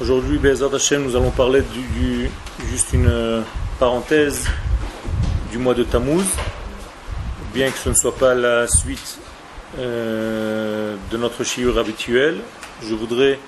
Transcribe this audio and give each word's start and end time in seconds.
Aujourd'hui, 0.00 0.38
Bezat 0.38 0.74
Hashem, 0.74 1.02
nous 1.02 1.14
allons 1.14 1.30
parler 1.30 1.60
du, 1.60 2.30
juste 2.70 2.94
une 2.94 3.06
euh, 3.06 3.42
parenthèse 3.78 4.46
du 5.50 5.58
mois 5.58 5.74
de 5.74 5.84
Tammuz, 5.84 6.24
bien 7.52 7.70
que 7.70 7.76
ce 7.76 7.90
ne 7.90 7.94
soit 7.94 8.16
pas 8.16 8.34
la 8.34 8.66
suite 8.66 9.18
euh, 9.78 10.96
de 11.10 11.16
notre 11.18 11.44
shiur 11.44 11.76
habituel. 11.78 12.38
Je 12.82 12.94
voudrais 12.94 13.38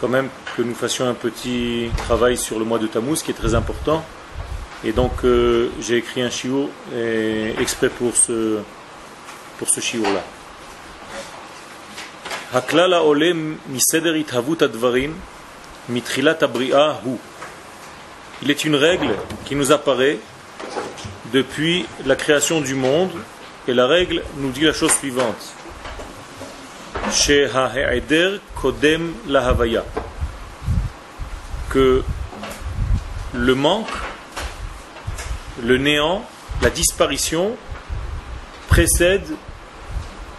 quand 0.00 0.08
même 0.08 0.30
que 0.56 0.62
nous 0.62 0.74
fassions 0.74 1.06
un 1.06 1.12
petit 1.12 1.90
travail 1.98 2.38
sur 2.38 2.58
le 2.58 2.64
mois 2.64 2.78
de 2.78 2.86
Tammuz 2.86 3.22
qui 3.22 3.32
est 3.32 3.34
très 3.34 3.54
important. 3.54 4.02
Et 4.84 4.92
donc 4.92 5.12
euh, 5.24 5.68
j'ai 5.82 5.98
écrit 5.98 6.22
un 6.22 6.30
shiur 6.30 6.70
exprès 7.60 7.90
pour 7.90 8.16
ce, 8.16 8.56
pour 9.58 9.68
ce 9.68 9.82
shiur-là. 9.82 10.22
Haklala 12.54 13.04
olem 13.04 13.58
miseder 13.68 14.18
ithavut 14.18 14.62
advarim 14.62 15.12
mitrilat 15.88 16.38
hu. 17.04 17.16
Il 18.42 18.50
est 18.50 18.64
une 18.64 18.74
règle 18.74 19.14
qui 19.44 19.54
nous 19.54 19.72
apparaît 19.72 20.18
depuis 21.32 21.86
la 22.04 22.16
création 22.16 22.60
du 22.60 22.74
monde 22.74 23.12
et 23.68 23.74
la 23.74 23.86
règle 23.86 24.22
nous 24.36 24.50
dit 24.50 24.62
la 24.62 24.72
chose 24.72 24.92
suivante. 24.92 25.54
kodem 28.54 29.14
la 29.28 29.54
que 31.70 32.02
le 33.32 33.54
manque, 33.54 33.88
le 35.62 35.78
néant, 35.78 36.24
la 36.60 36.70
disparition 36.70 37.56
précède 38.68 39.26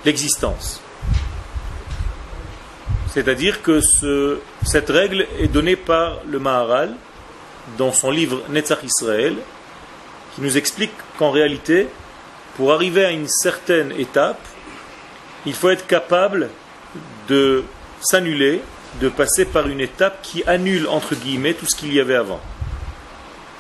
l'existence. 0.05 0.82
C'est-à-dire 3.13 3.61
que 3.61 3.79
ce, 3.79 4.39
cette 4.65 4.89
règle 4.89 5.27
est 5.39 5.47
donnée 5.47 5.75
par 5.75 6.21
le 6.27 6.39
Maharal 6.39 6.95
dans 7.77 7.91
son 7.91 8.09
livre 8.09 8.41
Netzach 8.49 8.83
Israël, 8.83 9.35
qui 10.33 10.41
nous 10.41 10.57
explique 10.57 10.93
qu'en 11.19 11.29
réalité, 11.29 11.87
pour 12.57 12.73
arriver 12.73 13.05
à 13.05 13.11
une 13.11 13.27
certaine 13.27 13.91
étape, 13.99 14.41
il 15.45 15.53
faut 15.53 15.69
être 15.69 15.85
capable 15.85 16.49
de 17.27 17.63
s'annuler, 18.01 18.61
de 18.99 19.09
passer 19.09 19.45
par 19.45 19.67
une 19.67 19.79
étape 19.79 20.23
qui 20.23 20.43
annule, 20.47 20.87
entre 20.87 21.13
guillemets, 21.13 21.53
tout 21.53 21.67
ce 21.67 21.75
qu'il 21.75 21.93
y 21.93 21.99
avait 21.99 22.15
avant. 22.15 22.41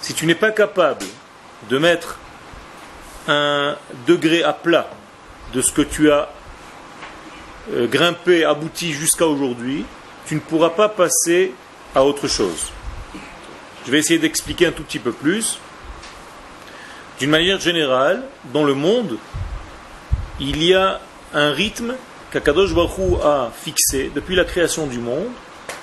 Si 0.01 0.15
tu 0.15 0.25
n'es 0.25 0.35
pas 0.35 0.51
capable 0.51 1.05
de 1.69 1.77
mettre 1.77 2.17
un 3.27 3.75
degré 4.07 4.41
à 4.41 4.53
plat 4.53 4.89
de 5.53 5.61
ce 5.61 5.71
que 5.71 5.83
tu 5.83 6.11
as 6.11 6.29
euh, 7.71 7.87
grimpé, 7.87 8.43
abouti 8.43 8.91
jusqu'à 8.91 9.25
aujourd'hui, 9.25 9.85
tu 10.25 10.35
ne 10.35 10.39
pourras 10.39 10.71
pas 10.71 10.89
passer 10.89 11.53
à 11.95 12.03
autre 12.03 12.27
chose. 12.27 12.71
Je 13.85 13.91
vais 13.91 13.99
essayer 13.99 14.19
d'expliquer 14.19 14.67
un 14.67 14.71
tout 14.71 14.83
petit 14.83 14.99
peu 14.99 15.11
plus. 15.11 15.59
D'une 17.19 17.29
manière 17.29 17.59
générale, 17.59 18.23
dans 18.53 18.63
le 18.63 18.73
monde, 18.73 19.17
il 20.39 20.63
y 20.63 20.73
a 20.73 20.99
un 21.33 21.51
rythme 21.51 21.95
qu'Akadosh 22.31 22.73
Baruch 22.73 23.21
a 23.23 23.51
fixé 23.55 24.11
depuis 24.13 24.35
la 24.35 24.45
création 24.45 24.87
du 24.87 24.99
monde. 24.99 25.29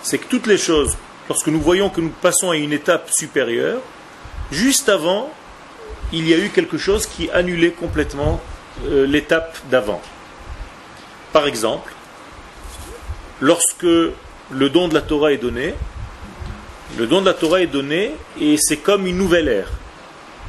C'est 0.03 0.19
que 0.19 0.27
toutes 0.27 0.47
les 0.47 0.59
choses, 0.59 0.97
lorsque 1.29 1.49
nous 1.49 1.61
voyons 1.61 1.89
que 1.89 2.01
nous 2.01 2.11
passons 2.11 2.51
à 2.51 2.57
une 2.57 2.73
étape 2.73 3.11
supérieure, 3.11 3.81
juste 4.51 4.89
avant, 4.89 5.31
il 6.13 6.29
y 6.29 6.35
a 6.35 6.39
eu 6.39 6.49
quelque 6.51 6.79
chose 6.79 7.07
qui 7.07 7.31
annulait 7.31 7.71
complètement 7.71 8.41
euh, 8.87 9.07
l'étape 9.07 9.57
d'avant. 9.71 10.03
Par 11.33 11.47
exemple, 11.47 11.93
lorsque 13.41 13.83
le 13.83 14.69
don 14.69 14.89
de 14.89 14.95
la 14.95 15.01
Torah 15.01 15.33
est 15.33 15.39
donné, 15.39 15.75
le 16.99 17.07
don 17.07 17.21
de 17.21 17.27
la 17.27 17.35
Torah 17.35 17.61
est 17.61 17.69
donné 17.69 18.13
et 18.41 18.57
c'est 18.59 18.79
comme 18.79 19.07
une 19.07 19.17
nouvelle 19.17 19.49
ère. 19.49 19.71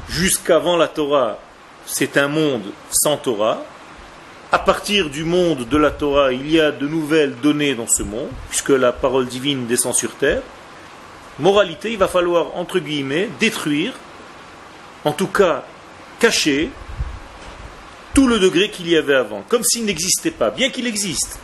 Jusqu'avant 0.10 0.76
la 0.76 0.88
Torah, 0.88 1.38
c'est 1.86 2.18
un 2.18 2.28
monde 2.28 2.64
sans 2.90 3.18
Torah. 3.18 3.64
À 4.52 4.60
partir 4.60 5.10
du 5.10 5.24
monde 5.24 5.68
de 5.70 5.78
la 5.78 5.92
Torah, 5.92 6.34
il 6.34 6.50
y 6.52 6.60
a 6.60 6.72
de 6.72 6.88
nouvelles 6.88 7.36
données 7.36 7.76
dans 7.76 7.88
ce 7.88 8.04
monde, 8.04 8.28
puisque 8.50 8.70
la 8.70 8.92
parole 8.92 9.28
divine 9.28 9.66
descend 9.68 9.94
sur 9.94 10.16
terre. 10.16 10.42
Moralité, 11.40 11.92
il 11.94 11.98
va 11.98 12.08
falloir, 12.08 12.56
entre 12.58 12.80
guillemets, 12.80 13.30
détruire, 13.40 13.94
en 15.06 15.14
tout 15.14 15.28
cas 15.28 15.64
cacher, 16.20 16.70
tout 18.14 18.28
le 18.28 18.40
degré 18.40 18.70
qu'il 18.70 18.90
y 18.90 18.98
avait 18.98 19.16
avant, 19.16 19.44
comme 19.48 19.64
s'il 19.64 19.86
n'existait 19.86 20.32
pas, 20.32 20.50
bien 20.50 20.70
qu'il 20.70 20.88
existe. 20.88 21.40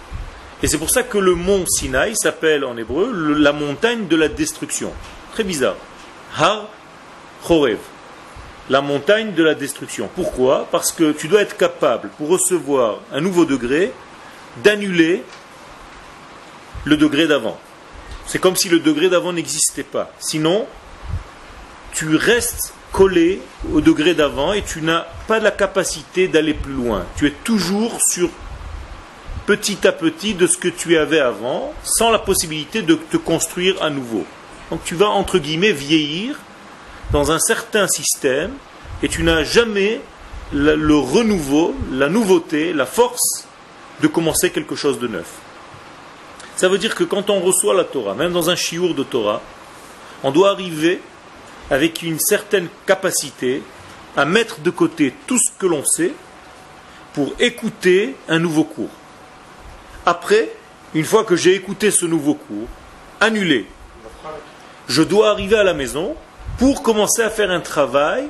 Et 0.64 0.68
c'est 0.68 0.78
pour 0.78 0.90
ça 0.90 1.04
que 1.04 1.18
le 1.18 1.36
mont 1.36 1.66
Sinaï 1.68 2.16
s'appelle 2.16 2.66
en 2.66 2.76
hébreu 2.78 3.12
la 3.38 3.54
montagne 3.54 4.08
de 4.08 4.16
la 4.16 4.28
destruction. 4.28 4.92
Très 5.34 5.44
bizarre. 5.44 5.76
Har 6.36 6.70
Chorev. 7.46 7.78
La 8.70 8.82
montagne 8.82 9.34
de 9.34 9.44
la 9.44 9.54
destruction. 9.54 10.10
Pourquoi? 10.14 10.68
Parce 10.72 10.92
que 10.92 11.12
tu 11.12 11.28
dois 11.28 11.42
être 11.42 11.56
capable, 11.56 12.10
pour 12.18 12.28
recevoir 12.28 13.00
un 13.14 13.22
nouveau 13.22 13.46
degré, 13.46 13.94
d'annuler 14.64 15.24
le 16.84 16.98
degré 16.98 17.28
d'avant. 17.28 17.58
C'est 18.26 18.40
comme 18.40 18.56
si 18.56 18.68
le 18.68 18.80
degré 18.80 19.10
d'avant 19.10 19.32
n'existait 19.32 19.84
pas. 19.84 20.12
Sinon, 20.20 20.68
tu 21.94 22.16
restes 22.16 22.74
collé 22.98 23.40
au 23.72 23.80
degré 23.80 24.16
d'avant 24.16 24.54
et 24.54 24.64
tu 24.64 24.82
n'as 24.82 25.06
pas 25.28 25.38
la 25.38 25.52
capacité 25.52 26.28
d'aller 26.28 26.56
plus 26.56 26.74
loin. 26.74 27.06
Tu 27.16 27.28
es 27.28 27.34
toujours 27.44 28.00
sur 28.02 28.28
petit 29.46 29.88
à 29.88 29.92
petit 29.92 30.34
de 30.34 30.48
ce 30.48 30.58
que 30.58 30.68
tu 30.68 30.98
avais 30.98 31.20
avant, 31.20 31.76
sans 31.84 32.10
la 32.10 32.18
possibilité 32.18 32.82
de 32.82 32.96
te 32.96 33.18
construire 33.18 33.84
à 33.84 33.92
nouveau. 33.92 34.26
Donc 34.72 34.84
tu 34.84 34.96
vas, 34.96 35.10
entre 35.10 35.38
guillemets, 35.38 35.74
vieillir 35.74 36.40
dans 37.12 37.32
un 37.32 37.38
certain 37.38 37.88
système 37.88 38.54
et 39.04 39.10
tu 39.10 39.22
n'as 39.22 39.44
jamais 39.44 40.02
le 40.52 40.98
renouveau, 40.98 41.76
la 41.92 42.10
nouveauté, 42.10 42.74
la 42.74 42.88
force 42.88 43.48
de 44.02 44.08
commencer 44.08 44.50
quelque 44.50 44.76
chose 44.76 44.98
de 44.98 45.08
neuf. 45.08 45.34
Ça 46.56 46.68
veut 46.68 46.80
dire 46.80 46.96
que 46.96 47.04
quand 47.04 47.30
on 47.30 47.42
reçoit 47.42 47.76
la 47.76 47.84
Torah, 47.84 48.16
même 48.16 48.34
dans 48.34 48.50
un 48.50 48.56
chiour 48.56 48.96
de 48.96 49.04
Torah, 49.04 49.44
on 50.24 50.32
doit 50.32 50.50
arriver 50.50 51.00
avec 51.70 52.02
une 52.02 52.20
certaine 52.20 52.68
capacité 52.86 53.62
à 54.16 54.26
mettre 54.26 54.62
de 54.62 54.70
côté 54.70 55.14
tout 55.28 55.38
ce 55.38 55.52
que 55.58 55.66
l'on 55.66 55.86
sait 55.86 56.14
pour 57.14 57.34
écouter 57.40 58.16
un 58.28 58.40
nouveau 58.40 58.64
cours. 58.64 58.90
Après, 60.06 60.50
une 60.94 61.06
fois 61.06 61.24
que 61.24 61.36
j'ai 61.36 61.56
écouté 61.56 61.92
ce 61.92 62.06
nouveau 62.06 62.36
cours, 62.36 62.68
annulé, 63.20 63.68
je 64.88 65.04
dois 65.04 65.32
arriver 65.32 65.58
à 65.58 65.64
la 65.64 65.74
maison 65.74 66.16
pour 66.58 66.82
commencer 66.82 67.22
à 67.22 67.30
faire 67.30 67.52
un 67.52 67.60
travail 67.60 68.28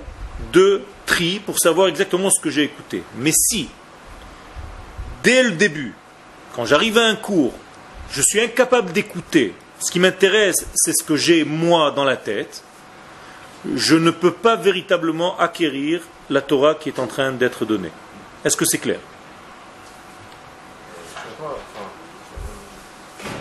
de 0.52 0.81
tri 1.06 1.40
pour 1.46 1.59
savoir 1.59 1.88
exactement 1.88 2.30
ce 2.30 2.42
que 2.42 2.50
j'ai 2.50 2.64
écouté. 2.64 3.04
Mais 3.18 3.31
si, 3.31 3.69
dès 5.24 5.44
le 5.44 5.52
début, 5.52 5.94
quand 6.56 6.66
j'arrive 6.66 6.98
à 6.98 7.06
un 7.06 7.16
cours, 7.16 7.54
je 8.12 8.22
suis 8.22 8.42
incapable 8.42 8.92
d'écouter, 8.92 9.54
ce 9.80 9.92
qui 9.92 10.00
m'intéresse, 10.00 10.66
c'est 10.75 10.94
ce 10.94 11.04
que 11.04 11.16
j'ai 11.16 11.44
moi 11.44 11.92
dans 11.92 12.04
la 12.04 12.18
tête, 12.18 12.64
je 13.66 13.95
ne 13.95 14.12
peux 14.12 14.31
pas 14.31 14.56
véritablement 14.56 15.38
acquérir 15.40 16.01
la 16.29 16.41
Torah 16.41 16.75
qui 16.75 16.90
est 16.90 17.00
en 17.00 17.07
train 17.07 17.31
d'être 17.31 17.66
donnée. 17.66 17.91
Est-ce 18.45 18.57
que 18.57 18.66
c'est 18.66 18.78
clair? 18.78 19.00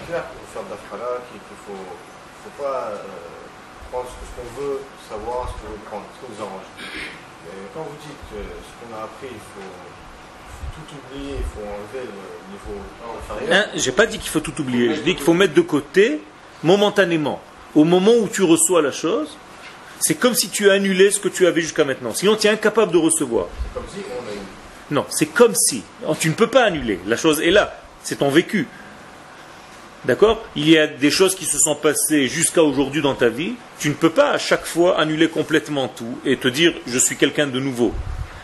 Clair 0.06 0.22
pour 0.24 0.48
faire 0.52 0.62
d'Afrala 0.70 1.20
qu'il 1.30 1.40
ne 1.40 1.76
faut, 1.76 2.62
pas 2.62 2.90
euh, 2.90 2.96
prendre 3.90 4.06
ce 4.08 4.40
qu'on 4.40 4.60
veut 4.60 4.80
savoir, 5.08 5.48
ce 5.48 5.62
qu'on 5.62 5.72
veut 5.72 5.84
prendre, 5.86 6.04
ce 6.14 6.26
qu'on 6.26 6.32
vous 6.32 6.42
arrange. 6.42 6.66
Et 7.46 7.58
quand 7.74 7.82
vous 7.82 7.96
dites 8.00 8.18
que 8.30 8.38
ce 8.38 8.72
qu'on 8.78 8.96
a 8.96 9.04
appris, 9.04 9.28
il 9.30 9.38
faut, 9.54 9.70
tout 10.74 10.96
oublier, 10.96 11.36
il 11.38 11.44
faut 11.44 11.66
enlever 11.66 12.06
le 12.06 12.52
niveau 12.52 12.80
inférieur. 13.18 13.66
Hein, 13.66 13.70
J'ai 13.74 13.92
pas 13.92 14.06
dit 14.06 14.18
qu'il 14.18 14.30
faut 14.30 14.40
tout 14.40 14.60
oublier, 14.60 14.94
je 14.94 15.00
dis 15.00 15.14
qu'il 15.14 15.24
faut 15.24 15.34
mettre 15.34 15.54
de 15.54 15.60
côté 15.60 16.22
momentanément. 16.62 17.40
Au 17.74 17.84
moment 17.84 18.12
où 18.20 18.28
tu 18.28 18.42
reçois 18.42 18.82
la 18.82 18.92
chose, 18.92 19.36
c'est 20.00 20.14
comme 20.14 20.34
si 20.34 20.48
tu 20.48 20.70
annulais 20.70 21.10
ce 21.10 21.18
que 21.18 21.28
tu 21.28 21.46
avais 21.46 21.60
jusqu'à 21.60 21.84
maintenant. 21.84 22.14
Sinon, 22.14 22.36
tu 22.36 22.46
es 22.46 22.50
incapable 22.50 22.92
de 22.92 22.98
recevoir. 22.98 23.46
C'est 23.48 23.74
comme 23.74 23.88
si 23.92 24.04
on 24.10 24.20
a 24.20 24.94
Non, 24.94 25.06
c'est 25.08 25.26
comme 25.26 25.54
si. 25.54 25.82
Tu 26.20 26.28
ne 26.28 26.34
peux 26.34 26.48
pas 26.48 26.64
annuler. 26.64 27.00
La 27.06 27.16
chose 27.16 27.40
est 27.40 27.50
là. 27.50 27.78
C'est 28.02 28.16
ton 28.16 28.30
vécu. 28.30 28.68
D'accord? 30.04 30.44
Il 30.54 30.68
y 30.68 30.78
a 30.78 30.86
des 30.86 31.10
choses 31.10 31.34
qui 31.34 31.46
se 31.46 31.58
sont 31.58 31.74
passées 31.74 32.28
jusqu'à 32.28 32.62
aujourd'hui 32.62 33.02
dans 33.02 33.14
ta 33.14 33.28
vie. 33.28 33.54
Tu 33.78 33.88
ne 33.88 33.94
peux 33.94 34.10
pas 34.10 34.30
à 34.30 34.38
chaque 34.38 34.64
fois 34.64 35.00
annuler 35.00 35.28
complètement 35.28 35.88
tout 35.88 36.18
et 36.24 36.36
te 36.36 36.46
dire 36.46 36.74
je 36.86 36.98
suis 36.98 37.16
quelqu'un 37.16 37.48
de 37.48 37.58
nouveau. 37.58 37.92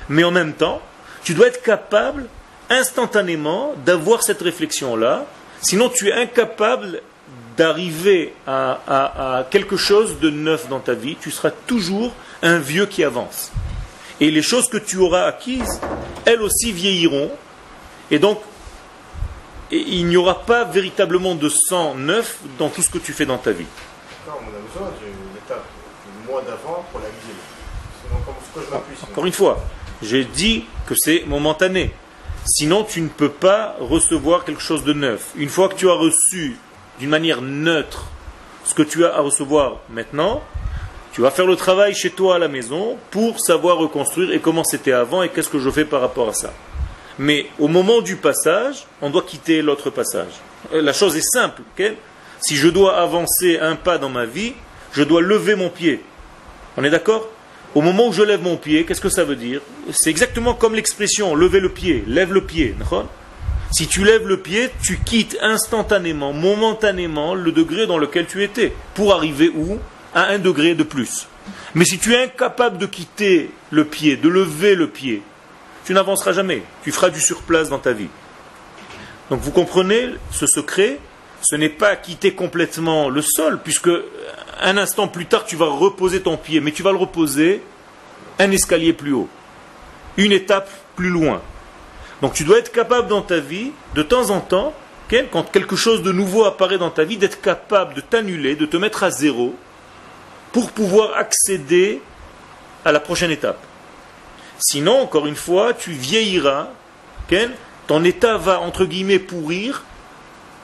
Mais 0.08 0.24
en 0.24 0.32
même 0.32 0.54
temps, 0.54 0.82
tu 1.22 1.34
dois 1.34 1.46
être 1.46 1.62
capable 1.62 2.26
instantanément 2.68 3.74
d'avoir 3.84 4.24
cette 4.24 4.42
réflexion-là. 4.42 5.26
Sinon, 5.60 5.88
tu 5.88 6.08
es 6.08 6.12
incapable 6.12 7.00
d'arriver 7.56 8.34
à, 8.46 9.46
quelque 9.50 9.76
chose 9.76 10.18
de 10.20 10.30
neuf 10.30 10.68
dans 10.68 10.80
ta 10.80 10.94
vie, 10.94 11.16
tu 11.20 11.30
seras 11.30 11.50
toujours 11.50 12.12
un 12.42 12.58
vieux 12.58 12.86
qui 12.86 13.04
avance. 13.04 13.52
Et 14.20 14.30
les 14.30 14.42
choses 14.42 14.68
que 14.68 14.76
tu 14.76 14.98
auras 14.98 15.24
acquises, 15.24 15.80
elles 16.24 16.42
aussi 16.42 16.72
vieilliront. 16.72 17.30
Et 18.10 18.18
donc, 18.18 18.40
il 19.70 20.06
n'y 20.06 20.16
aura 20.16 20.42
pas 20.42 20.64
véritablement 20.64 21.34
de 21.34 21.48
sang 21.48 21.94
neuf 21.94 22.38
dans 22.58 22.68
tout 22.68 22.82
ce 22.82 22.90
que 22.90 22.98
tu 22.98 23.12
fais 23.12 23.26
dans 23.26 23.38
ta 23.38 23.52
vie. 23.52 23.64
D'accord, 24.24 24.40
on 24.44 24.48
a 24.48 24.60
besoin 24.60 24.92
d'une 25.00 25.36
étape 25.36 25.64
du 26.04 26.30
mois 26.30 26.42
d'avant 26.42 26.84
pour 26.92 27.00
la 27.00 27.06
guilde. 27.06 27.36
Sinon, 28.02 28.20
comment 28.24 28.36
est-ce 28.38 28.60
que 28.60 28.66
je 28.66 28.70
m'appuie 28.70 28.96
sinon? 28.96 29.12
Encore 29.12 29.26
une 29.26 29.32
fois, 29.32 29.64
j'ai 30.02 30.24
dit 30.24 30.64
que 30.86 30.94
c'est 30.94 31.24
momentané. 31.26 31.92
Sinon, 32.44 32.84
tu 32.84 33.00
ne 33.00 33.08
peux 33.08 33.30
pas 33.30 33.76
recevoir 33.80 34.44
quelque 34.44 34.60
chose 34.60 34.84
de 34.84 34.92
neuf. 34.92 35.30
Une 35.36 35.48
fois 35.48 35.68
que 35.68 35.74
tu 35.74 35.88
as 35.88 35.94
reçu 35.94 36.58
d'une 36.98 37.10
manière 37.10 37.42
neutre 37.42 38.06
ce 38.64 38.74
que 38.74 38.82
tu 38.82 39.04
as 39.04 39.14
à 39.14 39.20
recevoir 39.20 39.78
maintenant, 39.90 40.42
tu 41.12 41.20
vas 41.20 41.30
faire 41.30 41.46
le 41.46 41.56
travail 41.56 41.94
chez 41.94 42.10
toi 42.10 42.36
à 42.36 42.38
la 42.38 42.48
maison 42.48 42.96
pour 43.10 43.38
savoir 43.40 43.76
reconstruire 43.76 44.32
et 44.32 44.40
comment 44.40 44.64
c'était 44.64 44.92
avant 44.92 45.22
et 45.22 45.28
qu'est-ce 45.28 45.50
que 45.50 45.58
je 45.58 45.70
fais 45.70 45.84
par 45.84 46.00
rapport 46.00 46.28
à 46.28 46.32
ça. 46.32 46.52
Mais 47.18 47.46
au 47.58 47.68
moment 47.68 48.00
du 48.00 48.16
passage, 48.16 48.86
on 49.02 49.10
doit 49.10 49.22
quitter 49.22 49.60
l'autre 49.60 49.90
passage. 49.90 50.32
Euh, 50.72 50.80
La 50.80 50.92
chose 50.92 51.16
est 51.16 51.20
simple. 51.20 51.62
si 52.40 52.56
je 52.56 52.68
dois 52.68 52.96
avancer 52.98 53.58
un 53.58 53.76
pas 53.76 53.98
dans 53.98 54.08
ma 54.08 54.24
vie, 54.24 54.54
je 54.92 55.02
dois 55.02 55.20
lever 55.20 55.54
mon 55.54 55.68
pied. 55.68 56.02
On 56.76 56.84
est 56.84 56.90
d'accord? 56.90 57.28
Au 57.74 57.82
moment 57.82 58.08
où 58.08 58.12
je 58.12 58.22
lève 58.22 58.42
mon 58.42 58.56
pied, 58.56 58.84
qu'est-ce 58.84 59.00
que 59.00 59.08
ça 59.08 59.24
veut 59.24 59.36
dire? 59.36 59.60
C'est 59.92 60.10
exactement 60.10 60.54
comme 60.54 60.74
l'expression 60.74 61.34
lever 61.34 61.60
le 61.60 61.68
pied, 61.70 62.04
lève 62.06 62.32
le 62.32 62.42
pied. 62.44 62.74
Si 63.72 63.86
tu 63.86 64.04
lèves 64.04 64.28
le 64.28 64.36
pied, 64.36 64.70
tu 64.82 64.98
quittes 64.98 65.38
instantanément, 65.40 66.34
momentanément 66.34 67.34
le 67.34 67.52
degré 67.52 67.86
dans 67.86 67.96
lequel 67.96 68.26
tu 68.26 68.42
étais 68.42 68.74
pour 68.94 69.14
arriver 69.14 69.48
où? 69.48 69.78
À 70.14 70.24
un 70.26 70.38
degré 70.38 70.74
de 70.74 70.82
plus. 70.82 71.26
Mais 71.74 71.86
si 71.86 71.98
tu 71.98 72.12
es 72.12 72.24
incapable 72.24 72.76
de 72.76 72.84
quitter 72.84 73.50
le 73.70 73.86
pied, 73.86 74.16
de 74.16 74.28
lever 74.28 74.74
le 74.74 74.88
pied, 74.88 75.22
tu 75.86 75.94
n'avanceras 75.94 76.32
jamais. 76.32 76.62
Tu 76.84 76.92
feras 76.92 77.08
du 77.08 77.18
surplace 77.18 77.70
dans 77.70 77.78
ta 77.78 77.92
vie. 77.92 78.10
Donc 79.30 79.40
vous 79.40 79.52
comprenez 79.52 80.10
ce 80.30 80.46
secret? 80.46 80.98
Ce 81.40 81.56
n'est 81.56 81.70
pas 81.70 81.96
quitter 81.96 82.34
complètement 82.34 83.08
le 83.08 83.22
sol, 83.22 83.58
puisque 83.64 83.90
un 84.60 84.76
instant 84.76 85.08
plus 85.08 85.24
tard 85.26 85.46
tu 85.46 85.56
vas 85.56 85.66
reposer 85.66 86.20
ton 86.20 86.36
pied, 86.36 86.60
mais 86.60 86.72
tu 86.72 86.82
vas 86.82 86.92
le 86.92 86.98
reposer 86.98 87.62
un 88.38 88.50
escalier 88.50 88.92
plus 88.92 89.12
haut, 89.12 89.28
une 90.18 90.32
étape 90.32 90.70
plus 90.94 91.08
loin. 91.08 91.40
Donc 92.22 92.34
tu 92.34 92.44
dois 92.44 92.58
être 92.58 92.72
capable 92.72 93.08
dans 93.08 93.20
ta 93.20 93.40
vie, 93.40 93.72
de 93.94 94.02
temps 94.02 94.30
en 94.30 94.40
temps, 94.40 94.72
quand 95.30 95.50
quelque 95.50 95.76
chose 95.76 96.02
de 96.02 96.12
nouveau 96.12 96.44
apparaît 96.44 96.78
dans 96.78 96.90
ta 96.90 97.04
vie, 97.04 97.18
d'être 97.18 97.42
capable 97.42 97.92
de 97.94 98.00
t'annuler, 98.00 98.56
de 98.56 98.64
te 98.64 98.78
mettre 98.78 99.02
à 99.02 99.10
zéro, 99.10 99.54
pour 100.52 100.70
pouvoir 100.70 101.16
accéder 101.16 102.00
à 102.84 102.92
la 102.92 103.00
prochaine 103.00 103.30
étape. 103.30 103.58
Sinon, 104.58 105.00
encore 105.02 105.26
une 105.26 105.36
fois, 105.36 105.74
tu 105.74 105.92
vieilliras, 105.92 106.68
ton 107.86 108.04
état 108.04 108.38
va, 108.38 108.60
entre 108.60 108.84
guillemets, 108.84 109.18
pourrir 109.18 109.84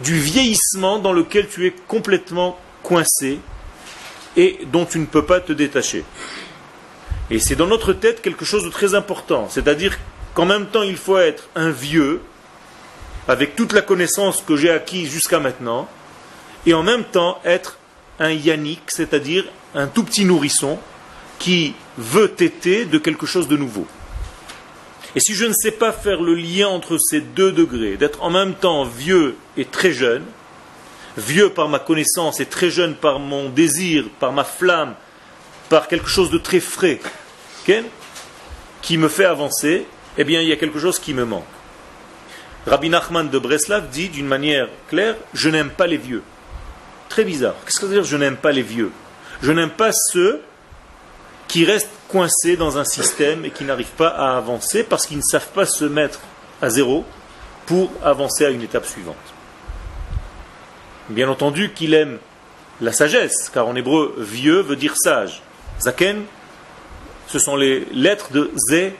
du 0.00 0.18
vieillissement 0.18 0.98
dans 0.98 1.12
lequel 1.12 1.48
tu 1.48 1.66
es 1.66 1.74
complètement 1.86 2.58
coincé 2.82 3.40
et 4.36 4.60
dont 4.72 4.84
tu 4.84 4.98
ne 4.98 5.06
peux 5.06 5.24
pas 5.24 5.40
te 5.40 5.52
détacher. 5.52 6.04
Et 7.30 7.40
c'est 7.40 7.56
dans 7.56 7.66
notre 7.66 7.92
tête 7.92 8.22
quelque 8.22 8.44
chose 8.44 8.64
de 8.64 8.70
très 8.70 8.94
important, 8.94 9.48
c'est-à-dire 9.50 9.98
qu'en 10.34 10.46
même 10.46 10.66
temps 10.66 10.82
il 10.82 10.96
faut 10.96 11.18
être 11.18 11.48
un 11.54 11.70
vieux, 11.70 12.20
avec 13.26 13.56
toute 13.56 13.72
la 13.72 13.82
connaissance 13.82 14.42
que 14.46 14.56
j'ai 14.56 14.70
acquise 14.70 15.10
jusqu'à 15.10 15.40
maintenant, 15.40 15.88
et 16.66 16.74
en 16.74 16.82
même 16.82 17.04
temps 17.04 17.40
être 17.44 17.78
un 18.18 18.30
yannick, 18.30 18.82
c'est-à-dire 18.88 19.44
un 19.74 19.86
tout 19.86 20.02
petit 20.02 20.24
nourrisson 20.24 20.78
qui 21.38 21.74
veut 21.96 22.30
téter 22.30 22.84
de 22.84 22.98
quelque 22.98 23.26
chose 23.26 23.48
de 23.48 23.56
nouveau. 23.56 23.86
Et 25.14 25.20
si 25.20 25.34
je 25.34 25.46
ne 25.46 25.52
sais 25.52 25.70
pas 25.70 25.92
faire 25.92 26.20
le 26.20 26.34
lien 26.34 26.68
entre 26.68 26.98
ces 26.98 27.20
deux 27.20 27.52
degrés, 27.52 27.96
d'être 27.96 28.22
en 28.22 28.30
même 28.30 28.54
temps 28.54 28.84
vieux 28.84 29.36
et 29.56 29.64
très 29.64 29.92
jeune, 29.92 30.24
vieux 31.16 31.50
par 31.50 31.68
ma 31.68 31.78
connaissance 31.78 32.40
et 32.40 32.46
très 32.46 32.70
jeune 32.70 32.94
par 32.94 33.18
mon 33.18 33.48
désir, 33.48 34.04
par 34.20 34.32
ma 34.32 34.44
flamme, 34.44 34.94
par 35.68 35.88
quelque 35.88 36.08
chose 36.08 36.30
de 36.30 36.38
très 36.38 36.60
frais, 36.60 37.00
qui 38.82 38.96
me 38.98 39.08
fait 39.08 39.24
avancer, 39.24 39.86
eh 40.18 40.24
bien 40.24 40.42
il 40.42 40.48
y 40.48 40.52
a 40.52 40.56
quelque 40.56 40.78
chose 40.78 40.98
qui 40.98 41.14
me 41.14 41.24
manque. 41.24 41.44
Rabbi 42.66 42.90
Nachman 42.90 43.30
de 43.30 43.38
Breslav 43.38 43.88
dit 43.88 44.08
d'une 44.08 44.26
manière 44.26 44.68
claire, 44.88 45.16
je 45.32 45.48
n'aime 45.48 45.70
pas 45.70 45.86
les 45.86 45.96
vieux. 45.96 46.22
Très 47.08 47.24
bizarre. 47.24 47.54
Qu'est-ce 47.64 47.76
que 47.76 47.80
ça 47.82 47.86
veut 47.86 47.94
dire 47.94 48.04
je 48.04 48.16
n'aime 48.16 48.36
pas 48.36 48.52
les 48.52 48.62
vieux 48.62 48.90
Je 49.40 49.52
n'aime 49.52 49.70
pas 49.70 49.92
ceux 49.92 50.42
qui 51.46 51.64
restent 51.64 51.88
coincés 52.08 52.56
dans 52.56 52.76
un 52.76 52.84
système 52.84 53.44
et 53.44 53.50
qui 53.50 53.64
n'arrivent 53.64 53.86
pas 53.96 54.08
à 54.08 54.36
avancer 54.36 54.82
parce 54.82 55.06
qu'ils 55.06 55.16
ne 55.16 55.22
savent 55.22 55.48
pas 55.54 55.64
se 55.64 55.84
mettre 55.84 56.20
à 56.60 56.68
zéro 56.68 57.06
pour 57.66 57.90
avancer 58.02 58.44
à 58.44 58.50
une 58.50 58.62
étape 58.62 58.86
suivante. 58.86 59.16
Bien 61.08 61.28
entendu 61.28 61.72
qu'il 61.72 61.94
aime 61.94 62.18
la 62.80 62.92
sagesse, 62.92 63.50
car 63.52 63.66
en 63.66 63.74
hébreu, 63.74 64.14
vieux 64.18 64.60
veut 64.60 64.76
dire 64.76 64.94
sage. 64.96 65.42
Zaken, 65.80 66.24
ce 67.28 67.38
sont 67.38 67.56
les 67.56 67.86
lettres 67.92 68.32
de 68.32 68.50
Ze, 68.70 68.92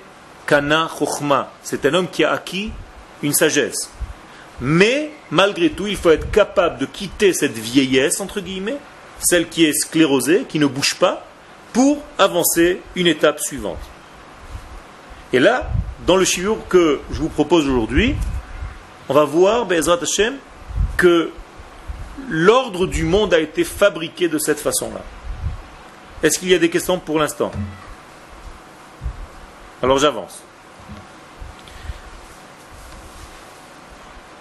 Kana, 0.49 0.89
Chochma. 0.99 1.53
C'est 1.63 1.85
un 1.85 1.93
homme 1.93 2.09
qui 2.09 2.25
a 2.25 2.33
acquis 2.33 2.73
une 3.23 3.35
sagesse. 3.35 3.91
Mais, 4.61 5.11
malgré 5.31 5.71
tout, 5.71 5.87
il 5.87 5.97
faut 5.97 6.11
être 6.11 6.31
capable 6.31 6.79
de 6.79 6.87
quitter 6.87 7.33
cette 7.35 7.53
vieillesse, 7.53 8.19
entre 8.21 8.41
guillemets, 8.41 8.79
celle 9.21 9.49
qui 9.49 9.67
est 9.67 9.75
sclérosée, 9.75 10.47
qui 10.49 10.59
ne 10.59 10.67
bouge 10.67 10.95
pas, 10.95 11.25
pour 11.73 12.03
avancer 12.19 12.81
une 12.97 13.07
étape 13.07 13.41
suivante. 13.41 13.79
Et 15.35 15.39
là, 15.39 15.71
dans 16.07 16.17
le 16.17 16.25
shiur 16.25 16.67
que 16.69 17.01
je 17.13 17.21
vous 17.21 17.29
propose 17.29 17.69
aujourd'hui, 17.69 18.17
on 19.11 19.15
va 19.15 19.25
voir, 19.25 19.67
Be'ezrat 19.67 19.99
Hashem, 20.03 20.37
que 20.97 21.31
l'ordre 22.29 22.87
du 22.87 23.05
monde 23.05 23.35
a 23.35 23.39
été 23.39 23.65
fabriqué 23.65 24.29
de 24.29 24.39
cette 24.39 24.61
façon-là. 24.61 25.03
Est-ce 26.23 26.39
qu'il 26.39 26.49
y 26.49 26.55
a 26.55 26.59
des 26.59 26.71
questions 26.71 26.99
pour 26.99 27.19
l'instant? 27.19 27.53
Alors 29.83 29.99
j'avance. 29.99 30.43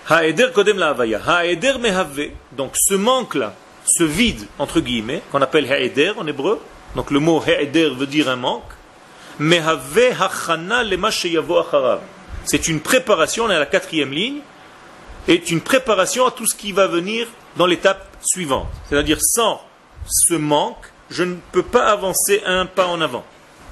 Ha'eder 0.10 0.52
kodem 0.54 0.78
la. 0.78 0.96
Ha'eder 1.26 1.78
mehave. 1.80 2.30
Donc 2.54 2.74
ce 2.76 2.96
manque-là, 2.96 3.54
ce 3.86 4.04
vide, 4.04 4.48
entre 4.58 4.80
guillemets, 4.80 5.22
qu'on 5.32 5.42
appelle 5.42 5.72
ha'eder 5.72 6.14
en 6.18 6.26
hébreu, 6.26 6.62
donc 6.96 7.12
le 7.12 7.20
mot 7.20 7.42
ha'eder 7.46 7.90
veut 7.90 8.08
dire 8.08 8.30
un 8.30 8.36
manque, 8.36 8.72
mehave 9.40 10.16
hachana 10.20 10.84
lema 10.84 11.12
sheyavo 11.12 11.60
acharav. 11.60 12.00
C'est 12.46 12.68
une 12.68 12.80
préparation, 12.80 13.46
on 13.46 13.50
est 13.50 13.56
à 13.56 13.60
la 13.60 13.66
quatrième 13.66 14.12
ligne, 14.12 14.40
est 15.28 15.52
une 15.52 15.62
préparation 15.62 16.26
à 16.26 16.32
tout 16.32 16.48
ce 16.48 16.56
qui 16.56 16.72
va 16.72 16.88
venir 16.88 17.28
dans 17.58 17.66
l'étape 17.66 18.08
suivante. 18.22 18.68
C'est-à-dire, 18.88 19.18
sans 19.22 19.62
ce 20.08 20.36
manque, 20.36 20.92
je 21.10 21.24
ne 21.24 21.36
peux 21.52 21.64
pas 21.64 21.88
avancer 21.92 22.42
un 22.46 22.66
pas 22.66 22.88
en 22.88 23.02
avant. 23.02 23.26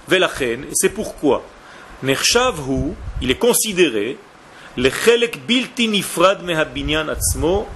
Velachen, 0.07 0.65
et 0.65 0.73
c'est 0.73 0.89
pourquoi, 0.89 1.43
Nershavhu, 2.03 2.93
il 3.21 3.31
est 3.31 3.39
considéré, 3.39 4.17
le 4.77 4.89
chelek 4.89 5.45
bilti 5.45 5.87
nifrad 5.87 6.43
mehabinyan 6.43 7.07
atzmo, 7.07 7.67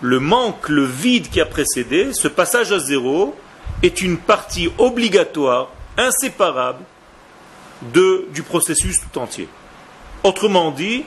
le 0.00 0.20
manque, 0.20 0.68
le 0.68 0.84
vide 0.84 1.28
qui 1.30 1.40
a 1.40 1.46
précédé, 1.46 2.12
ce 2.12 2.28
passage 2.28 2.72
à 2.72 2.78
zéro, 2.78 3.34
est 3.82 4.02
une 4.02 4.18
partie 4.18 4.68
obligatoire, 4.78 5.70
inséparable, 5.96 6.84
du 7.82 8.42
processus 8.42 9.00
tout 9.00 9.18
entier. 9.18 9.48
Autrement 10.24 10.72
dit, 10.72 11.04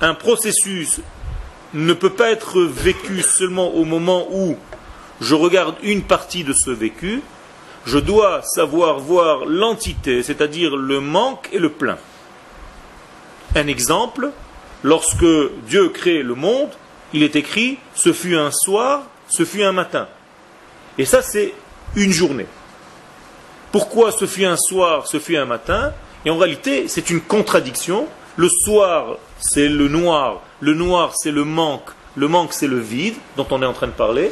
un 0.00 0.14
processus 0.14 1.00
ne 1.74 1.92
peut 1.92 2.10
pas 2.10 2.30
être 2.30 2.62
vécu 2.62 3.22
seulement 3.22 3.74
au 3.74 3.84
moment 3.84 4.26
où 4.30 4.56
je 5.20 5.34
regarde 5.34 5.76
une 5.82 6.02
partie 6.02 6.44
de 6.44 6.52
ce 6.52 6.70
vécu, 6.70 7.22
je 7.88 7.98
dois 7.98 8.42
savoir 8.42 8.98
voir 8.98 9.46
l'entité, 9.46 10.22
c'est-à-dire 10.22 10.76
le 10.76 11.00
manque 11.00 11.48
et 11.52 11.58
le 11.58 11.70
plein. 11.70 11.96
Un 13.56 13.66
exemple, 13.66 14.30
lorsque 14.82 15.24
Dieu 15.66 15.88
crée 15.88 16.22
le 16.22 16.34
monde, 16.34 16.68
il 17.14 17.22
est 17.22 17.34
écrit 17.34 17.78
ce 17.94 18.12
fut 18.12 18.36
un 18.36 18.50
soir, 18.50 19.04
ce 19.28 19.46
fut 19.46 19.62
un 19.62 19.72
matin. 19.72 20.06
Et 20.98 21.06
ça, 21.06 21.22
c'est 21.22 21.54
une 21.96 22.12
journée. 22.12 22.46
Pourquoi 23.72 24.12
ce 24.12 24.26
fut 24.26 24.44
un 24.44 24.58
soir, 24.58 25.06
ce 25.06 25.18
fut 25.18 25.38
un 25.38 25.46
matin? 25.46 25.94
Et 26.26 26.30
en 26.30 26.36
réalité, 26.36 26.88
c'est 26.88 27.08
une 27.08 27.22
contradiction. 27.22 28.06
Le 28.36 28.50
soir, 28.50 29.16
c'est 29.40 29.68
le 29.68 29.88
noir. 29.88 30.42
Le 30.60 30.74
noir, 30.74 31.14
c'est 31.16 31.30
le 31.30 31.44
manque. 31.44 31.88
Le 32.16 32.28
manque, 32.28 32.52
c'est 32.52 32.66
le 32.66 32.80
vide 32.80 33.14
dont 33.38 33.46
on 33.50 33.62
est 33.62 33.66
en 33.66 33.72
train 33.72 33.86
de 33.86 33.92
parler. 33.92 34.30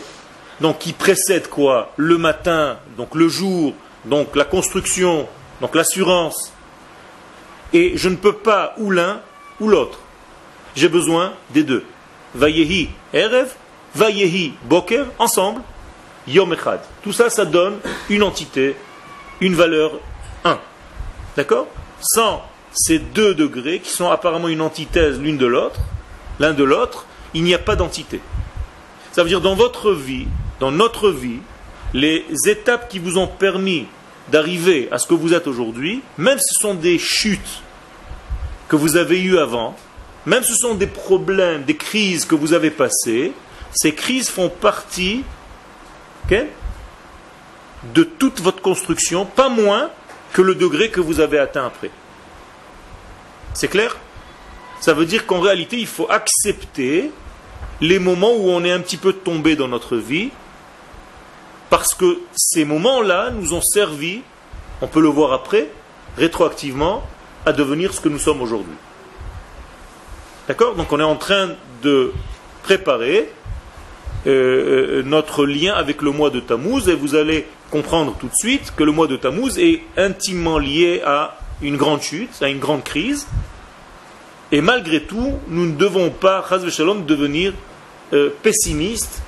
Donc, 0.61 0.79
qui 0.79 0.93
précède 0.93 1.49
quoi? 1.49 1.93
Le 1.97 2.19
matin, 2.19 2.79
donc 2.97 3.15
le 3.15 3.29
jour, 3.29 3.75
donc 4.05 4.35
la 4.37 4.45
construction, 4.45 5.29
donc 5.61 5.75
l'assurance. 5.75 6.53
Et 7.73 7.97
je 7.97 8.09
ne 8.09 8.17
peux 8.17 8.33
pas 8.33 8.75
ou 8.79 8.91
l'un 8.91 9.21
ou 9.61 9.69
l'autre. 9.69 9.99
J'ai 10.75 10.89
besoin 10.89 11.33
des 11.51 11.63
deux. 11.63 11.85
Vayehi 12.35 12.91
Erev, 13.13 13.49
Vayehi 13.95 14.55
Boker, 14.65 15.07
ensemble, 15.19 15.63
Yom 16.29 16.53
Echad. 16.53 16.81
Tout 17.03 17.13
ça, 17.13 17.31
ça 17.31 17.45
donne 17.45 17.79
une 18.09 18.23
entité, 18.23 18.77
une 19.41 19.55
valeur 19.55 19.93
1. 20.45 20.59
D'accord? 21.37 21.67
Sans 22.01 22.43
ces 22.73 22.99
deux 22.99 23.35
degrés 23.35 23.81
qui 23.81 23.91
sont 23.91 24.11
apparemment 24.11 24.49
une 24.49 24.61
antithèse 24.61 25.19
l'une 25.19 25.39
de 25.39 25.47
l'autre, 25.47 25.81
l'un 26.39 26.53
de 26.53 26.65
l'autre, 26.65 27.07
il 27.33 27.43
n'y 27.43 27.55
a 27.55 27.59
pas 27.59 27.77
d'entité. 27.77 28.21
Ça 29.13 29.23
veut 29.23 29.29
dire 29.31 29.41
dans 29.41 29.55
votre 29.55 29.93
vie, 29.93 30.27
dans 30.61 30.71
notre 30.71 31.11
vie, 31.11 31.41
les 31.95 32.25
étapes 32.47 32.89
qui 32.89 32.99
vous 32.99 33.19
ont 33.19 33.27
permis 33.27 33.87
d'arriver 34.31 34.89
à 34.91 34.99
ce 34.99 35.07
que 35.07 35.15
vous 35.15 35.35
êtes 35.35 35.47
aujourd'hui, 35.47 36.03
même 36.19 36.39
si 36.39 36.55
ce 36.55 36.61
sont 36.61 36.75
des 36.75 36.99
chutes 36.99 37.63
que 38.69 38.77
vous 38.77 38.97
avez 38.97 39.23
eues 39.23 39.39
avant, 39.39 39.77
même 40.25 40.43
si 40.43 40.53
ce 40.53 40.59
sont 40.59 40.75
des 40.75 40.89
problèmes, 40.89 41.63
des 41.63 41.77
crises 41.77 42.25
que 42.25 42.35
vous 42.35 42.53
avez 42.53 42.71
passées, 42.71 43.33
ces 43.73 43.95
crises 43.95 44.29
font 44.29 44.49
partie 44.49 45.23
de 47.95 48.03
toute 48.03 48.41
votre 48.41 48.61
construction, 48.63 49.25
pas 49.25 49.49
moins 49.49 49.91
que 50.33 50.43
le 50.43 50.55
degré 50.55 50.91
que 50.91 51.01
vous 51.01 51.21
avez 51.21 51.39
atteint 51.39 51.67
après. 51.67 51.91
C'est 53.55 53.69
clair? 53.69 53.97
Ça 54.81 54.93
veut 54.93 55.07
dire 55.07 55.27
qu'en 55.27 55.41
réalité, 55.41 55.79
il 55.79 55.87
faut 55.87 56.11
accepter 56.11 57.11
les 57.81 57.99
moments 57.99 58.35
où 58.35 58.51
on 58.51 58.65
est 58.65 58.73
un 58.73 58.81
petit 58.81 58.97
peu 58.97 59.13
tombé 59.13 59.55
dans 59.57 59.69
notre 59.69 59.97
vie, 59.97 60.31
parce 61.71 61.95
que 61.95 62.19
ces 62.37 62.65
moments-là 62.65 63.31
nous 63.31 63.55
ont 63.55 63.61
servi, 63.61 64.23
on 64.81 64.87
peut 64.87 65.01
le 65.01 65.09
voir 65.09 65.33
après, 65.33 65.69
rétroactivement, 66.17 67.03
à 67.45 67.53
devenir 67.53 67.93
ce 67.93 68.01
que 68.01 68.09
nous 68.09 68.19
sommes 68.19 68.43
aujourd'hui. 68.43 68.75
D'accord? 70.49 70.75
Donc 70.75 70.93
on 70.93 71.01
est 71.01 71.05
en 71.05 71.17
train 71.17 71.51
de 71.83 72.13
préparer 72.63 73.31
euh, 74.27 74.99
euh, 74.99 75.03
notre 75.05 75.47
lien 75.47 75.75
avec 75.75 76.03
le 76.03 76.11
mois 76.11 76.31
de 76.31 76.41
Tammuz 76.41 76.89
et 76.89 76.95
vous 76.95 77.15
allez 77.15 77.47
comprendre 77.71 78.17
tout 78.19 78.27
de 78.27 78.35
suite 78.35 78.73
que 78.77 78.83
le 78.83 78.93
mois 78.93 79.07
de 79.07 79.17
Tammuz 79.17 79.59
est 79.59 79.83
intimement 79.97 80.59
lié 80.59 81.03
à 81.05 81.39
une 81.63 81.77
grande 81.77 82.03
chute, 82.03 82.31
à 82.41 82.49
une 82.49 82.59
grande 82.59 82.85
crise. 82.85 83.27
Et 84.53 84.61
malgré 84.61 85.03
tout, 85.03 85.35
nous 85.49 85.67
ne 85.67 85.77
devons 85.77 86.11
pas, 86.11 86.45
Shalom, 86.71 87.05
devenir 87.05 87.53
euh, 88.13 88.31
pessimistes. 88.43 89.23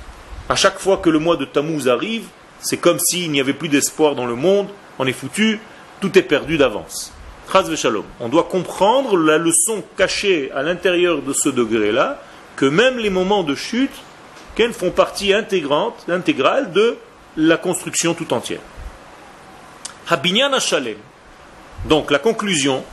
À 0.49 0.55
chaque 0.55 0.79
fois 0.79 0.97
que 0.97 1.09
le 1.09 1.19
mois 1.19 1.37
de 1.37 1.45
Tammuz 1.45 1.87
arrive, 1.87 2.25
c'est 2.59 2.77
comme 2.77 2.99
s'il 2.99 3.31
n'y 3.31 3.39
avait 3.39 3.53
plus 3.53 3.69
d'espoir 3.69 4.15
dans 4.15 4.25
le 4.25 4.35
monde, 4.35 4.67
on 4.97 5.05
est 5.05 5.13
foutu, 5.13 5.59
tout 6.01 6.17
est 6.17 6.23
perdu 6.23 6.57
d'avance. 6.57 7.13
On 8.19 8.29
doit 8.29 8.43
comprendre 8.43 9.17
la 9.17 9.37
leçon 9.37 9.83
cachée 9.97 10.51
à 10.51 10.61
l'intérieur 10.61 11.21
de 11.21 11.33
ce 11.33 11.49
degré-là, 11.49 12.21
que 12.55 12.65
même 12.65 12.97
les 12.97 13.09
moments 13.09 13.43
de 13.43 13.55
chute 13.55 13.93
font 14.73 14.91
partie 14.91 15.33
intégrante, 15.33 16.05
intégrale 16.09 16.73
de 16.73 16.97
la 17.37 17.55
construction 17.55 18.13
tout 18.13 18.33
entière. 18.33 18.59
Habinyan 20.09 20.59
Shalem. 20.59 20.97
Donc 21.85 22.11
la 22.11 22.19
conclusion 22.19 22.83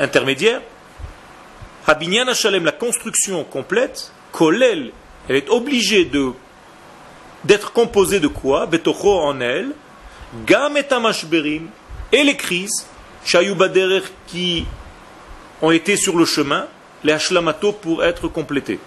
intermédiaire. 0.00 0.60
Habinyan 1.86 2.34
Shalem, 2.34 2.64
la 2.64 2.72
construction 2.72 3.44
complète, 3.44 4.10
Kolel, 4.32 4.90
elle 5.32 5.38
est 5.38 5.48
obligée 5.48 6.10
d'être 7.44 7.72
composée 7.72 8.20
de 8.20 8.28
quoi? 8.28 8.66
Betocho 8.66 9.18
en 9.18 9.40
elle, 9.40 9.72
Gam 10.44 10.76
et 10.76 10.84
et 12.12 12.22
les 12.22 12.36
crises, 12.36 12.84
Shayubaderer 13.24 14.02
qui 14.26 14.66
ont 15.62 15.70
été 15.70 15.96
sur 15.96 16.18
le 16.18 16.26
chemin, 16.26 16.66
les 17.02 17.14
Hashlamato 17.14 17.72
pour 17.72 18.04
être 18.04 18.28
complétées. 18.28 18.78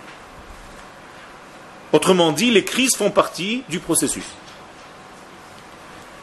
Autrement 1.91 2.31
dit, 2.31 2.51
les 2.51 2.63
crises 2.63 2.95
font 2.95 3.09
partie 3.09 3.63
du 3.67 3.79
processus. 3.79 4.25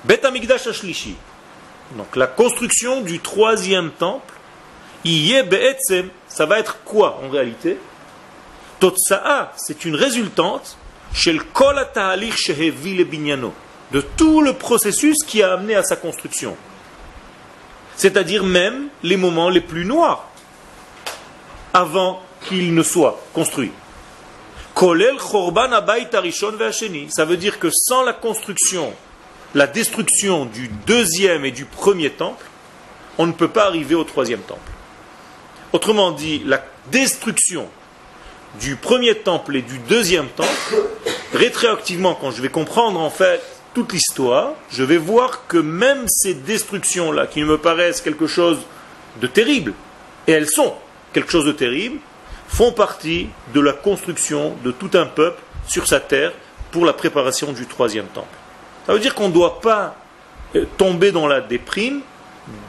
Bet 0.05 0.25
Amigdash 0.25 0.69
Ashlishi. 0.69 1.17
Donc 1.97 2.15
la 2.15 2.29
construction 2.29 3.01
du 3.01 3.19
troisième 3.19 3.91
temple, 3.91 4.35
ça 6.29 6.47
va 6.47 6.61
être 6.61 6.79
quoi 6.85 7.19
en 7.25 7.29
réalité? 7.29 7.77
Totsa'a, 8.83 9.53
c'est 9.57 9.85
une 9.85 9.95
résultante 9.95 10.77
de 13.93 14.01
tout 14.17 14.41
le 14.41 14.53
processus 14.55 15.19
qui 15.25 15.41
a 15.41 15.53
amené 15.53 15.77
à 15.77 15.85
sa 15.85 15.95
construction. 15.95 16.57
C'est-à-dire 17.95 18.43
même 18.43 18.89
les 19.05 19.17
moments 19.17 19.51
les 19.51 19.61
plus 19.61 19.85
noirs 19.85 20.29
avant 21.73 22.25
qu'il 22.49 22.75
ne 22.75 22.83
soit 22.83 23.23
construit. 23.33 23.71
Ça 24.75 24.85
veut 27.25 27.37
dire 27.37 27.61
que 27.61 27.71
sans 27.71 28.03
la 28.03 28.13
construction, 28.15 28.93
la 29.55 29.69
destruction 29.69 30.45
du 30.47 30.67
deuxième 30.89 31.45
et 31.45 31.53
du 31.53 31.67
premier 31.67 32.11
temple, 32.11 32.47
on 33.17 33.29
ne 33.29 33.33
peut 33.33 33.47
pas 33.47 33.67
arriver 33.67 33.95
au 33.95 34.03
troisième 34.03 34.41
temple. 34.41 34.73
Autrement 35.73 36.11
dit, 36.11 36.43
la 36.45 36.65
destruction 36.91 37.69
du 38.61 38.77
premier 38.77 39.15
temple 39.15 39.57
et 39.57 39.63
du 39.63 39.79
deuxième 39.79 40.29
temple, 40.29 40.83
rétroactivement, 41.35 42.15
quand 42.15 42.31
je 42.31 42.43
vais 42.43 42.49
comprendre 42.49 43.01
en 43.01 43.11
fait 43.11 43.41
toute 43.75 43.93
l'histoire, 43.93 44.53
je 44.71 44.83
vais 44.83 44.99
voir 44.99 45.47
que 45.47 45.57
même 45.57 46.05
ces 46.09 46.35
destructions-là, 46.35 47.27
qui 47.27 47.43
me 47.43 47.59
paraissent 47.59 48.01
quelque 48.01 48.27
chose 48.27 48.59
de 49.21 49.27
terrible, 49.27 49.73
et 50.27 50.33
elles 50.33 50.49
sont 50.49 50.75
quelque 51.13 51.31
chose 51.31 51.47
de 51.47 51.53
terrible, 51.53 51.99
font 52.49 52.73
partie 52.73 53.29
de 53.55 53.61
la 53.61 53.73
construction 53.73 54.55
de 54.63 54.71
tout 54.71 54.91
un 54.95 55.07
peuple 55.07 55.41
sur 55.67 55.87
sa 55.87 56.01
terre 56.01 56.33
pour 56.71 56.85
la 56.85 56.93
préparation 56.93 57.53
du 57.53 57.67
troisième 57.67 58.07
temple. 58.07 58.37
Ça 58.87 58.93
veut 58.93 58.99
dire 58.99 59.15
qu'on 59.15 59.29
ne 59.29 59.33
doit 59.33 59.61
pas 59.61 59.97
euh, 60.55 60.67
tomber 60.77 61.13
dans 61.13 61.27
la 61.27 61.41
déprime 61.41 62.01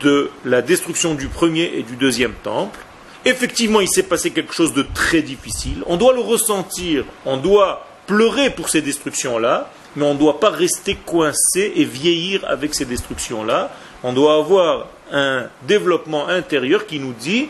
de 0.02 0.30
la 0.46 0.62
destruction 0.62 1.16
du 1.16 1.28
premier 1.28 1.72
et 1.76 1.84
du 1.84 1.96
deuxième 1.96 2.34
temple. 2.34 2.80
Effectivement, 3.26 3.80
il 3.80 3.88
s'est 3.88 4.04
passé 4.04 4.32
quelque 4.32 4.54
chose 4.54 4.74
de 4.74 4.86
très 4.94 5.22
difficile. 5.22 5.84
On 5.88 5.98
doit 5.98 6.14
le 6.14 6.20
ressentir, 6.20 7.06
on 7.26 7.38
doit 7.38 7.88
pleurer 8.06 8.50
pour 8.50 8.70
ces 8.70 8.82
destructions-là, 8.82 9.72
mais 9.96 10.06
on 10.06 10.14
ne 10.14 10.20
doit 10.20 10.40
pas 10.40 10.50
rester 10.50 10.96
coincé 10.96 11.72
et 11.76 11.86
vieillir 11.86 12.44
avec 12.46 12.74
ces 12.74 12.86
destructions-là. 12.86 13.72
On 14.04 14.12
doit 14.12 14.36
avoir 14.36 14.88
un 15.12 15.48
développement 15.68 16.28
intérieur 16.28 16.86
qui 16.86 17.00
nous 17.00 17.14
dit 17.14 17.48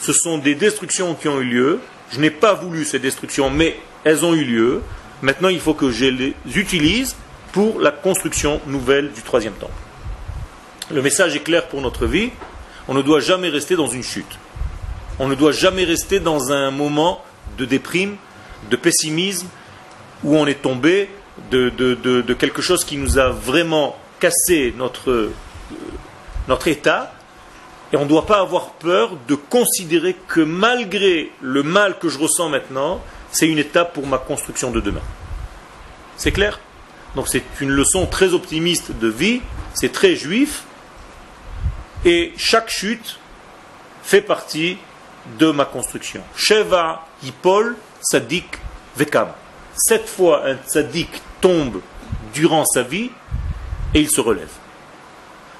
ce 0.00 0.12
sont 0.12 0.38
des 0.38 0.54
destructions 0.54 1.14
qui 1.14 1.28
ont 1.28 1.40
eu 1.40 1.44
lieu. 1.44 1.80
Je 2.12 2.20
n'ai 2.20 2.30
pas 2.30 2.54
voulu 2.54 2.84
ces 2.84 3.00
destructions, 3.00 3.50
mais 3.50 3.78
elles 4.04 4.24
ont 4.24 4.34
eu 4.34 4.44
lieu. 4.44 4.82
Maintenant, 5.22 5.48
il 5.48 5.60
faut 5.60 5.74
que 5.74 5.90
je 5.90 6.06
les 6.06 6.34
utilise 6.54 7.16
pour 7.52 7.80
la 7.80 7.90
construction 7.90 8.60
nouvelle 8.66 9.10
du 9.10 9.22
troisième 9.22 9.54
temple. 9.54 9.72
Le 10.92 11.02
message 11.02 11.34
est 11.34 11.40
clair 11.40 11.66
pour 11.66 11.80
notre 11.80 12.06
vie. 12.06 12.30
On 12.86 12.94
ne 12.94 13.02
doit 13.02 13.20
jamais 13.20 13.48
rester 13.48 13.74
dans 13.74 13.88
une 13.88 14.04
chute. 14.04 14.38
On 15.18 15.28
ne 15.28 15.34
doit 15.34 15.52
jamais 15.52 15.84
rester 15.84 16.20
dans 16.20 16.52
un 16.52 16.70
moment 16.70 17.24
de 17.56 17.64
déprime, 17.64 18.16
de 18.70 18.76
pessimisme, 18.76 19.48
où 20.22 20.36
on 20.36 20.46
est 20.46 20.62
tombé 20.62 21.10
de, 21.50 22.34
quelque 22.34 22.62
chose 22.62 22.84
qui 22.84 22.96
nous 22.96 23.18
a 23.18 23.30
vraiment 23.30 23.96
cassé 24.20 24.74
notre, 24.76 25.30
notre 26.48 26.68
état 26.68 27.12
et 27.92 27.96
on 27.96 28.04
ne 28.04 28.08
doit 28.08 28.26
pas 28.26 28.40
avoir 28.40 28.70
peur 28.72 29.16
de 29.28 29.34
considérer 29.34 30.14
que 30.26 30.40
malgré 30.40 31.30
le 31.40 31.62
mal 31.62 31.98
que 31.98 32.08
je 32.08 32.18
ressens 32.18 32.48
maintenant, 32.48 33.00
c'est 33.30 33.48
une 33.48 33.58
étape 33.58 33.94
pour 33.94 34.06
ma 34.06 34.18
construction 34.18 34.70
de 34.70 34.80
demain. 34.80 35.02
C'est 36.16 36.32
clair? 36.32 36.60
Donc 37.14 37.28
c'est 37.28 37.42
une 37.60 37.70
leçon 37.70 38.06
très 38.06 38.34
optimiste 38.34 38.92
de 38.92 39.08
vie, 39.08 39.40
c'est 39.72 39.92
très 39.92 40.14
juif, 40.14 40.64
et 42.04 42.32
chaque 42.36 42.68
chute 42.68 43.18
fait 44.02 44.20
partie 44.20 44.76
de 45.38 45.50
ma 45.50 45.64
construction. 45.64 46.22
Sheva, 46.36 47.06
Yipol, 47.22 47.76
Sadik, 48.00 48.58
Vekam. 48.96 49.28
Sept 49.76 50.08
fois 50.08 50.46
un 50.46 50.56
Sadik 50.66 51.10
tombe 51.40 51.80
durant 52.32 52.64
sa 52.64 52.82
vie 52.82 53.10
et 53.94 54.00
il 54.00 54.10
se 54.10 54.20
relève. 54.20 54.50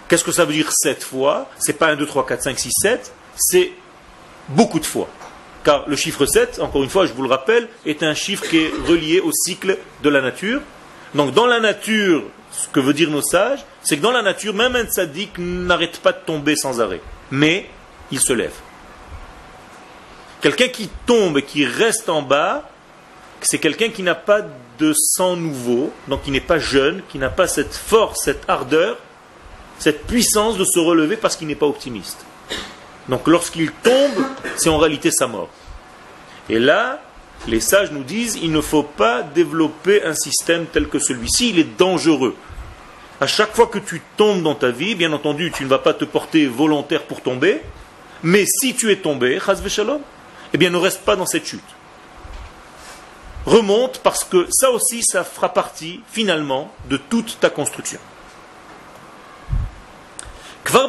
Qu'est-ce 0.08 0.24
que 0.24 0.32
ça 0.32 0.44
veut 0.44 0.54
dire 0.54 0.70
sept 0.72 1.02
fois? 1.04 1.48
C'est 1.58 1.74
pas 1.74 1.88
1, 1.88 1.96
2, 1.96 2.06
3, 2.06 2.26
4, 2.26 2.42
5, 2.42 2.58
6, 2.58 2.70
7, 2.82 3.12
c'est 3.36 3.72
beaucoup 4.48 4.80
de 4.80 4.86
fois. 4.86 5.08
Car 5.64 5.86
le 5.86 5.96
chiffre 5.96 6.24
7, 6.24 6.60
encore 6.60 6.82
une 6.82 6.88
fois, 6.88 7.04
je 7.04 7.12
vous 7.12 7.22
le 7.22 7.28
rappelle, 7.28 7.68
est 7.84 8.02
un 8.02 8.14
chiffre 8.14 8.46
qui 8.48 8.58
est 8.58 8.72
relié 8.86 9.20
au 9.20 9.32
cycle 9.32 9.76
de 10.02 10.08
la 10.08 10.22
nature. 10.22 10.62
Donc 11.14 11.34
dans 11.34 11.46
la 11.46 11.60
nature, 11.60 12.22
ce 12.52 12.68
que 12.68 12.80
veut 12.80 12.94
dire 12.94 13.10
nos 13.10 13.22
sages, 13.22 13.64
c'est 13.82 13.98
que 13.98 14.02
dans 14.02 14.12
la 14.12 14.22
nature, 14.22 14.54
même 14.54 14.76
un 14.76 14.84
tzaddik 14.84 15.36
n'arrête 15.38 15.98
pas 16.00 16.12
de 16.12 16.20
tomber 16.24 16.56
sans 16.56 16.80
arrêt. 16.80 17.00
Mais 17.30 17.68
il 18.10 18.20
se 18.20 18.32
lève. 18.32 18.54
Quelqu'un 20.40 20.68
qui 20.68 20.88
tombe 21.06 21.38
et 21.38 21.42
qui 21.42 21.66
reste 21.66 22.08
en 22.08 22.22
bas, 22.22 22.68
c'est 23.40 23.58
quelqu'un 23.58 23.90
qui 23.90 24.02
n'a 24.02 24.14
pas 24.14 24.42
de 24.78 24.92
sang 24.94 25.36
nouveau, 25.36 25.92
donc 26.06 26.22
qui 26.22 26.30
n'est 26.30 26.40
pas 26.40 26.58
jeune, 26.58 27.02
qui 27.08 27.18
n'a 27.18 27.30
pas 27.30 27.48
cette 27.48 27.74
force, 27.74 28.22
cette 28.24 28.48
ardeur 28.48 28.98
cette 29.78 30.06
puissance 30.06 30.58
de 30.58 30.64
se 30.64 30.78
relever 30.78 31.16
parce 31.16 31.36
qu'il 31.36 31.46
n'est 31.46 31.54
pas 31.54 31.66
optimiste. 31.66 32.18
Donc 33.08 33.26
lorsqu'il 33.26 33.70
tombe, 33.70 34.24
c'est 34.56 34.68
en 34.68 34.78
réalité 34.78 35.10
sa 35.10 35.26
mort. 35.26 35.48
Et 36.48 36.58
là, 36.58 37.00
les 37.46 37.60
sages 37.60 37.92
nous 37.92 38.02
disent, 38.02 38.38
il 38.42 38.52
ne 38.52 38.60
faut 38.60 38.82
pas 38.82 39.22
développer 39.22 40.02
un 40.02 40.14
système 40.14 40.66
tel 40.66 40.88
que 40.88 40.98
celui-ci, 40.98 41.50
il 41.50 41.58
est 41.58 41.78
dangereux. 41.78 42.36
À 43.20 43.26
chaque 43.26 43.54
fois 43.54 43.66
que 43.66 43.78
tu 43.78 44.02
tombes 44.16 44.42
dans 44.42 44.54
ta 44.54 44.70
vie, 44.70 44.94
bien 44.94 45.12
entendu, 45.12 45.50
tu 45.52 45.64
ne 45.64 45.68
vas 45.68 45.78
pas 45.78 45.94
te 45.94 46.04
porter 46.04 46.46
volontaire 46.46 47.04
pour 47.04 47.20
tomber, 47.20 47.62
mais 48.22 48.44
si 48.46 48.74
tu 48.74 48.90
es 48.90 48.96
tombé, 48.96 49.38
shalom, 49.68 50.00
eh 50.52 50.58
bien 50.58 50.70
ne 50.70 50.76
reste 50.76 51.02
pas 51.02 51.16
dans 51.16 51.26
cette 51.26 51.46
chute. 51.46 51.60
Remonte 53.46 54.00
parce 54.02 54.24
que 54.24 54.46
ça 54.50 54.70
aussi, 54.70 55.02
ça 55.02 55.24
fera 55.24 55.52
partie 55.52 56.00
finalement 56.10 56.72
de 56.88 56.96
toute 56.96 57.38
ta 57.40 57.50
construction. 57.50 57.98
Kvar 60.64 60.88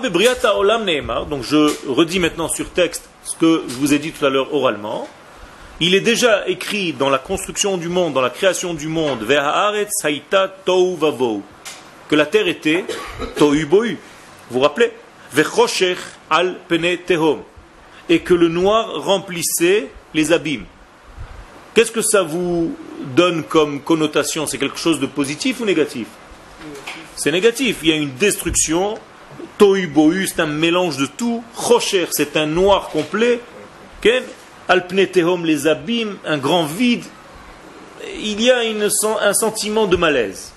olam 0.58 0.86
donc 1.30 1.44
je 1.44 1.74
redis 1.88 2.20
maintenant 2.20 2.50
sur 2.50 2.70
texte 2.72 3.08
ce 3.24 3.36
que 3.38 3.64
je 3.68 3.76
vous 3.76 3.94
ai 3.94 4.00
dit 4.00 4.12
tout 4.12 4.26
à 4.26 4.30
l'heure 4.30 4.54
oralement. 4.54 5.08
Il 5.80 5.96
est 5.96 6.02
déjà 6.02 6.46
écrit 6.50 6.92
dans 6.92 7.10
la 7.10 7.20
construction 7.20 7.78
du 7.78 7.88
monde, 7.88 8.14
dans 8.14 8.22
la 8.22 8.30
création 8.30 8.74
du 8.74 8.90
monde, 8.90 9.26
que 9.26 9.34
la 12.16 12.26
terre 12.26 12.50
était 12.50 12.84
tohu. 13.38 13.64
Vous 13.64 13.96
vous 14.50 14.60
rappelez? 14.60 14.92
Al 16.30 16.58
pene 16.68 16.98
tehom. 16.98 17.44
Et 18.10 18.20
que 18.22 18.34
le 18.34 18.48
noir 18.50 19.04
remplissait 19.04 19.90
les 20.14 20.32
abîmes. 20.32 20.66
Qu'est-ce 21.74 21.92
que 21.92 22.02
ça 22.02 22.24
vous 22.24 22.76
donne 23.16 23.44
comme 23.44 23.82
connotation? 23.82 24.48
C'est 24.48 24.58
quelque 24.58 24.80
chose 24.80 25.00
de 25.00 25.06
positif 25.06 25.62
ou 25.62 25.66
négatif? 25.66 26.08
C'est 27.16 27.32
négatif. 27.32 27.78
Il 27.84 27.90
y 27.90 27.94
a 27.94 27.96
une 27.96 28.16
destruction. 28.16 28.98
Tohu 29.58 29.88
bohu, 29.88 30.28
c'est 30.28 30.42
un 30.42 30.48
mélange 30.48 30.98
de 30.98 31.06
tout. 31.06 31.44
Rocher, 31.56 32.08
c'est 32.12 32.36
un 32.36 32.48
noir 32.48 32.90
complet. 32.90 33.40
Alpnetehom, 34.68 35.46
les 35.46 35.66
abîmes, 35.66 36.18
un 36.26 36.38
grand 36.38 36.64
vide, 36.64 37.04
il 38.22 38.40
y 38.40 38.52
a 38.52 38.60
un 38.60 39.34
sentiment 39.34 39.88
de 39.88 39.98
malaise. 39.98 40.54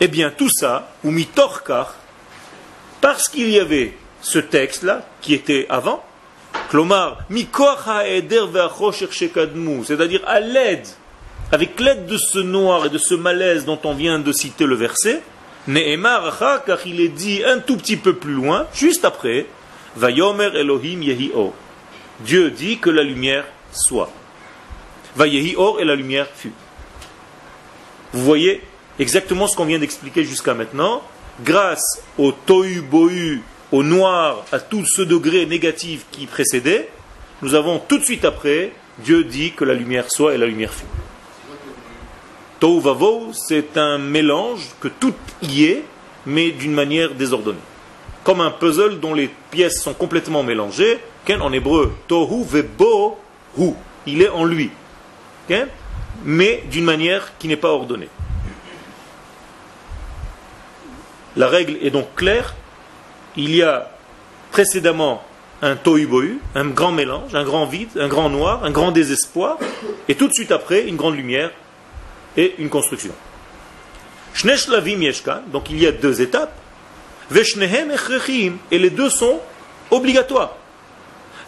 Eh 0.00 0.08
bien, 0.08 0.30
tout 0.30 0.50
ça, 0.50 0.92
ou 1.04 1.10
mitorkar, 1.10 1.94
parce 3.00 3.28
qu'il 3.28 3.48
y 3.48 3.60
avait 3.60 3.96
ce 4.22 4.40
texte-là, 4.40 5.06
qui 5.22 5.34
était 5.34 5.66
avant, 5.70 6.04
c'est-à-dire 9.84 10.20
à 10.26 10.40
l'aide, 10.40 10.86
avec 11.52 11.80
l'aide 11.80 12.06
de 12.06 12.16
ce 12.16 12.38
noir 12.38 12.86
et 12.86 12.88
de 12.90 12.98
ce 12.98 13.14
malaise 13.14 13.64
dont 13.64 13.78
on 13.84 13.94
vient 13.94 14.18
de 14.18 14.32
citer 14.32 14.66
le 14.66 14.74
verset, 14.74 15.22
Nehemar, 15.68 16.38
car 16.64 16.78
il 16.86 17.00
est 17.00 17.08
dit 17.08 17.42
un 17.44 17.58
tout 17.58 17.76
petit 17.76 17.96
peu 17.96 18.14
plus 18.14 18.34
loin, 18.34 18.66
juste 18.74 19.04
après, 19.04 19.46
Vayomer 19.96 20.50
Elohim 20.54 21.02
Yehi 21.02 21.32
Dieu 22.20 22.50
dit 22.50 22.78
que 22.78 22.90
la 22.90 23.02
lumière 23.02 23.44
soit. 23.72 24.10
Vayehi 25.16 25.54
or 25.56 25.80
et 25.80 25.84
la 25.84 25.94
lumière 25.94 26.28
fut. 26.34 26.52
Vous 28.12 28.22
voyez 28.22 28.62
exactement 28.98 29.46
ce 29.46 29.56
qu'on 29.56 29.64
vient 29.64 29.78
d'expliquer 29.78 30.24
jusqu'à 30.24 30.54
maintenant. 30.54 31.02
Grâce 31.42 32.02
au 32.18 32.32
tohu 32.32 32.80
bohu, 32.80 33.42
au 33.72 33.82
noir, 33.82 34.44
à 34.52 34.60
tout 34.60 34.84
ce 34.84 35.02
degré 35.02 35.46
négatif 35.46 36.06
qui 36.10 36.26
précédait, 36.26 36.88
nous 37.42 37.54
avons 37.54 37.78
tout 37.78 37.98
de 37.98 38.04
suite 38.04 38.24
après, 38.24 38.72
Dieu 38.98 39.24
dit 39.24 39.52
que 39.52 39.64
la 39.64 39.74
lumière 39.74 40.10
soit 40.10 40.34
et 40.34 40.38
la 40.38 40.46
lumière 40.46 40.72
fut. 40.72 40.86
Tohu 42.60 42.80
vavo, 42.80 43.32
c'est 43.32 43.76
un 43.76 43.98
mélange 43.98 44.62
que 44.80 44.88
tout 44.88 45.14
y 45.42 45.64
est, 45.64 45.84
mais 46.24 46.50
d'une 46.50 46.72
manière 46.72 47.14
désordonnée. 47.14 47.58
Comme 48.24 48.40
un 48.40 48.50
puzzle 48.50 48.98
dont 48.98 49.14
les 49.14 49.30
pièces 49.50 49.82
sont 49.82 49.94
complètement 49.94 50.42
mélangées, 50.42 50.98
en 51.40 51.52
hébreu, 51.52 51.92
tohu 52.06 52.44
vebo 52.44 53.18
hu, 53.58 53.72
il 54.06 54.22
est 54.22 54.28
en 54.28 54.44
lui, 54.44 54.70
mais 56.24 56.62
d'une 56.70 56.84
manière 56.84 57.36
qui 57.38 57.48
n'est 57.48 57.56
pas 57.56 57.70
ordonnée. 57.70 58.08
La 61.36 61.48
règle 61.48 61.76
est 61.82 61.90
donc 61.90 62.14
claire. 62.14 62.54
Il 63.36 63.54
y 63.54 63.62
a 63.62 63.90
précédemment 64.50 65.22
un 65.62 65.76
tohu 65.76 66.08
un 66.54 66.66
grand 66.66 66.92
mélange, 66.92 67.34
un 67.34 67.44
grand 67.44 67.66
vide, 67.66 67.88
un 67.98 68.08
grand 68.08 68.30
noir, 68.30 68.64
un 68.64 68.70
grand 68.70 68.92
désespoir, 68.92 69.58
et 70.08 70.14
tout 70.14 70.28
de 70.28 70.32
suite 70.32 70.52
après, 70.52 70.86
une 70.86 70.96
grande 70.96 71.16
lumière 71.16 71.50
et 72.36 72.54
une 72.58 72.68
construction. 72.68 73.12
donc 75.46 75.70
il 75.70 75.78
y 75.78 75.86
a 75.86 75.92
deux 75.92 76.20
étapes. 76.20 76.54
Et 78.70 78.78
les 78.78 78.90
deux 78.90 79.10
sont 79.10 79.40
obligatoires 79.90 80.56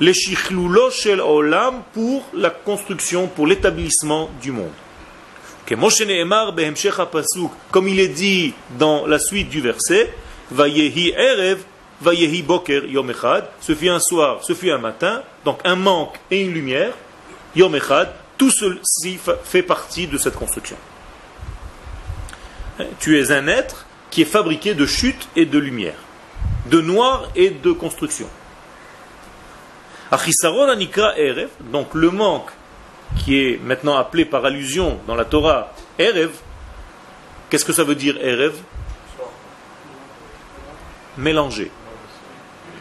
les 0.01 0.15
shel 0.15 1.21
olam 1.21 1.83
pour 1.93 2.25
la 2.35 2.51
construction, 2.51 3.27
pour 3.27 3.47
l'établissement 3.47 4.31
du 4.41 4.53
monde. 4.53 4.71
Comme 7.71 7.89
il 7.89 8.01
est 8.01 8.09
dit 8.09 8.55
dans 8.79 9.07
la 9.07 9.19
suite 9.19 9.49
du 9.49 9.61
verset, 9.61 10.13
Vayehi 10.51 11.13
erev, 11.17 11.59
Vayehi 12.01 12.43
boker 12.43 12.85
yom 12.85 13.13
ce 13.61 13.75
fut 13.75 13.89
un 13.89 13.99
soir, 13.99 14.39
ce 14.43 14.55
fut 14.55 14.71
un 14.71 14.79
matin, 14.79 15.23
donc 15.45 15.61
un 15.65 15.77
manque 15.77 16.19
et 16.31 16.43
une 16.43 16.53
lumière, 16.53 16.93
yom 17.57 17.75
echad, 17.75 18.11
tout 18.37 18.51
ceci 18.51 19.19
fait 19.45 19.63
partie 19.63 20.07
de 20.07 20.17
cette 20.17 20.37
construction. 20.37 20.77
Tu 23.01 23.19
es 23.19 23.33
un 23.33 23.49
être 23.49 23.87
qui 24.11 24.23
est 24.23 24.27
fabriqué 24.27 24.75
de 24.75 24.87
chute 24.87 25.29
et 25.35 25.45
de 25.45 25.59
lumière, 25.59 25.97
de 26.67 26.81
noir 26.81 27.29
et 27.35 27.51
de 27.51 27.73
construction 27.73 28.29
donc 31.71 31.95
le 31.95 32.11
manque 32.11 32.51
qui 33.19 33.39
est 33.39 33.61
maintenant 33.63 33.97
appelé 33.97 34.25
par 34.25 34.45
allusion 34.45 34.99
dans 35.07 35.15
la 35.15 35.25
Torah 35.25 35.73
Erev, 35.99 36.31
qu'est-ce 37.51 37.65
que 37.65 37.73
ça 37.73 37.85
veut 37.85 37.95
dire 37.95 38.17
Erev? 38.21 38.55
Mélanger. 41.17 41.71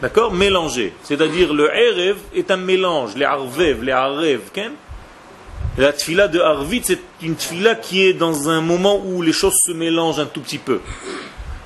D'accord? 0.00 0.32
Mélanger. 0.32 0.92
C'est-à-dire 1.02 1.52
le 1.52 1.74
Erev 1.74 2.18
est 2.34 2.50
un 2.50 2.56
mélange, 2.56 3.16
les 3.16 3.24
Arvev, 3.24 3.82
les 3.82 3.92
Arev. 3.92 4.40
La 5.76 5.92
tfila 5.92 6.28
de 6.28 6.40
Arvit, 6.40 6.82
c'est 6.84 7.00
une 7.22 7.36
tfila 7.36 7.76
qui 7.76 8.04
est 8.04 8.12
dans 8.12 8.48
un 8.48 8.60
moment 8.60 9.00
où 9.04 9.22
les 9.22 9.32
choses 9.32 9.56
se 9.64 9.72
mélangent 9.72 10.18
un 10.18 10.26
tout 10.26 10.40
petit 10.40 10.58
peu. 10.58 10.80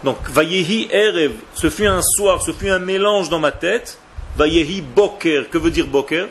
Donc, 0.04 0.18
Vayehi 0.28 0.88
Erev, 0.90 1.32
ce 1.54 1.70
fut 1.70 1.86
un 1.86 2.02
soir, 2.02 2.42
ce 2.42 2.52
fut 2.52 2.68
un 2.68 2.78
mélange 2.78 3.28
dans 3.28 3.38
ma 3.38 3.52
tête, 3.52 3.98
Vayehi 4.36 4.80
Boker. 4.80 5.48
Que 5.48 5.58
veut 5.58 5.70
dire 5.70 5.86
Boker? 5.86 6.28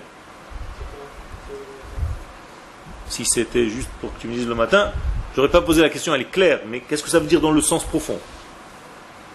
Si 3.08 3.26
c'était 3.26 3.68
juste 3.68 3.90
pour 4.00 4.14
que 4.14 4.22
tu 4.22 4.28
me 4.28 4.34
dises 4.34 4.48
le 4.48 4.56
matin, 4.56 4.92
j'aurais 5.36 5.50
pas 5.50 5.62
posé 5.62 5.82
la 5.82 5.90
question, 5.90 6.14
elle 6.14 6.22
est 6.22 6.32
claire, 6.32 6.62
mais 6.68 6.82
qu'est-ce 6.82 7.04
que 7.04 7.10
ça 7.10 7.20
veut 7.20 7.28
dire 7.28 7.42
dans 7.42 7.52
le 7.52 7.62
sens 7.62 7.84
profond? 7.84 8.20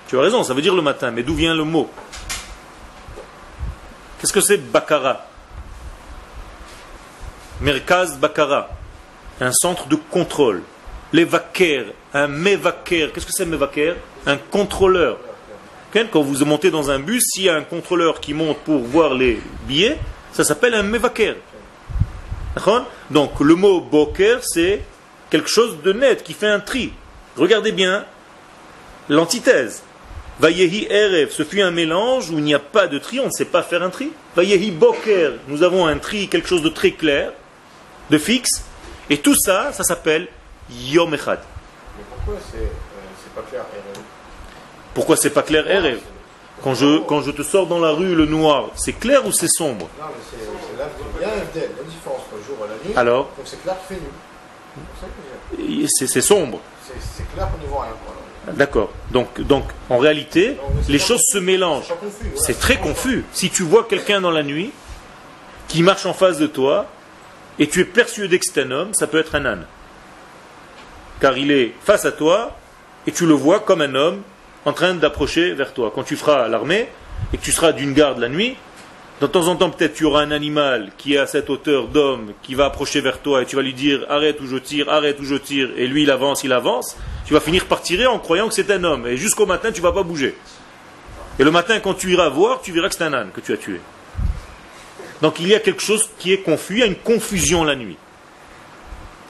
Tu 0.08 0.16
as 0.16 0.20
raison, 0.20 0.44
ça 0.44 0.54
veut 0.54 0.62
dire 0.62 0.74
le 0.74 0.82
matin, 0.82 1.10
mais 1.10 1.22
d'où 1.22 1.34
vient 1.34 1.54
le 1.54 1.64
mot? 1.64 1.90
Qu'est-ce 4.18 4.32
que 4.32 4.40
c'est 4.40 4.58
Bakara 4.58 5.26
Merkaz 7.60 8.18
Bakara, 8.18 8.68
un 9.40 9.52
centre 9.52 9.86
de 9.88 9.96
contrôle. 9.96 10.62
Levaker, 11.12 11.86
un 12.12 12.26
mevaker. 12.26 13.12
Qu'est-ce 13.12 13.26
que 13.26 13.32
c'est 13.32 13.46
mevaker 13.46 13.96
Un 14.26 14.36
contrôleur. 14.36 15.18
Quand 16.12 16.20
vous 16.20 16.44
montez 16.44 16.70
dans 16.70 16.90
un 16.90 16.98
bus, 16.98 17.22
s'il 17.24 17.44
y 17.44 17.48
a 17.48 17.54
un 17.54 17.62
contrôleur 17.62 18.20
qui 18.20 18.34
monte 18.34 18.58
pour 18.58 18.80
voir 18.80 19.14
les 19.14 19.40
billets, 19.66 19.98
ça 20.32 20.44
s'appelle 20.44 20.74
un 20.74 20.82
mevaker. 20.82 21.36
Donc 23.10 23.40
le 23.40 23.54
mot 23.54 23.80
boker, 23.80 24.40
c'est 24.42 24.82
quelque 25.30 25.48
chose 25.48 25.78
de 25.82 25.92
net, 25.92 26.22
qui 26.22 26.34
fait 26.34 26.48
un 26.48 26.60
tri. 26.60 26.92
Regardez 27.36 27.72
bien 27.72 28.04
l'antithèse. 29.08 29.82
Vayehi 30.38 30.86
Erev, 30.90 31.30
ce 31.30 31.44
fut 31.44 31.62
un 31.62 31.70
mélange 31.70 32.30
où 32.30 32.38
il 32.38 32.44
n'y 32.44 32.54
a 32.54 32.58
pas 32.58 32.86
de 32.86 32.98
tri, 32.98 33.20
on 33.20 33.26
ne 33.26 33.30
sait 33.30 33.46
pas 33.46 33.62
faire 33.62 33.82
un 33.82 33.90
tri. 33.90 34.10
Vayehi 34.34 34.70
Boker, 34.70 35.32
nous 35.48 35.62
avons 35.62 35.86
un 35.86 35.98
tri, 35.98 36.28
quelque 36.28 36.48
chose 36.48 36.62
de 36.62 36.68
très 36.68 36.92
clair, 36.92 37.32
de 38.10 38.18
fixe. 38.18 38.62
Et 39.08 39.18
tout 39.18 39.34
ça, 39.34 39.72
ça 39.72 39.82
s'appelle 39.82 40.28
Yom 40.70 41.14
Echad. 41.14 41.40
Mais 41.96 42.04
pourquoi 42.10 42.40
c'est 42.50 42.58
euh, 42.58 43.34
pas 43.34 43.42
clair 43.42 43.64
pourquoi 44.94 45.16
c'est 45.18 45.30
pas 45.30 45.42
clair 45.42 45.70
Erev? 45.70 45.98
quand 46.62 46.74
je, 46.74 47.00
quand 47.00 47.20
je 47.20 47.30
te 47.30 47.42
sors 47.42 47.66
dans 47.66 47.78
la 47.78 47.90
rue 47.90 48.14
le 48.14 48.24
noir, 48.24 48.70
c'est 48.76 48.94
clair 48.94 49.26
ou 49.26 49.32
c'est 49.32 49.48
sombre? 49.48 49.88
Non, 49.98 50.06
mais 50.08 50.22
c'est 50.30 50.38
Il 51.16 51.22
y 51.22 51.24
a 51.24 51.34
la 51.36 51.42
différence 51.84 52.20
entre 52.20 52.36
le 52.36 52.42
jour 52.42 52.56
et 52.64 52.68
la 52.68 52.88
nuit. 52.88 52.96
Alors? 52.96 53.24
Donc 53.36 53.44
c'est 53.44 53.62
clair 53.62 53.76
fait. 53.86 54.00
C'est 56.08 56.20
sombre. 56.22 56.60
C'est 56.82 57.30
clair 57.34 57.48
qu'on 57.50 57.58
n'y 57.58 57.66
voit 57.66 57.82
rien. 57.82 57.92
D'accord. 58.54 58.92
Donc, 59.10 59.64
en 59.90 59.98
réalité, 59.98 60.56
les 60.88 60.98
choses 60.98 61.22
se 61.32 61.38
mélangent. 61.38 61.92
C'est 62.36 62.58
très 62.58 62.76
confus. 62.76 63.24
Si 63.32 63.50
tu 63.50 63.62
vois 63.62 63.84
quelqu'un 63.84 64.20
dans 64.20 64.30
la 64.30 64.42
nuit 64.42 64.72
qui 65.68 65.82
marche 65.82 66.06
en 66.06 66.12
face 66.12 66.38
de 66.38 66.46
toi 66.46 66.86
et 67.58 67.68
tu 67.68 67.80
es 67.80 67.84
persuadé 67.84 68.38
que 68.38 68.44
c'est 68.44 68.62
un 68.62 68.70
homme, 68.70 68.94
ça 68.94 69.06
peut 69.06 69.18
être 69.18 69.34
un 69.34 69.44
âne. 69.46 69.66
Car 71.20 71.36
il 71.38 71.50
est 71.50 71.72
face 71.82 72.04
à 72.04 72.12
toi 72.12 72.56
et 73.06 73.12
tu 73.12 73.26
le 73.26 73.34
vois 73.34 73.60
comme 73.60 73.80
un 73.80 73.94
homme 73.94 74.22
en 74.64 74.72
train 74.72 74.94
d'approcher 74.94 75.54
vers 75.54 75.72
toi. 75.72 75.92
Quand 75.94 76.02
tu 76.02 76.16
feras 76.16 76.48
l'armée 76.48 76.88
et 77.32 77.38
que 77.38 77.42
tu 77.42 77.52
seras 77.52 77.72
d'une 77.72 77.94
garde 77.94 78.18
la 78.18 78.28
nuit, 78.28 78.56
de 79.20 79.26
temps 79.26 79.48
en 79.48 79.56
temps, 79.56 79.70
peut-être 79.70 79.94
tu 79.94 80.04
auras 80.04 80.22
un 80.22 80.30
animal 80.30 80.92
qui 80.98 81.14
est 81.14 81.18
à 81.18 81.26
cette 81.26 81.48
hauteur 81.48 81.88
d'homme 81.88 82.32
qui 82.42 82.54
va 82.54 82.66
approcher 82.66 83.00
vers 83.00 83.20
toi 83.20 83.40
et 83.40 83.46
tu 83.46 83.56
vas 83.56 83.62
lui 83.62 83.72
dire 83.72 84.04
arrête 84.10 84.40
ou 84.42 84.46
je 84.46 84.56
tire, 84.56 84.90
arrête 84.90 85.18
ou 85.20 85.24
je 85.24 85.36
tire, 85.36 85.70
et 85.76 85.86
lui 85.86 86.02
il 86.02 86.10
avance, 86.10 86.44
il 86.44 86.52
avance. 86.52 86.96
Tu 87.24 87.32
vas 87.32 87.40
finir 87.40 87.64
par 87.64 87.80
tirer 87.80 88.06
en 88.06 88.18
croyant 88.18 88.46
que 88.46 88.54
c'est 88.54 88.70
un 88.70 88.84
homme 88.84 89.06
et 89.06 89.16
jusqu'au 89.16 89.46
matin 89.46 89.72
tu 89.72 89.80
vas 89.80 89.92
pas 89.92 90.02
bouger. 90.02 90.34
Et 91.38 91.44
le 91.44 91.50
matin, 91.50 91.80
quand 91.80 91.94
tu 91.94 92.12
iras 92.12 92.28
voir, 92.28 92.60
tu 92.60 92.72
verras 92.72 92.88
que 92.88 92.94
c'est 92.94 93.04
un 93.04 93.12
âne 93.12 93.30
que 93.32 93.40
tu 93.40 93.52
as 93.52 93.56
tué. 93.56 93.80
Donc 95.22 95.40
il 95.40 95.48
y 95.48 95.54
a 95.54 95.60
quelque 95.60 95.82
chose 95.82 96.10
qui 96.18 96.32
est 96.32 96.42
confus, 96.42 96.74
il 96.74 96.80
y 96.80 96.82
a 96.82 96.86
une 96.86 96.96
confusion 96.96 97.64
la 97.64 97.74
nuit. 97.74 97.96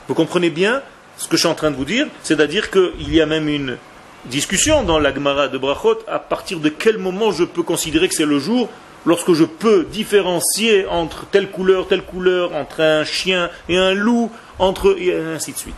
Vous 0.09 0.15
comprenez 0.15 0.51
bien 0.51 0.83
ce 1.17 1.29
que 1.29 1.37
je 1.37 1.43
suis 1.43 1.49
en 1.49 1.55
train 1.55 1.71
de 1.71 1.77
vous 1.77 1.85
dire? 1.85 2.09
C'est-à-dire 2.25 2.71
qu'il 2.73 3.15
y 3.15 3.21
a 3.21 3.27
même 3.27 3.49
une 3.49 3.77
discussion 4.25 4.83
dans 4.83 4.99
la 4.99 5.15
Gemara 5.15 5.47
de 5.47 5.59
Brachot 5.59 5.99
à 6.09 6.19
partir 6.19 6.59
de 6.59 6.69
quel 6.71 6.99
moment 6.99 7.31
je 7.31 7.45
peux 7.45 7.63
considérer 7.63 8.09
que 8.09 8.15
c'est 8.15 8.27
le 8.27 8.41
jour 8.41 8.69
lorsque 9.07 9.33
je 9.33 9.45
peux 9.45 9.85
différencier 9.85 10.87
entre 10.87 11.25
telle 11.27 11.51
couleur, 11.51 11.89
telle 11.89 12.03
couleur, 12.03 12.55
entre 12.55 12.83
un 12.83 13.05
chien 13.05 13.49
et 13.69 13.79
un 13.79 13.95
loup, 13.95 14.31
entre 14.59 14.97
et 14.99 15.15
ainsi 15.15 15.53
de 15.53 15.59
suite. 15.59 15.75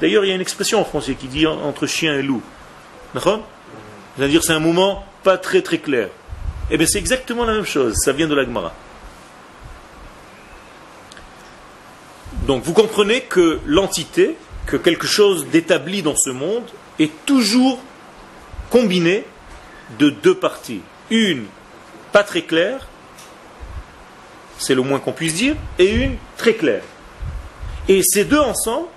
D'ailleurs, 0.00 0.24
il 0.24 0.28
y 0.28 0.32
a 0.32 0.34
une 0.34 0.40
expression 0.40 0.80
en 0.80 0.84
français 0.84 1.14
qui 1.14 1.28
dit 1.28 1.46
entre 1.46 1.86
chien 1.86 2.14
et 2.14 2.22
loup. 2.22 2.42
C'est-à-dire 4.16 4.42
c'est 4.42 4.54
un 4.54 4.60
moment 4.60 5.04
pas 5.22 5.36
très 5.36 5.62
très 5.62 5.78
clair. 5.78 6.08
Eh 6.70 6.78
bien 6.78 6.86
c'est 6.86 6.98
exactement 6.98 7.44
la 7.44 7.52
même 7.52 7.66
chose, 7.66 7.94
ça 7.96 8.12
vient 8.12 8.28
de 8.28 8.34
la 8.34 8.44
Gemara. 8.44 8.72
Donc 12.46 12.62
vous 12.62 12.72
comprenez 12.72 13.22
que 13.22 13.58
l'entité, 13.66 14.36
que 14.66 14.76
quelque 14.76 15.06
chose 15.06 15.46
d'établi 15.48 16.02
dans 16.02 16.16
ce 16.16 16.30
monde, 16.30 16.64
est 16.98 17.10
toujours 17.26 17.80
combiné 18.70 19.24
de 19.98 20.10
deux 20.10 20.34
parties. 20.34 20.80
Une 21.10 21.46
pas 22.12 22.24
très 22.24 22.42
claire, 22.42 22.86
c'est 24.58 24.74
le 24.74 24.82
moins 24.82 24.98
qu'on 24.98 25.12
puisse 25.12 25.34
dire, 25.34 25.56
et 25.78 25.90
une 25.90 26.16
très 26.36 26.54
claire. 26.54 26.82
Et 27.88 28.02
ces 28.02 28.24
deux 28.24 28.38
ensemble 28.38 28.88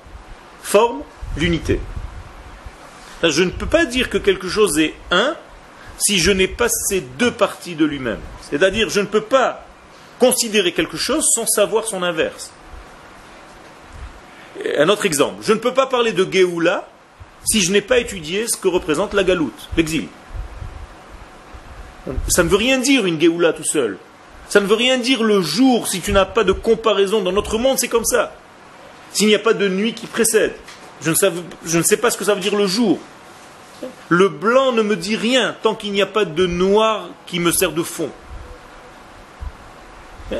forment 0.62 1.04
l'unité. 1.38 1.80
Je 3.24 3.44
ne 3.44 3.50
peux 3.50 3.66
pas 3.66 3.86
dire 3.86 4.10
que 4.10 4.18
quelque 4.18 4.50
chose 4.50 4.78
est 4.80 4.94
un 5.10 5.36
si 5.98 6.20
je 6.20 6.32
n'ai 6.32 6.48
pas 6.48 6.68
ces 6.70 7.02
deux 7.02 7.32
parties 7.32 7.76
de 7.76 7.86
lui-même. 7.86 8.20
C'est-à-dire, 8.50 8.90
je 8.90 9.00
ne 9.00 9.06
peux 9.06 9.22
pas 9.22 9.66
considérer 10.20 10.74
quelque 10.74 10.98
chose 10.98 11.26
sans 11.34 11.46
savoir 11.46 11.86
son 11.86 12.04
inverse. 12.04 12.52
Un 14.78 14.90
autre 14.90 15.06
exemple, 15.06 15.44
je 15.44 15.54
ne 15.54 15.60
peux 15.60 15.74
pas 15.74 15.88
parler 15.88 16.12
de 16.12 16.28
Géoula 16.30 16.88
si 17.46 17.62
je 17.62 17.72
n'ai 17.72 17.82
pas 17.82 18.00
étudié 18.00 18.48
ce 18.48 18.58
que 18.58 18.68
représente 18.68 19.14
la 19.14 19.24
galoute, 19.24 19.70
l'exil. 19.76 20.08
Ça 22.28 22.44
ne 22.44 22.50
veut 22.50 22.58
rien 22.58 22.80
dire 22.80 23.06
une 23.06 23.20
Géoula 23.20 23.54
tout 23.54 23.64
seul. 23.64 23.98
Ça 24.50 24.60
ne 24.60 24.68
veut 24.68 24.76
rien 24.76 24.98
dire 24.98 25.24
le 25.24 25.42
jour 25.42 25.88
si 25.88 26.02
tu 26.02 26.12
n'as 26.12 26.26
pas 26.26 26.44
de 26.44 26.52
comparaison. 26.52 27.22
Dans 27.22 27.32
notre 27.32 27.58
monde, 27.58 27.80
c'est 27.80 27.88
comme 27.88 28.06
ça. 28.06 28.36
S'il 29.12 29.28
n'y 29.28 29.36
a 29.36 29.40
pas 29.40 29.54
de 29.54 29.68
nuit 29.70 29.94
qui 29.94 30.08
précède. 30.08 30.54
Je 31.02 31.10
ne, 31.10 31.16
sais, 31.16 31.32
je 31.66 31.78
ne 31.78 31.84
sais 31.84 31.98
pas 31.98 32.12
ce 32.12 32.18
que 32.18 32.26
ça 32.26 32.34
veut 32.34 32.42
dire 32.42 32.56
le 32.56 32.68
jour. 32.68 33.00
Le 34.10 34.30
blanc 34.30 34.72
ne 34.72 34.82
me 34.82 34.96
dit 34.96 35.16
rien 35.16 35.56
tant 35.62 35.76
qu'il 35.76 35.92
n'y 35.92 36.02
a 36.02 36.06
pas 36.06 36.26
de 36.26 36.46
noir 36.46 37.10
qui 37.26 37.40
me 37.40 37.52
sert 37.52 37.72
de 37.72 37.84
fond. 37.84 38.10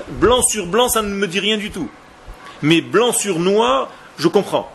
Blanc 0.10 0.42
sur 0.42 0.66
blanc, 0.66 0.90
ça 0.90 1.02
ne 1.02 1.14
me 1.14 1.28
dit 1.28 1.40
rien 1.40 1.58
du 1.58 1.70
tout. 1.70 1.90
Mais 2.62 2.82
blanc 2.82 3.12
sur 3.12 3.40
noir, 3.40 3.90
je 4.18 4.28
comprends. 4.28 4.72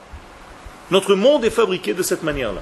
Notre 0.90 1.14
monde 1.14 1.44
est 1.44 1.50
fabriqué 1.50 1.94
de 1.94 2.02
cette 2.02 2.22
manière-là. 2.22 2.60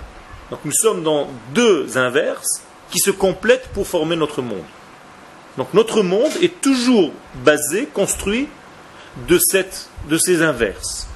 Donc 0.51 0.61
nous 0.65 0.73
sommes 0.73 1.03
dans 1.03 1.29
deux 1.55 1.99
inverses 1.99 2.63
qui 2.91 2.99
se 2.99 3.11
complètent 3.11 3.69
pour 3.73 3.87
former 3.87 4.17
notre 4.17 4.43
monde. 4.43 4.65
Donc 5.57 5.73
notre 5.75 6.03
monde 6.03 6.33
est 6.43 6.61
toujours 6.61 7.13
basé, 7.35 7.87
construit 7.87 8.49
de, 9.29 9.39
ces 10.19 10.43
inverses. 10.43 11.09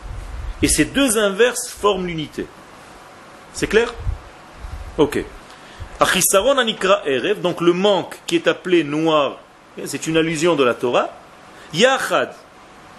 Et 0.62 0.68
ces 0.68 0.86
deux 0.86 1.18
inverses 1.18 1.68
forment 1.68 2.06
l'unité. 2.06 2.46
C'est 3.52 3.66
clair? 3.66 3.92
Ok. 4.96 5.24
Achisaron 5.98 6.56
anikra 6.58 7.02
erev, 7.06 7.40
donc 7.40 7.60
le 7.60 7.72
manque 7.72 8.18
qui 8.26 8.36
est 8.36 8.46
appelé 8.46 8.84
noir, 8.84 9.38
c'est 9.84 10.06
une 10.06 10.16
allusion 10.16 10.56
de 10.56 10.64
la 10.64 10.74
Torah. 10.74 11.10
Yachad, 11.74 12.32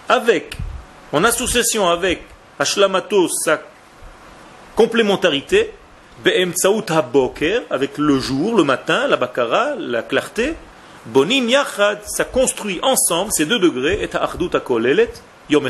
avec, 0.08 0.56
en 1.12 1.24
association 1.24 1.88
avec 1.88 2.22
Ashlamato, 2.58 3.28
sa 3.28 3.60
complémentarité, 4.76 5.72
Haboker, 6.88 7.62
avec 7.70 7.98
le 7.98 8.18
jour, 8.20 8.56
le 8.56 8.64
matin, 8.64 9.06
la 9.08 9.16
bakara, 9.16 9.74
la 9.76 10.02
clarté, 10.02 10.54
Bonim 11.06 11.48
yachad, 11.48 12.00
ça 12.06 12.24
construit 12.24 12.78
ensemble 12.82 13.32
ces 13.32 13.44
deux 13.44 13.58
degrés, 13.58 14.02
et 14.02 14.16
ardut 14.16 14.54
akolelet 14.54 15.12
yom 15.50 15.68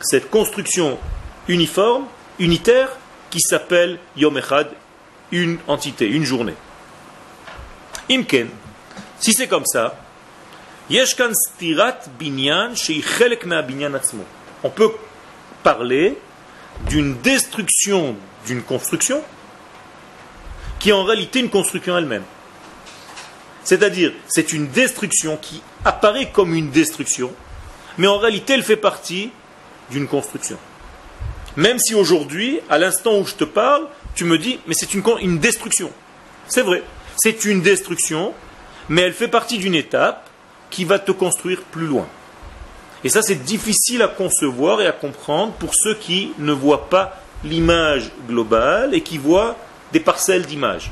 Cette 0.00 0.30
construction 0.30 0.98
uniforme, 1.46 2.06
unitaire, 2.38 2.88
qui 3.28 3.40
s'appelle 3.40 3.98
yom 4.16 4.38
echad, 4.38 4.68
une 5.30 5.58
entité, 5.68 6.06
une 6.06 6.24
journée. 6.24 6.54
Imken, 8.10 8.48
si 9.18 9.32
c'est 9.34 9.46
comme 9.46 9.66
ça, 9.66 9.94
yeshkan 10.88 11.32
stirat 11.34 12.00
binyan 12.18 12.72
On 14.64 14.70
peut 14.70 14.90
parler 15.62 16.16
d'une 16.88 17.18
destruction 17.18 18.16
d'une 18.46 18.62
construction 18.62 19.22
qui 20.80 20.88
est 20.88 20.92
en 20.92 21.04
réalité 21.04 21.38
une 21.38 21.50
construction 21.50 21.96
elle-même. 21.96 22.24
C'est-à-dire, 23.62 24.12
c'est 24.26 24.52
une 24.52 24.66
destruction 24.66 25.36
qui 25.36 25.62
apparaît 25.84 26.30
comme 26.32 26.54
une 26.54 26.70
destruction, 26.70 27.32
mais 27.98 28.08
en 28.08 28.18
réalité, 28.18 28.54
elle 28.54 28.64
fait 28.64 28.76
partie 28.76 29.30
d'une 29.90 30.08
construction. 30.08 30.56
Même 31.56 31.78
si 31.78 31.94
aujourd'hui, 31.94 32.60
à 32.70 32.78
l'instant 32.78 33.18
où 33.18 33.26
je 33.26 33.34
te 33.34 33.44
parle, 33.44 33.86
tu 34.14 34.24
me 34.24 34.38
dis, 34.38 34.58
mais 34.66 34.74
c'est 34.74 34.94
une, 34.94 35.38
destruction. 35.38 35.90
C'est 36.48 36.62
vrai, 36.62 36.82
c'est 37.16 37.44
une 37.44 37.60
destruction, 37.60 38.32
mais 38.88 39.02
elle 39.02 39.12
fait 39.12 39.28
partie 39.28 39.58
d'une 39.58 39.74
étape 39.74 40.28
qui 40.70 40.84
va 40.84 40.98
te 40.98 41.12
construire 41.12 41.62
plus 41.62 41.86
loin. 41.86 42.08
Et 43.04 43.08
ça, 43.08 43.22
c'est 43.22 43.42
difficile 43.44 44.02
à 44.02 44.08
concevoir 44.08 44.80
et 44.80 44.86
à 44.86 44.92
comprendre 44.92 45.52
pour 45.54 45.74
ceux 45.74 45.94
qui 45.94 46.32
ne 46.38 46.52
voient 46.52 46.88
pas 46.88 47.20
l'image 47.44 48.10
globale 48.28 48.94
et 48.94 49.02
qui 49.02 49.18
voient 49.18 49.56
des 49.92 50.00
parcelles 50.00 50.46
d'images. 50.46 50.90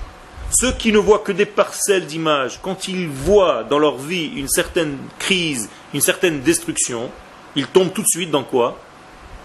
Ceux 0.51 0.73
qui 0.73 0.93
ne 0.93 0.99
voient 0.99 1.19
que 1.19 1.33
des 1.33 1.47
parcelles 1.47 2.07
d'images, 2.07 2.59
quand 2.63 2.89
ils 2.89 3.09
voient 3.09 3.65
dans 3.65 3.79
leur 3.79 3.99
vie 3.99 4.33
une 4.37 4.49
certaine 4.49 4.97
crise, 5.19 5.69
une 5.93 6.01
certaine 6.01 6.41
destruction, 6.41 7.11
ils 7.55 7.67
tombent 7.67 7.93
tout 7.93 8.03
de 8.03 8.09
suite 8.09 8.31
dans 8.31 8.45
quoi? 8.45 8.79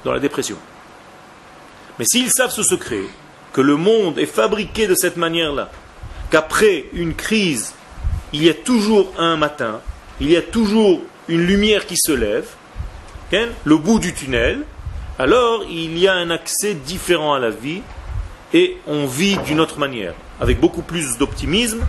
Dans 0.06 0.14
la 0.14 0.20
dépression. 0.20 0.58
Mais 2.00 2.06
s'ils 2.06 2.32
savent 2.32 2.52
ce 2.52 2.64
secret, 2.64 3.04
que 3.52 3.62
le 3.62 3.76
monde 3.76 4.18
est 4.18 4.26
fabriqué 4.26 4.88
de 4.88 4.96
cette 4.96 5.18
manière-là, 5.18 5.70
qu'après 6.32 6.86
une 6.94 7.14
crise, 7.14 7.74
il 8.32 8.44
y 8.44 8.50
a 8.50 8.54
toujours 8.54 9.14
un 9.18 9.38
matin, 9.38 9.82
il 10.20 10.30
y 10.32 10.38
a 10.38 10.42
toujours 10.42 11.02
une 11.28 11.46
lumière 11.46 11.86
qui 11.86 11.98
se 11.98 12.12
lève, 12.12 12.48
le 13.66 13.78
bout 13.78 14.00
du 14.00 14.14
tunnel, 14.14 14.64
alors 15.18 15.64
il 15.70 15.98
y 15.98 16.08
a 16.08 16.14
un 16.14 16.30
accès 16.30 16.74
différent 16.74 17.34
à 17.34 17.40
la 17.40 17.50
vie 17.50 17.82
et 18.54 18.78
on 18.88 19.06
vit 19.06 19.38
d'une 19.38 19.60
autre 19.60 19.80
manière, 19.80 20.14
avec 20.40 20.60
beaucoup 20.60 20.84
plus 20.84 21.18
d'optimisme 21.18 21.84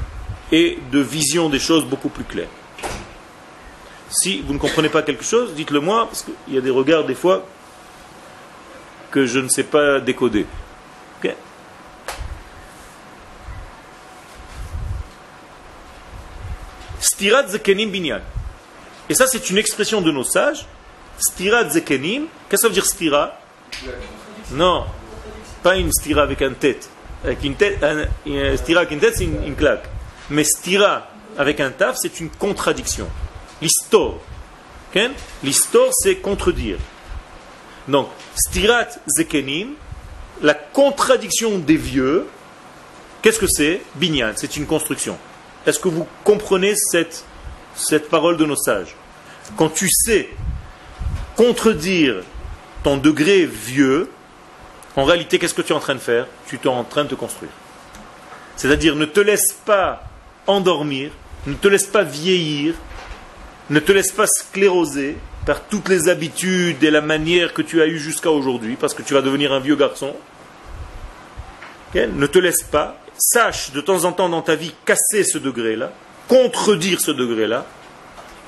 et 0.50 0.78
de 0.90 0.98
vision 0.98 1.48
des 1.48 1.58
choses 1.58 1.84
beaucoup 1.84 2.08
plus 2.08 2.24
claires. 2.24 2.48
Si 4.10 4.40
vous 4.40 4.54
ne 4.54 4.58
comprenez 4.58 4.88
pas 4.88 5.02
quelque 5.02 5.24
chose, 5.24 5.54
dites-le 5.54 5.80
moi, 5.80 6.06
parce 6.06 6.22
qu'il 6.22 6.54
y 6.54 6.58
a 6.58 6.60
des 6.60 6.70
regards 6.70 7.04
des 7.04 7.14
fois 7.14 7.46
que 9.10 9.26
je 9.26 9.38
ne 9.38 9.48
sais 9.48 9.64
pas 9.64 10.00
décoder. 10.00 10.46
Stirat 17.04 17.48
zekenim 17.48 17.90
binyan. 17.90 18.22
Et 19.10 19.14
ça, 19.14 19.26
c'est 19.26 19.50
une 19.50 19.58
expression 19.58 20.00
de 20.00 20.10
nos 20.10 20.24
sages. 20.24 20.66
Stirat 21.18 21.68
zekenim. 21.68 22.26
Qu'est-ce 22.48 22.62
que 22.62 22.62
ça 22.62 22.68
veut 22.68 22.74
dire 22.74 22.86
stira? 22.86 23.38
Non, 24.50 24.86
pas 25.64 25.76
une 25.76 25.90
stira 25.90 26.22
avec 26.22 26.42
un 26.42 26.52
tête. 26.52 26.88
Avec 27.24 27.42
une 27.42 27.56
tête, 27.56 27.82
un, 27.82 28.06
stira 28.56 28.82
avec 28.82 28.92
une 28.92 29.00
tête, 29.00 29.14
c'est 29.16 29.24
une, 29.24 29.56
claque. 29.56 29.88
Mais 30.28 30.44
stira 30.44 31.08
avec 31.38 31.58
un 31.58 31.70
taf, 31.70 31.96
c'est 31.98 32.20
une 32.20 32.28
contradiction. 32.28 33.08
L'histoire. 33.60 34.16
L'histoire, 35.42 35.88
c'est 35.92 36.16
contredire. 36.16 36.76
Donc, 37.88 38.08
stirat 38.36 38.88
zekenim, 39.08 39.70
la 40.42 40.54
contradiction 40.54 41.58
des 41.58 41.76
vieux, 41.76 42.26
qu'est-ce 43.22 43.38
que 43.38 43.48
c'est? 43.48 43.80
Binyan, 43.96 44.32
c'est 44.36 44.56
une 44.56 44.66
construction. 44.66 45.18
Est-ce 45.66 45.80
que 45.80 45.88
vous 45.88 46.06
comprenez 46.22 46.74
cette 46.76 48.08
parole 48.10 48.36
de 48.36 48.44
nos 48.44 48.56
sages? 48.56 48.94
Quand 49.56 49.70
tu 49.70 49.88
sais 49.90 50.28
contredire 51.36 52.22
ton 52.84 52.98
degré 52.98 53.46
vieux, 53.46 54.08
en 54.96 55.04
réalité, 55.04 55.38
qu'est-ce 55.38 55.54
que 55.54 55.62
tu 55.62 55.72
es 55.72 55.76
en 55.76 55.80
train 55.80 55.94
de 55.94 56.00
faire? 56.00 56.26
Tu 56.46 56.56
es 56.56 56.66
en 56.66 56.84
train 56.84 57.04
de 57.04 57.10
te 57.10 57.14
construire. 57.14 57.52
C'est-à-dire, 58.56 58.94
ne 58.94 59.04
te 59.04 59.20
laisse 59.20 59.52
pas 59.64 60.02
endormir, 60.46 61.10
ne 61.46 61.54
te 61.54 61.68
laisse 61.68 61.86
pas 61.86 62.02
vieillir, 62.04 62.74
ne 63.70 63.80
te 63.80 63.92
laisse 63.92 64.12
pas 64.12 64.26
scléroser 64.26 65.16
par 65.46 65.62
toutes 65.64 65.88
les 65.88 66.08
habitudes 66.08 66.82
et 66.84 66.90
la 66.90 67.00
manière 67.00 67.52
que 67.52 67.62
tu 67.62 67.82
as 67.82 67.86
eue 67.86 67.98
jusqu'à 67.98 68.30
aujourd'hui, 68.30 68.76
parce 68.76 68.94
que 68.94 69.02
tu 69.02 69.14
vas 69.14 69.22
devenir 69.22 69.52
un 69.52 69.60
vieux 69.60 69.76
garçon. 69.76 70.14
Ne 71.94 72.26
te 72.26 72.38
laisse 72.38 72.62
pas. 72.62 72.98
Sache 73.16 73.70
de 73.70 73.80
temps 73.80 74.04
en 74.04 74.12
temps 74.12 74.28
dans 74.28 74.42
ta 74.42 74.56
vie 74.56 74.74
casser 74.84 75.22
ce 75.22 75.38
degré-là, 75.38 75.92
contredire 76.28 77.00
ce 77.00 77.12
degré-là, 77.12 77.64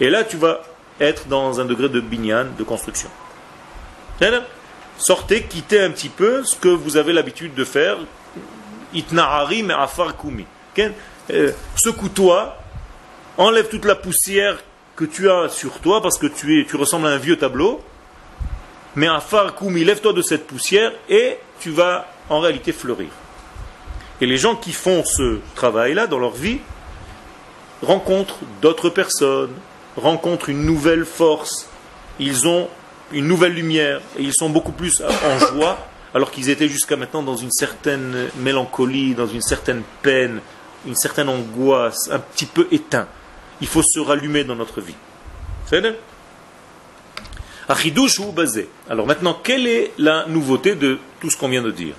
et 0.00 0.10
là 0.10 0.24
tu 0.24 0.36
vas 0.36 0.62
être 1.00 1.28
dans 1.28 1.60
un 1.60 1.64
degré 1.66 1.88
de 1.88 2.00
binyan, 2.00 2.46
de 2.58 2.64
construction. 2.64 3.08
Sortez, 4.98 5.42
quittez 5.42 5.80
un 5.80 5.90
petit 5.90 6.08
peu 6.08 6.42
ce 6.44 6.56
que 6.56 6.68
vous 6.68 6.96
avez 6.96 7.12
l'habitude 7.12 7.54
de 7.54 7.64
faire. 7.64 7.98
Itna'ari 8.94 9.62
mais 9.62 9.74
afar. 9.74 10.14
Euh, 11.30 11.52
secoue-toi, 11.76 12.56
enlève 13.36 13.68
toute 13.68 13.84
la 13.84 13.94
poussière 13.94 14.58
que 14.94 15.04
tu 15.04 15.30
as 15.30 15.48
sur 15.48 15.80
toi 15.80 16.00
parce 16.00 16.18
que 16.18 16.26
tu, 16.26 16.60
es, 16.60 16.64
tu 16.64 16.76
ressembles 16.76 17.06
à 17.06 17.10
un 17.10 17.18
vieux 17.18 17.36
tableau. 17.36 17.82
Mais 18.94 19.06
afar 19.06 19.54
kumi, 19.54 19.84
lève-toi 19.84 20.14
de 20.14 20.22
cette 20.22 20.46
poussière 20.46 20.92
et 21.08 21.36
tu 21.60 21.70
vas 21.70 22.06
en 22.30 22.40
réalité 22.40 22.72
fleurir. 22.72 23.10
Et 24.20 24.26
les 24.26 24.38
gens 24.38 24.56
qui 24.56 24.72
font 24.72 25.04
ce 25.04 25.40
travail-là 25.54 26.06
dans 26.06 26.18
leur 26.18 26.30
vie 26.30 26.60
rencontrent 27.82 28.38
d'autres 28.62 28.88
personnes, 28.88 29.52
rencontrent 29.96 30.48
une 30.48 30.64
nouvelle 30.64 31.04
force, 31.04 31.68
ils 32.18 32.48
ont 32.48 32.68
une 33.12 33.26
nouvelle 33.26 33.52
lumière 33.52 34.00
et 34.18 34.22
ils 34.22 34.34
sont 34.34 34.50
beaucoup 34.50 34.72
plus 34.72 35.02
en 35.02 35.38
joie 35.38 35.78
alors 36.14 36.30
qu'ils 36.30 36.48
étaient 36.48 36.68
jusqu'à 36.68 36.96
maintenant 36.96 37.22
dans 37.22 37.36
une 37.36 37.50
certaine 37.50 38.28
mélancolie, 38.38 39.14
dans 39.14 39.26
une 39.26 39.42
certaine 39.42 39.82
peine, 40.02 40.40
une 40.86 40.96
certaine 40.96 41.28
angoisse, 41.28 42.08
un 42.10 42.18
petit 42.18 42.46
peu 42.46 42.66
éteint. 42.72 43.06
Il 43.60 43.66
faut 43.66 43.82
se 43.82 44.00
rallumer 44.00 44.44
dans 44.44 44.56
notre 44.56 44.80
vie. 44.80 44.94
C'est 45.66 45.82
ou 48.20 48.32
basé. 48.32 48.68
Alors 48.88 49.06
maintenant, 49.06 49.38
quelle 49.42 49.66
est 49.66 49.92
la 49.98 50.26
nouveauté 50.26 50.74
de 50.74 50.98
tout 51.20 51.30
ce 51.30 51.36
qu'on 51.36 51.48
vient 51.48 51.62
de 51.62 51.70
dire? 51.70 51.94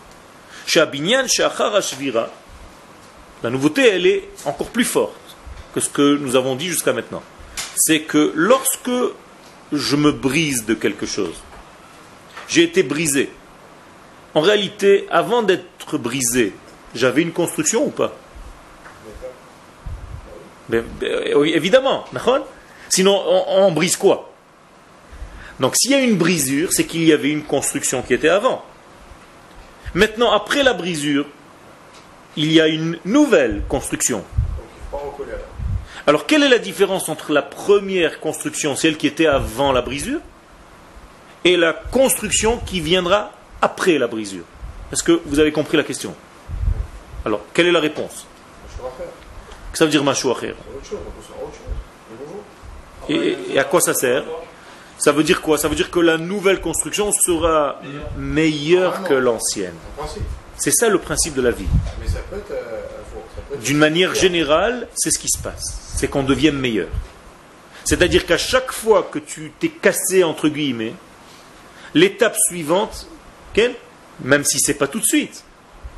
La 3.44 3.50
nouveauté, 3.50 3.88
elle 3.88 4.06
est 4.06 4.30
encore 4.46 4.70
plus 4.70 4.86
forte 4.86 5.16
que 5.76 5.80
ce 5.80 5.90
que 5.90 6.18
nous 6.18 6.36
avons 6.36 6.56
dit 6.56 6.68
jusqu'à 6.68 6.94
maintenant. 6.94 7.22
C'est 7.76 8.02
que 8.02 8.32
lorsque 8.34 8.90
je 9.72 9.96
me 9.96 10.12
brise 10.12 10.66
de 10.66 10.74
quelque 10.74 11.06
chose, 11.06 11.36
j'ai 12.48 12.64
été 12.64 12.84
brisé. 12.84 13.30
En 14.34 14.42
réalité, 14.42 15.08
avant 15.10 15.42
d'être 15.42 15.98
brisé, 15.98 16.54
j'avais 16.94 17.22
une 17.22 17.32
construction 17.32 17.86
ou 17.86 17.90
pas? 17.90 18.16
Ben, 20.70 20.84
ben, 21.00 21.46
Évidemment, 21.46 22.06
sinon 22.90 23.22
on, 23.48 23.72
brise 23.72 23.96
quoi? 23.96 24.34
Donc 25.60 25.76
s'il 25.76 25.92
y 25.92 25.96
a 25.96 26.00
une 26.00 26.18
brisure, 26.18 26.72
c'est 26.72 26.86
qu'il 26.86 27.04
y 27.04 27.14
avait 27.14 27.30
une 27.30 27.44
construction 27.44 28.02
qui 28.02 28.14
était 28.14 28.30
avant. 28.30 28.64
Maintenant, 29.94 30.32
après 30.32 30.64
la 30.64 30.74
brisure, 30.74 31.26
il 32.36 32.52
y 32.52 32.62
a 32.62 32.68
une 32.68 33.00
nouvelle 33.06 33.64
construction. 33.68 34.24
Alors, 36.08 36.26
quelle 36.26 36.42
est 36.44 36.50
la 36.50 36.58
différence 36.58 37.10
entre 37.10 37.34
la 37.34 37.42
première 37.42 38.22
construction, 38.22 38.78
celle 38.78 38.96
qui 38.96 39.08
était 39.08 39.28
avant 39.28 39.74
la 39.74 39.82
brisure, 39.82 40.22
et 41.44 41.58
la 41.58 41.74
construction 41.74 42.58
qui 42.60 42.80
viendra 42.80 43.32
après 43.62 43.98
la 43.98 44.08
brisure? 44.08 44.46
Est-ce 44.94 45.04
que 45.04 45.22
vous 45.26 45.40
avez 45.40 45.52
compris 45.52 45.76
la 45.76 45.84
question? 45.84 46.16
Alors, 47.26 47.42
quelle 47.54 47.68
est 47.68 47.74
la 47.74 47.82
réponse? 47.82 48.26
Ça 49.74 49.84
veut 49.84 49.92
dire 49.92 50.04
machouacher. 50.06 50.56
Et, 53.10 53.38
et 53.54 53.60
à 53.60 53.66
quoi 53.66 53.82
ça 53.82 53.94
sert? 53.94 54.24
Ça 54.98 55.12
veut 55.12 55.24
dire 55.24 55.42
quoi? 55.42 55.58
Ça 55.58 55.68
veut 55.68 55.76
dire 55.76 55.92
que 55.92 56.00
la 56.00 56.18
nouvelle 56.18 56.62
construction 56.62 57.12
sera 57.12 57.82
meilleure 58.18 59.04
que 59.04 59.14
l'ancienne. 59.14 59.76
C'est 60.56 60.72
ça 60.72 60.88
le 60.88 61.00
principe 61.00 61.34
de 61.36 61.42
la 61.42 61.52
vie. 61.52 61.68
D'une 63.64 63.78
manière 63.78 64.14
générale, 64.16 64.88
c'est 64.96 65.12
ce 65.12 65.20
qui 65.20 65.30
se 65.30 65.42
passe. 65.42 65.94
C'est 65.96 66.08
qu'on 66.08 66.24
devienne 66.24 66.58
meilleur. 66.58 66.90
C'est-à-dire 67.84 68.26
qu'à 68.26 68.38
chaque 68.38 68.72
fois 68.72 69.10
que 69.12 69.20
tu 69.20 69.52
t'es 69.60 69.70
cassé, 69.70 70.24
entre 70.24 70.50
guillemets, 70.50 70.94
l'étape 71.94 72.36
suivante, 72.48 73.08
même 74.22 74.44
si 74.44 74.60
c'est 74.60 74.76
pas 74.76 74.88
tout 74.88 75.00
de 75.00 75.06
suite, 75.06 75.44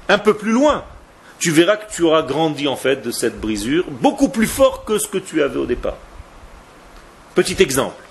un 0.07 0.17
peu 0.17 0.35
plus 0.35 0.51
loin, 0.51 0.85
tu 1.39 1.51
verras 1.51 1.77
que 1.77 1.91
tu 1.91 2.03
auras 2.03 2.21
grandi 2.21 2.67
en 2.67 2.75
fait 2.75 2.97
de 2.97 3.11
cette 3.11 3.39
brisure, 3.39 3.85
beaucoup 3.89 4.29
plus 4.29 4.47
fort 4.47 4.85
que 4.85 4.97
ce 4.97 5.07
que 5.07 5.17
tu 5.17 5.41
avais 5.41 5.57
au 5.57 5.65
départ. 5.65 5.97
Petit 7.33 7.61
exemple. 7.61 8.03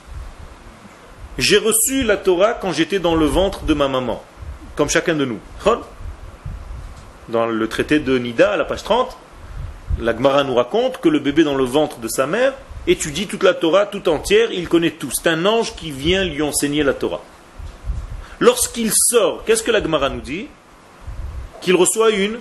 J'ai 1.36 1.58
reçu 1.58 2.02
la 2.02 2.16
Torah 2.16 2.54
quand 2.54 2.72
j'étais 2.72 2.98
dans 2.98 3.14
le 3.14 3.26
ventre 3.26 3.64
de 3.64 3.74
ma 3.74 3.86
maman, 3.86 4.24
comme 4.76 4.88
chacun 4.88 5.14
de 5.14 5.24
nous. 5.24 5.38
Dans 7.28 7.46
le 7.46 7.68
traité 7.68 8.00
de 8.00 8.18
Nida, 8.18 8.52
à 8.52 8.56
la 8.56 8.64
page 8.64 8.82
30, 8.82 9.16
la 10.00 10.14
Gemara 10.14 10.44
nous 10.44 10.54
raconte 10.54 10.98
que 10.98 11.08
le 11.08 11.18
bébé 11.18 11.44
dans 11.44 11.54
le 11.54 11.64
ventre 11.64 11.98
de 11.98 12.08
sa 12.08 12.26
mère 12.26 12.54
étudie 12.86 13.26
toute 13.26 13.42
la 13.42 13.54
Torah 13.54 13.86
tout 13.86 14.08
entière, 14.08 14.50
il 14.52 14.68
connaît 14.68 14.92
tout. 14.92 15.10
C'est 15.12 15.28
un 15.28 15.44
ange 15.44 15.74
qui 15.74 15.90
vient 15.90 16.24
lui 16.24 16.42
enseigner 16.42 16.82
la 16.82 16.94
Torah. 16.94 17.22
Lorsqu'il 18.40 18.90
sort, 18.94 19.44
qu'est-ce 19.44 19.62
que 19.62 19.70
la 19.70 19.82
Gemara 19.82 20.08
nous 20.08 20.20
dit? 20.20 20.46
Qu'il 21.60 21.74
reçoit 21.74 22.10
une 22.10 22.38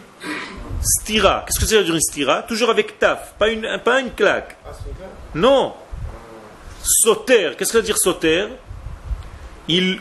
stira. 0.82 1.44
Qu'est-ce 1.46 1.60
que 1.60 1.66
c'est 1.66 1.84
dire 1.84 1.94
une 1.94 2.02
stira? 2.02 2.44
Toujours 2.44 2.70
avec 2.70 3.00
taf, 3.00 3.34
pas 3.40 3.50
une, 3.50 3.68
pas 3.84 4.00
une 4.00 4.12
claque. 4.12 4.58
Non. 5.34 5.74
Sauter. 6.84 7.52
Qu'est-ce 7.58 7.72
que 7.72 7.74
ça 7.74 7.78
veut 7.80 7.84
dire 7.84 7.98
sauter 7.98 8.46
Il 9.68 10.00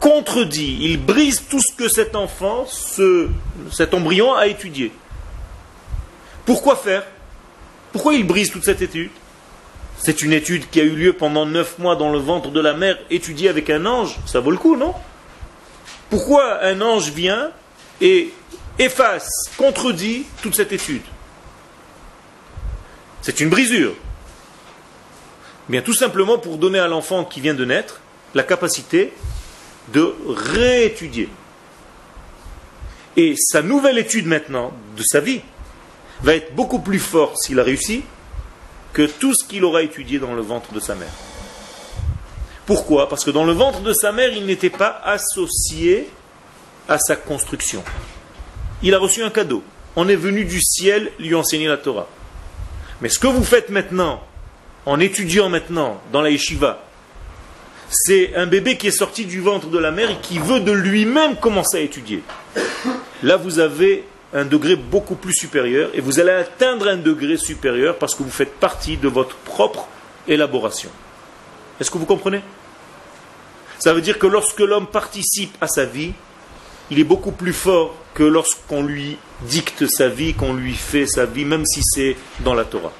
contredit, 0.00 0.78
il 0.82 0.98
brise 1.02 1.42
tout 1.48 1.60
ce 1.60 1.74
que 1.74 1.88
cet 1.88 2.16
enfant, 2.16 2.66
ce, 2.66 3.28
cet 3.72 3.94
embryon 3.94 4.34
a 4.34 4.46
étudié. 4.46 4.92
Pourquoi 6.46 6.76
faire? 6.76 7.04
Pourquoi 7.92 8.14
il 8.14 8.26
brise 8.26 8.50
toute 8.50 8.64
cette 8.64 8.80
étude? 8.80 9.10
C'est 9.98 10.22
une 10.22 10.32
étude 10.32 10.70
qui 10.70 10.80
a 10.80 10.84
eu 10.84 10.94
lieu 10.94 11.12
pendant 11.12 11.44
neuf 11.44 11.78
mois 11.78 11.96
dans 11.96 12.10
le 12.10 12.18
ventre 12.18 12.50
de 12.50 12.60
la 12.60 12.74
mère, 12.74 12.98
étudiée 13.10 13.48
avec 13.48 13.68
un 13.68 13.84
ange. 13.84 14.16
Ça 14.26 14.40
vaut 14.40 14.50
le 14.50 14.56
coup, 14.56 14.76
non? 14.76 14.94
Pourquoi 16.08 16.62
un 16.62 16.80
ange 16.80 17.10
vient 17.10 17.50
et 18.00 18.32
efface, 18.78 19.28
contredit 19.56 20.24
toute 20.42 20.54
cette 20.54 20.72
étude? 20.72 21.02
C'est 23.22 23.40
une 23.40 23.48
brisure. 23.48 23.94
Bien, 25.68 25.82
tout 25.82 25.94
simplement 25.94 26.38
pour 26.38 26.58
donner 26.58 26.78
à 26.78 26.86
l'enfant 26.86 27.24
qui 27.24 27.40
vient 27.40 27.54
de 27.54 27.64
naître 27.64 28.00
la 28.34 28.44
capacité 28.44 29.12
de 29.92 30.14
réétudier. 30.28 31.28
Et 33.16 33.34
sa 33.36 33.62
nouvelle 33.62 33.98
étude 33.98 34.26
maintenant 34.26 34.72
de 34.96 35.02
sa 35.02 35.18
vie 35.20 35.40
va 36.22 36.34
être 36.34 36.54
beaucoup 36.54 36.78
plus 36.78 36.98
forte 36.98 37.36
s'il 37.38 37.60
a 37.60 37.62
réussi 37.62 38.02
que 38.92 39.06
tout 39.06 39.34
ce 39.34 39.46
qu'il 39.46 39.64
aura 39.64 39.82
étudié 39.82 40.18
dans 40.18 40.34
le 40.34 40.42
ventre 40.42 40.72
de 40.72 40.80
sa 40.80 40.94
mère. 40.94 41.12
Pourquoi? 42.64 43.08
Parce 43.08 43.24
que 43.24 43.30
dans 43.30 43.44
le 43.44 43.52
ventre 43.52 43.80
de 43.80 43.92
sa 43.92 44.10
mère, 44.10 44.32
il 44.32 44.46
n'était 44.46 44.70
pas 44.70 45.00
associé 45.04 46.08
à 46.88 46.98
sa 46.98 47.14
construction. 47.14 47.84
Il 48.82 48.94
a 48.94 48.98
reçu 48.98 49.22
un 49.22 49.30
cadeau. 49.30 49.62
On 49.94 50.08
est 50.08 50.16
venu 50.16 50.44
du 50.44 50.60
ciel 50.60 51.12
lui 51.18 51.34
enseigner 51.34 51.68
la 51.68 51.76
Torah. 51.76 52.08
Mais 53.00 53.08
ce 53.08 53.18
que 53.18 53.26
vous 53.26 53.44
faites 53.44 53.70
maintenant, 53.70 54.22
en 54.84 54.98
étudiant 55.00 55.48
maintenant 55.48 56.00
dans 56.12 56.22
la 56.22 56.30
yeshiva, 56.30 56.82
c'est 57.88 58.34
un 58.34 58.46
bébé 58.46 58.76
qui 58.76 58.88
est 58.88 58.90
sorti 58.90 59.26
du 59.26 59.40
ventre 59.40 59.68
de 59.68 59.78
la 59.78 59.90
mère 59.90 60.10
et 60.10 60.18
qui 60.20 60.38
veut 60.38 60.60
de 60.60 60.72
lui-même 60.72 61.36
commencer 61.36 61.76
à 61.78 61.80
étudier. 61.80 62.22
Là, 63.22 63.36
vous 63.36 63.58
avez 63.58 64.04
un 64.36 64.44
degré 64.44 64.76
beaucoup 64.76 65.14
plus 65.14 65.32
supérieur 65.32 65.88
et 65.94 66.02
vous 66.02 66.20
allez 66.20 66.30
atteindre 66.30 66.88
un 66.88 66.98
degré 66.98 67.38
supérieur 67.38 67.96
parce 67.96 68.14
que 68.14 68.22
vous 68.22 68.30
faites 68.30 68.52
partie 68.52 68.98
de 68.98 69.08
votre 69.08 69.34
propre 69.36 69.88
élaboration. 70.28 70.90
Est-ce 71.80 71.90
que 71.90 71.96
vous 71.96 72.04
comprenez? 72.04 72.42
Ça 73.78 73.94
veut 73.94 74.02
dire 74.02 74.18
que 74.18 74.26
lorsque 74.26 74.60
l'homme 74.60 74.88
participe 74.88 75.56
à 75.62 75.68
sa 75.68 75.86
vie, 75.86 76.12
il 76.90 77.00
est 77.00 77.04
beaucoup 77.04 77.32
plus 77.32 77.54
fort 77.54 77.94
que 78.12 78.24
lorsqu'on 78.24 78.82
lui 78.82 79.16
dicte 79.40 79.86
sa 79.86 80.08
vie, 80.08 80.34
qu'on 80.34 80.52
lui 80.52 80.74
fait 80.74 81.06
sa 81.06 81.24
vie, 81.24 81.46
même 81.46 81.64
si 81.64 81.80
c'est 81.82 82.14
dans 82.40 82.54
la 82.54 82.64
Torah. 82.64 82.92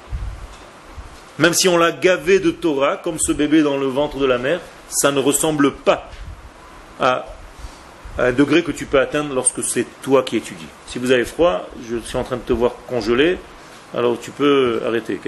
Même 1.37 1.53
si 1.53 1.69
on 1.69 1.77
l'a 1.77 1.91
gavé 1.91 2.39
de 2.39 2.49
Torah, 2.49 2.97
comme 2.97 3.19
ce 3.19 3.31
bébé 3.31 3.61
dans 3.61 3.77
le 3.77 3.85
ventre 3.85 4.17
de 4.17 4.25
la 4.25 4.39
mère, 4.39 4.59
ça 4.89 5.11
ne 5.11 5.19
ressemble 5.19 5.71
pas 5.71 6.09
à 6.99 7.27
un 8.17 8.31
degré 8.31 8.63
que 8.63 8.71
tu 8.71 8.85
peux 8.85 8.99
atteindre 8.99 9.33
lorsque 9.33 9.63
c'est 9.63 9.85
toi 10.01 10.23
qui 10.23 10.37
étudies. 10.37 10.65
Si 10.87 10.99
vous 10.99 11.11
avez 11.11 11.25
froid, 11.25 11.67
je 11.89 11.97
suis 11.97 12.17
en 12.17 12.23
train 12.23 12.37
de 12.37 12.41
te 12.41 12.53
voir 12.53 12.73
congelé, 12.87 13.37
alors 13.95 14.19
tu 14.19 14.31
peux 14.31 14.81
arrêter. 14.85 15.19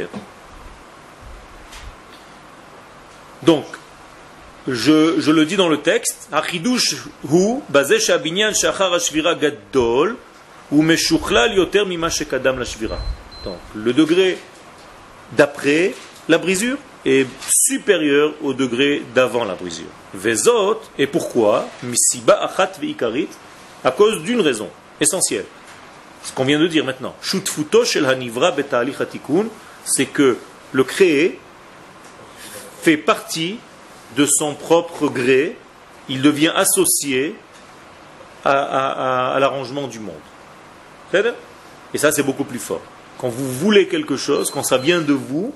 Donc, 3.44 3.66
je, 4.68 5.20
je, 5.20 5.32
le 5.32 5.46
dis 5.46 5.56
dans 5.56 5.70
le 5.70 5.78
texte, 5.78 6.28
Donc, 13.44 13.58
le 13.74 13.94
degré 13.94 14.38
d'après 15.38 15.94
la 16.28 16.38
brisure 16.38 16.78
est 17.06 17.28
supérieur 17.50 18.34
au 18.42 18.54
degré 18.54 19.04
d'avant 19.16 19.46
la 19.46 19.56
brisure. 19.56 19.86
Vezot, 20.14 20.82
et 20.98 21.08
pourquoi 21.08 21.68
Misiba 21.84 22.44
achat 22.44 22.72
veikarit, 22.80 23.30
à 23.84 23.92
cause 23.92 24.22
d'une 24.24 24.42
raison 24.42 24.70
essentielle. 25.00 25.46
Ce 26.24 26.34
qu'on 26.34 26.46
vient 26.46 26.60
de 26.60 26.68
dire 26.68 26.84
maintenant. 26.84 27.16
Shutfuto 27.22 27.86
shel 27.86 28.06
hanivra 28.06 28.54
c'est 29.86 30.06
que 30.06 30.38
le 30.74 30.84
créé 30.84 31.40
fait 32.82 32.98
partie 32.98 33.60
de 34.16 34.26
son 34.26 34.56
propre 34.56 35.08
gré, 35.08 35.56
il 36.08 36.22
devient 36.22 36.52
associé 36.56 37.36
à, 38.44 39.38
l'arrangement 39.40 39.88
du 39.88 40.00
monde. 40.00 40.16
Et 41.94 41.98
ça, 41.98 42.12
c'est 42.12 42.24
beaucoup 42.24 42.44
plus 42.44 42.60
fort. 42.60 42.82
Quand 43.18 43.30
vous 43.30 43.52
voulez 43.52 43.88
quelque 43.88 44.18
chose, 44.18 44.52
quand 44.52 44.64
ça 44.64 44.78
vient 44.78 45.02
de 45.02 45.14
vous, 45.14 45.54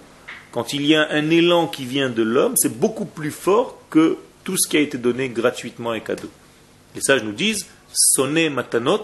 quand 0.53 0.71
il 0.71 0.85
y 0.85 0.93
a 0.93 1.09
un 1.09 1.31
élan 1.31 1.67
qui 1.67 1.83
vient 1.83 2.11
de 2.11 2.21
l'homme, 2.21 2.53
c'est 2.55 2.77
beaucoup 2.77 3.05
plus 3.05 3.31
fort 3.31 3.79
que 3.89 4.17
tout 4.43 4.55
ce 4.55 4.67
qui 4.67 4.77
a 4.77 4.81
été 4.81 4.99
donné 4.99 5.29
gratuitement 5.29 5.95
et 5.95 6.01
cadeau. 6.01 6.29
Les 6.93 7.01
sages 7.01 7.23
nous 7.23 7.31
disent, 7.31 7.65
sonne 7.91 8.49
matanot 8.49 9.03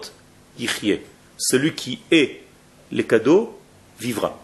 yichye. 0.60 1.00
Celui 1.38 1.74
qui 1.74 2.02
est 2.12 2.44
les 2.92 3.04
cadeaux 3.04 3.60
vivra. 4.00 4.40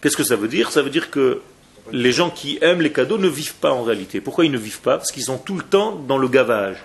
Qu'est-ce 0.00 0.16
que 0.16 0.24
ça 0.24 0.34
veut 0.34 0.48
dire? 0.48 0.72
Ça 0.72 0.82
veut 0.82 0.90
dire 0.90 1.08
que 1.08 1.40
les 1.92 2.10
gens 2.10 2.30
qui 2.30 2.58
aiment 2.62 2.82
les 2.82 2.90
cadeaux 2.90 3.18
ne 3.18 3.28
vivent 3.28 3.54
pas 3.54 3.70
en 3.70 3.84
réalité. 3.84 4.20
Pourquoi 4.20 4.46
ils 4.46 4.50
ne 4.50 4.58
vivent 4.58 4.80
pas? 4.80 4.96
Parce 4.96 5.12
qu'ils 5.12 5.22
sont 5.22 5.38
tout 5.38 5.54
le 5.56 5.62
temps 5.62 5.94
dans 5.94 6.18
le 6.18 6.26
gavage. 6.26 6.78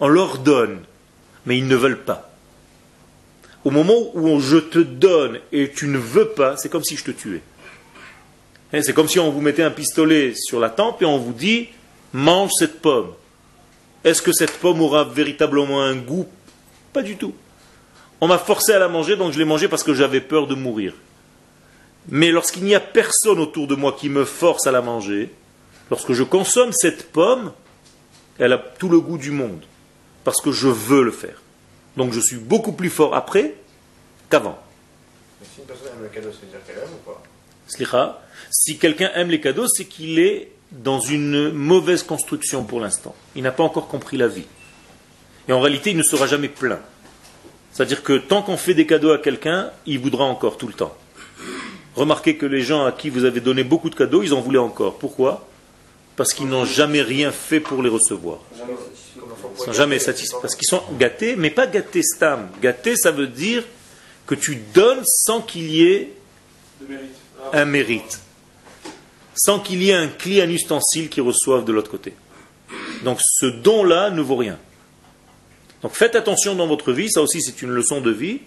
On 0.00 0.08
leur 0.08 0.38
donne, 0.38 0.78
mais 1.44 1.58
ils 1.58 1.68
ne 1.68 1.76
veulent 1.76 2.02
pas. 2.02 2.32
Au 3.64 3.70
moment 3.70 4.10
où 4.14 4.40
je 4.40 4.56
te 4.56 4.78
donne 4.78 5.38
et 5.52 5.70
tu 5.70 5.88
ne 5.88 5.98
veux 5.98 6.28
pas, 6.28 6.56
c'est 6.56 6.70
comme 6.70 6.84
si 6.84 6.96
je 6.96 7.04
te 7.04 7.10
tuais. 7.10 7.42
Hein, 8.76 8.82
c'est 8.82 8.92
comme 8.92 9.08
si 9.08 9.18
on 9.18 9.30
vous 9.30 9.40
mettait 9.40 9.62
un 9.62 9.70
pistolet 9.70 10.34
sur 10.34 10.60
la 10.60 10.68
tempe 10.68 11.00
et 11.00 11.06
on 11.06 11.16
vous 11.16 11.32
dit 11.32 11.68
mange 12.12 12.50
cette 12.58 12.82
pomme. 12.82 13.14
Est-ce 14.04 14.20
que 14.20 14.32
cette 14.32 14.58
pomme 14.58 14.82
aura 14.82 15.04
véritablement 15.04 15.82
un 15.82 15.96
goût? 15.96 16.26
Pas 16.92 17.02
du 17.02 17.16
tout. 17.16 17.34
On 18.20 18.28
m'a 18.28 18.36
forcé 18.36 18.72
à 18.72 18.78
la 18.78 18.88
manger, 18.88 19.16
donc 19.16 19.32
je 19.32 19.38
l'ai 19.38 19.46
mangée 19.46 19.68
parce 19.68 19.82
que 19.82 19.94
j'avais 19.94 20.20
peur 20.20 20.46
de 20.46 20.54
mourir. 20.54 20.92
Mais 22.10 22.30
lorsqu'il 22.30 22.64
n'y 22.64 22.74
a 22.74 22.80
personne 22.80 23.38
autour 23.38 23.66
de 23.66 23.74
moi 23.74 23.96
qui 23.98 24.10
me 24.10 24.26
force 24.26 24.66
à 24.66 24.72
la 24.72 24.82
manger, 24.82 25.30
lorsque 25.90 26.12
je 26.12 26.22
consomme 26.22 26.72
cette 26.72 27.10
pomme, 27.12 27.52
elle 28.38 28.52
a 28.52 28.58
tout 28.58 28.90
le 28.90 29.00
goût 29.00 29.16
du 29.16 29.30
monde, 29.30 29.64
parce 30.22 30.42
que 30.42 30.52
je 30.52 30.68
veux 30.68 31.02
le 31.02 31.12
faire. 31.12 31.40
Donc 31.96 32.12
je 32.12 32.20
suis 32.20 32.36
beaucoup 32.36 32.72
plus 32.72 32.90
fort 32.90 33.14
après 33.14 33.54
qu'avant. 34.28 34.58
si 35.42 35.60
une 35.60 35.66
personne 35.66 35.88
aime 35.96 36.02
le 36.02 36.08
cadeau, 36.08 36.28
c'est 36.30 36.50
dire 36.50 36.60
qu'elle 36.66 36.76
aime 36.76 36.92
ou 36.92 37.10
pas? 37.10 37.22
Si 38.50 38.78
quelqu'un 38.78 39.10
aime 39.14 39.30
les 39.30 39.40
cadeaux, 39.40 39.66
c'est 39.68 39.84
qu'il 39.84 40.18
est 40.18 40.50
dans 40.72 41.00
une 41.00 41.50
mauvaise 41.52 42.02
construction 42.02 42.64
pour 42.64 42.80
l'instant. 42.80 43.14
Il 43.34 43.42
n'a 43.42 43.52
pas 43.52 43.62
encore 43.62 43.88
compris 43.88 44.16
la 44.16 44.28
vie. 44.28 44.46
Et 45.48 45.52
en 45.52 45.60
réalité, 45.60 45.90
il 45.90 45.96
ne 45.96 46.02
sera 46.02 46.26
jamais 46.26 46.48
plein. 46.48 46.80
C'est-à-dire 47.72 48.02
que 48.02 48.18
tant 48.18 48.42
qu'on 48.42 48.56
fait 48.56 48.74
des 48.74 48.86
cadeaux 48.86 49.12
à 49.12 49.18
quelqu'un, 49.18 49.70
il 49.86 49.98
voudra 49.98 50.24
encore 50.24 50.56
tout 50.56 50.66
le 50.66 50.72
temps. 50.72 50.96
Remarquez 51.94 52.36
que 52.36 52.46
les 52.46 52.62
gens 52.62 52.84
à 52.84 52.92
qui 52.92 53.10
vous 53.10 53.24
avez 53.24 53.40
donné 53.40 53.64
beaucoup 53.64 53.90
de 53.90 53.94
cadeaux, 53.94 54.22
ils 54.22 54.34
en 54.34 54.40
voulaient 54.40 54.58
encore. 54.58 54.98
Pourquoi? 54.98 55.46
Parce 56.16 56.32
qu'ils 56.32 56.48
n'ont 56.48 56.64
jamais 56.64 57.02
rien 57.02 57.30
fait 57.32 57.60
pour 57.60 57.82
les 57.82 57.88
recevoir. 57.90 58.38
Ils 58.54 59.64
sont 59.64 59.72
jamais 59.72 59.98
satisfaits. 59.98 60.38
Parce 60.40 60.54
qu'ils 60.54 60.68
sont 60.68 60.82
gâtés, 60.98 61.36
mais 61.36 61.50
pas 61.50 61.66
gâtés 61.66 62.02
stam. 62.02 62.48
Gâtés, 62.60 62.96
ça 62.96 63.10
veut 63.10 63.26
dire 63.26 63.62
que 64.26 64.34
tu 64.34 64.56
donnes 64.74 65.02
sans 65.04 65.40
qu'il 65.40 65.70
y 65.70 65.86
ait 65.86 66.12
un 67.52 67.64
mérite. 67.64 68.20
Sans 69.36 69.60
qu'il 69.60 69.82
y 69.82 69.90
ait 69.90 69.94
un 69.94 70.08
client, 70.08 70.44
un 70.46 70.50
ustensile 70.50 71.08
qui 71.08 71.20
reçoive 71.20 71.64
de 71.64 71.72
l'autre 71.72 71.90
côté. 71.90 72.14
Donc 73.04 73.18
ce 73.20 73.46
don-là 73.46 74.10
ne 74.10 74.22
vaut 74.22 74.36
rien. 74.36 74.58
Donc 75.82 75.92
faites 75.92 76.16
attention 76.16 76.54
dans 76.54 76.66
votre 76.66 76.92
vie, 76.92 77.10
ça 77.10 77.20
aussi 77.20 77.42
c'est 77.42 77.62
une 77.62 77.70
leçon 77.70 78.00
de 78.00 78.10
vie, 78.10 78.40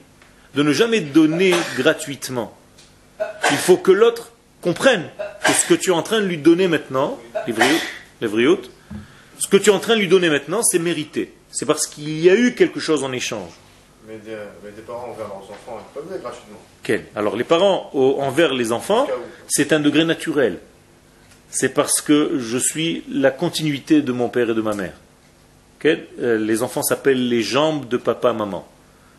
de 0.56 0.64
ne 0.64 0.74
jamais 0.74 1.00
donner 1.00 1.54
gratuitement. 1.78 2.58
Il 3.52 3.58
faut 3.58 3.78
que 3.78 3.92
l'autre 3.92 4.32
comprenne 4.62 5.10
que 5.46 5.54
ce 5.54 5.66
que 5.66 5.74
tu 5.74 5.92
es 5.92 5.94
en 5.94 6.04
train 6.04 6.20
de 6.20 6.26
lui 6.26 6.38
donner 6.38 6.68
maintenant, 6.68 7.20
les 7.48 7.54
ce 7.54 9.48
que 9.48 9.58
tu 9.58 9.70
es 9.70 9.74
en 9.74 9.80
train 9.80 9.96
de 9.96 10.02
lui 10.02 10.08
donner 10.08 10.30
maintenant, 10.30 10.62
c'est 10.64 10.80
mérité. 10.80 11.34
C'est 11.52 11.66
parce 11.66 11.88
qu'il 11.88 12.20
y 12.20 12.30
a 12.30 12.36
eu 12.36 12.56
quelque 12.56 12.80
chose 12.80 13.04
en 13.04 13.12
échange. 13.14 13.52
Mais 14.08 14.18
des, 14.18 14.82
parents 14.82 15.10
envers 15.12 15.28
leurs 15.28 15.38
enfants, 15.38 15.80
ils 15.80 15.94
peuvent 15.94 16.08
donner 16.10 16.20
gratuitement. 16.20 16.58
Quel? 16.84 17.06
Alors 17.16 17.36
les 17.36 17.44
parents 17.44 17.92
envers 17.94 18.54
les 18.54 18.72
enfants, 18.72 19.08
c'est 19.48 19.72
un 19.72 19.80
degré 19.80 20.04
naturel. 20.04 20.60
C'est 21.50 21.74
parce 21.74 22.02
que 22.02 22.38
je 22.40 22.58
suis 22.58 23.04
la 23.12 23.32
continuité 23.32 24.02
de 24.02 24.12
mon 24.12 24.30
père 24.30 24.50
et 24.50 24.54
de 24.54 24.62
ma 24.62 24.76
mère. 24.76 24.94
Euh, 25.86 26.38
les 26.38 26.62
enfants 26.62 26.84
s'appellent 26.84 27.30
les 27.30 27.42
jambes 27.42 27.88
de 27.88 27.98
papa, 27.98 28.34
maman. 28.34 28.68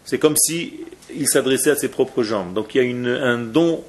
C'est 0.05 0.19
comme 0.19 0.37
si 0.37 0.81
il 1.15 1.29
s'adressait 1.29 1.71
à 1.71 1.77
ses 1.77 1.89
propres 1.89 2.23
jambes. 2.23 2.55
Donc 2.55 2.75
il 2.75 2.83
y 2.83 3.09
a 3.09 3.27
un 3.27 3.39
don 3.39 3.83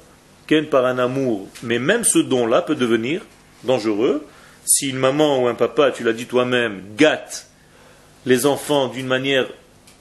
par 0.60 0.84
un 0.84 0.98
amour. 0.98 1.48
Mais 1.62 1.78
même 1.78 2.04
ce 2.04 2.18
don-là 2.18 2.62
peut 2.62 2.74
devenir 2.74 3.22
dangereux 3.64 4.26
si 4.64 4.90
une 4.90 4.98
maman 4.98 5.42
ou 5.42 5.48
un 5.48 5.54
papa, 5.54 5.90
tu 5.90 6.04
l'as 6.04 6.12
dit 6.12 6.26
toi-même, 6.26 6.82
gâte 6.96 7.48
les 8.26 8.46
enfants 8.46 8.88
d'une 8.88 9.06
manière 9.06 9.46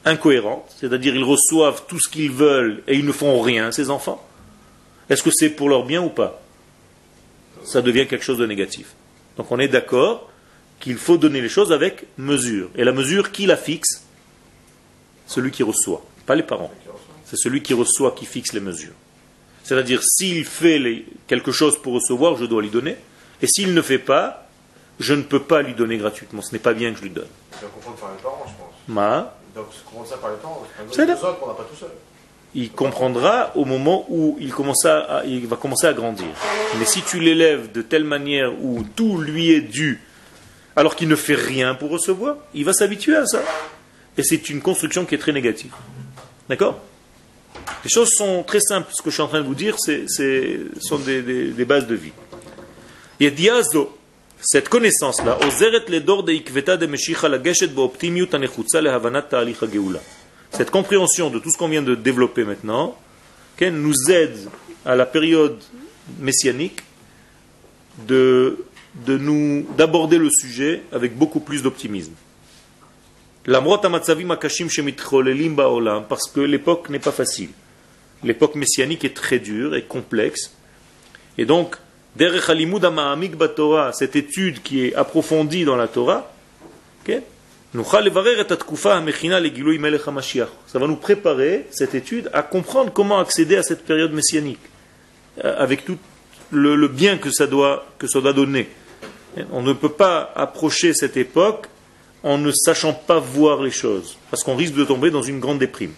incohérente, 0.06 0.66
c'est-à-dire 0.80 1.16
ils 1.16 1.24
reçoivent 1.24 1.84
tout 1.88 2.00
ce 2.00 2.10
qu'ils 2.10 2.32
veulent 2.32 2.84
et 2.88 2.96
ils 2.96 3.06
ne 3.06 3.12
font 3.12 3.42
rien, 3.42 3.72
ces 3.72 3.90
enfants. 3.90 4.24
Est-ce 5.10 5.24
que 5.24 5.32
c'est 5.32 5.50
pour 5.50 5.70
leur 5.70 5.86
bien 5.86 6.04
ou 6.04 6.10
pas? 6.10 6.41
Ça 7.63 7.82
devient 7.82 8.08
quelque 8.08 8.24
chose 8.24 8.38
de 8.38 8.45
négatif. 8.45 8.93
Donc 9.38 9.52
on 9.52 9.60
est 9.60 9.67
d'accord 9.67 10.30
qu'il 10.80 10.97
faut 10.97 11.17
donner 11.17 11.41
les 11.41 11.50
choses 11.50 11.71
avec 11.71 12.06
mesure. 12.17 12.69
Et 12.76 12.84
la 12.84 12.91
mesure, 12.91 13.32
qui 13.32 13.45
la 13.45 13.58
fixe 13.58 14.04
Celui 15.28 15.52
qui 15.52 15.63
reçoit, 15.63 16.04
pas 16.26 16.36
les 16.36 16.43
parents. 16.43 16.71
C'est 17.26 17.38
celui 17.38 17.62
qui 17.62 17.74
reçoit 17.74 18.12
qui 18.12 18.26
fixe 18.26 18.54
les 18.54 18.60
mesures. 18.60 18.93
C'est-à-dire, 19.63 20.02
s'il 20.04 20.43
fait 20.43 21.06
quelque 21.28 21.52
chose 21.52 21.82
pour 21.82 21.93
recevoir, 21.93 22.36
je 22.36 22.45
dois 22.45 22.62
lui 22.62 22.69
donner. 22.69 22.97
Et 23.41 23.47
s'il 23.47 23.74
ne 23.74 23.82
fait 23.82 24.00
pas, 24.00 24.47
je 25.00 25.13
ne 25.13 25.21
peux 25.21 25.41
pas 25.41 25.62
lui 25.62 25.74
donner 25.74 25.97
gratuitement. 25.97 26.41
Ce 26.41 26.52
n'est 26.52 26.60
pas 26.60 26.74
bien 26.74 26.91
que 26.91 26.97
je 26.97 27.04
lui 27.04 27.10
donne. 27.10 27.28
Il 27.62 27.67
comprendre 27.69 27.97
par 27.97 28.12
les 28.12 28.21
parents, 28.21 28.43
je 28.47 28.52
pense. 28.52 28.74
Ma. 28.88 29.36
Comprendre 29.54 30.08
ça 30.08 30.17
par 30.17 30.32
les 30.32 30.38
parents. 30.38 30.63
C'est 30.91 31.06
pas 31.06 31.15
tout 31.15 31.76
seul. 31.80 31.89
Il 32.54 32.72
comprendra 32.72 33.52
au 33.56 33.64
moment 33.66 34.06
où 34.10 34.38
il, 34.40 34.50
va 34.50 35.56
commencer 35.56 35.88
à 35.88 35.94
grandir. 35.94 36.28
Mais 36.78 36.86
si 36.86 37.02
tu 37.02 37.20
l'élèves 37.20 37.72
de 37.72 37.82
telle 37.82 38.04
manière 38.04 38.52
où 38.62 38.84
tout 38.96 39.18
lui 39.20 39.52
est 39.52 39.62
dû, 39.62 40.02
alors 40.76 40.96
qu'il 40.96 41.08
ne 41.08 41.16
fait 41.16 41.36
rien 41.36 41.76
pour 41.76 41.90
recevoir, 41.92 42.38
il 42.54 42.66
va 42.66 42.74
s'habituer 42.74 43.16
à 43.16 43.26
ça. 43.26 43.42
Et 44.18 44.24
c'est 44.24 44.50
une 44.50 44.62
construction 44.62 45.06
qui 45.06 45.16
est 45.16 45.18
très 45.18 45.32
négative. 45.32 45.72
D'accord? 46.50 46.82
Les 47.84 47.90
choses 47.90 48.10
sont 48.10 48.44
très 48.44 48.60
simples. 48.60 48.90
Ce 48.92 49.02
que 49.02 49.10
je 49.10 49.16
suis 49.16 49.24
en 49.24 49.28
train 49.28 49.42
de 49.42 49.46
vous 49.46 49.56
dire, 49.56 49.78
c'est, 49.80 50.06
sont 50.82 51.00
des, 51.00 51.66
bases 51.66 51.88
de 51.88 51.96
vie. 51.96 52.12
Et 53.20 53.32
diazo, 53.32 53.98
cette 54.42 54.70
connaissance-là, 54.70 55.38
cette 60.52 60.72
compréhension 60.72 61.30
de 61.30 61.40
tout 61.40 61.50
ce 61.50 61.58
qu'on 61.58 61.70
vient 61.70 61.82
de 61.82 61.96
développer 61.96 62.44
maintenant, 62.44 62.98
nous 63.70 64.10
aide 64.10 64.38
à 64.86 64.96
la 64.96 65.06
période 65.06 65.60
messianique 66.20 66.82
de, 68.08 68.66
de 69.06 69.18
nous, 69.18 69.68
d'aborder 69.78 70.18
le 70.18 70.30
sujet 70.30 70.82
avec 70.92 71.16
beaucoup 71.16 71.40
plus 71.40 71.62
d'optimisme. 71.62 72.14
Parce 76.10 76.28
que 76.28 76.42
l'époque 76.42 76.90
n'est 76.90 77.00
pas 77.00 77.12
facile. 77.12 77.50
L'époque 78.24 78.56
messianique 78.56 79.06
est 79.06 79.16
très 79.16 79.40
dure 79.40 79.76
et 79.76 79.84
complexe. 79.84 80.56
Et 81.38 81.46
donc, 81.46 81.76
cette 83.94 84.16
étude 84.16 84.62
qui 84.62 84.86
est 84.86 84.96
approfondie 84.96 85.66
dans 85.66 85.76
la 85.76 85.88
Torah, 85.88 86.32
ça 87.74 87.80
va 90.80 90.88
nous 90.88 90.96
préparer, 90.98 91.68
cette 91.72 91.96
étude, 91.96 92.30
à 92.34 92.44
comprendre 92.44 92.92
comment 92.92 93.20
accéder 93.20 93.56
à 93.56 93.64
cette 93.64 93.86
période 93.86 94.12
messianique, 94.12 94.60
avec 95.42 95.86
tout 95.86 95.98
le, 96.52 96.88
bien 96.89 97.18
que 97.18 97.32
ça, 97.32 97.48
doit, 97.48 97.86
que 97.98 98.08
ça 98.08 98.20
doit 98.20 98.34
donner. 98.34 98.68
On 99.52 99.62
ne 99.62 99.72
peut 99.72 99.93
pas 99.93 100.34
approcher 100.36 100.93
cette 100.93 101.16
époque 101.16 101.68
en 102.24 102.38
ne 102.38 102.52
sachant 102.52 102.93
pas 102.93 103.20
voir 103.20 103.62
les 103.62 103.72
choses, 103.72 104.18
parce 104.30 104.43
qu'on 104.43 104.58
risque 104.58 104.76
de 104.76 104.84
tomber 104.84 105.10
dans 105.10 105.24
une 105.24 105.39
grande 105.39 105.60
déprime. 105.60 105.93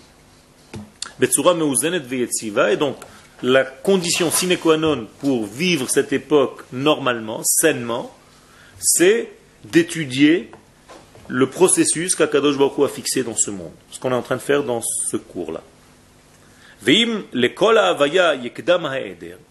Et 1.19 2.77
donc, 2.77 2.97
la 3.41 3.63
condition 3.63 4.31
sine 4.31 4.57
qua 4.57 4.77
non 4.77 5.07
pour 5.19 5.45
vivre 5.45 5.89
cette 5.89 6.13
époque 6.13 6.61
normalement, 6.71 7.41
sainement, 7.43 8.15
c'est 8.79 9.31
d'étudier 9.65 10.51
le 11.27 11.49
processus 11.49 12.15
qu'Akadosh 12.15 12.57
Baruch 12.57 12.79
a 12.79 12.87
fixé 12.87 13.23
dans 13.23 13.35
ce 13.35 13.51
monde, 13.51 13.71
ce 13.91 13.99
qu'on 13.99 14.11
est 14.11 14.15
en 14.15 14.21
train 14.21 14.35
de 14.35 14.41
faire 14.41 14.63
dans 14.63 14.81
ce 14.81 15.17
cours-là. 15.17 15.61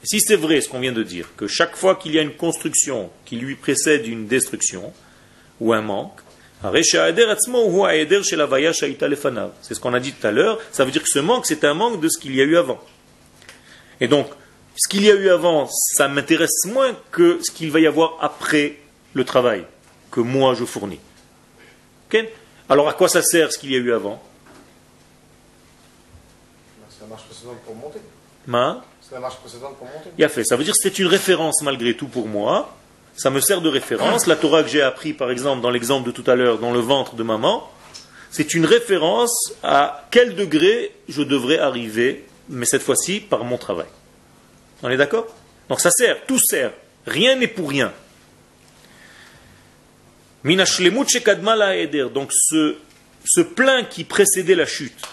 Si 0.05 0.21
c'est 0.21 0.37
vrai 0.37 0.61
ce 0.61 0.69
qu'on 0.69 0.81
vient 0.81 0.93
de 0.93 1.03
dire, 1.03 1.29
que 1.37 1.47
chaque 1.47 1.77
fois 1.77 1.95
qu'il 1.95 2.13
y 2.13 2.19
a 2.19 2.23
une 2.23 2.35
construction 2.35 3.11
qui 3.25 3.37
lui 3.37 3.55
précède 3.55 4.07
une 4.07 4.27
destruction 4.27 4.93
ou 5.61 5.73
un 5.73 5.81
manque, 5.81 6.21
c'est 6.63 6.83
ce 9.75 9.81
qu'on 9.81 9.95
a 9.95 10.01
dit 10.01 10.13
tout 10.13 10.27
à 10.27 10.31
l'heure. 10.31 10.61
Ça 10.71 10.85
veut 10.85 10.91
dire 10.91 11.03
que 11.03 11.09
ce 11.09 11.19
manque, 11.19 11.47
c'est 11.47 11.65
un 11.65 11.75
manque 11.75 12.01
de 12.01 12.09
ce 12.09 12.21
qu'il 12.21 12.37
y 12.37 12.41
a 12.41 12.45
eu 12.45 12.57
avant. 12.57 12.81
Et 14.01 14.09
donc, 14.09 14.29
Ce 14.75 14.89
qu'il 14.89 15.05
y 15.05 15.11
a 15.11 15.15
eu 15.15 15.29
avant, 15.29 15.69
ça 15.71 16.09
m'intéresse 16.09 16.65
moins 16.67 16.97
que 17.11 17.39
ce 17.43 17.51
qu'il 17.51 17.71
va 17.71 17.81
y 17.81 17.87
avoir 17.87 18.17
après 18.21 18.79
le 19.13 19.25
travail 19.25 19.65
que 20.11 20.21
moi 20.21 20.55
je 20.55 20.65
fournis. 20.65 21.01
Alors 22.69 22.89
à 22.89 22.95
quoi 22.95 23.09
ça 23.09 23.23
sert 23.23 23.53
ce 23.53 23.59
qu'il 23.59 23.73
y 23.73 23.75
a 23.75 23.79
eu 23.79 23.93
avant? 23.93 24.23
C'est 26.89 27.03
la 27.03 27.07
marche 27.09 27.25
précédente 27.25 27.59
pour 27.65 27.75
monter. 27.75 28.01
Ma? 28.47 28.85
C'est 29.01 29.15
la 29.15 29.21
marche 29.21 29.37
précédente 29.37 29.77
pour 29.77 29.87
monter. 29.87 30.11
Il 30.17 30.25
a 30.25 30.29
fait. 30.29 30.45
Ça 30.45 30.57
veut 30.57 30.65
dire 30.65 30.75
que 30.75 30.81
c'est 30.81 30.99
une 30.99 31.07
référence 31.07 31.63
malgré 31.63 31.97
tout 31.97 32.09
pour 32.09 32.29
moi. 32.29 32.75
Ça 33.15 33.31
me 33.31 33.41
sert 33.41 33.61
de 33.61 33.69
référence. 33.69 34.27
La 34.27 34.37
Torah 34.37 34.63
que 34.63 34.69
j'ai 34.69 34.81
appris, 34.81 35.13
par 35.13 35.31
exemple, 35.31 35.61
dans 35.61 35.71
l'exemple 35.71 36.07
de 36.07 36.13
tout 36.13 36.29
à 36.31 36.35
l'heure, 36.35 36.59
dans 36.59 36.73
le 36.73 36.81
ventre 36.81 37.15
de 37.15 37.23
maman, 37.23 37.71
c'est 38.31 38.55
une 38.55 38.65
référence 38.65 39.53
à 39.63 40.07
quel 40.11 40.35
degré 40.35 40.95
je 41.09 41.23
devrais 41.23 41.59
arriver, 41.59 42.25
mais 42.49 42.65
cette 42.65 42.83
fois-ci 42.83 43.21
par 43.21 43.45
mon 43.45 43.59
travail. 43.59 43.89
On 44.83 44.89
est 44.89 44.97
d'accord? 44.97 45.27
Donc 45.69 45.81
ça 45.81 45.91
sert, 45.91 46.25
tout 46.27 46.39
sert. 46.39 46.73
Rien 47.07 47.37
n'est 47.37 47.49
pour 47.49 47.69
rien. 47.69 47.93
Donc 50.45 52.33
ce, 52.33 52.77
ce 53.25 53.41
plein 53.41 53.85
qui 53.85 54.05
précédait 54.05 54.55
la 54.55 54.67
chute, 54.67 55.07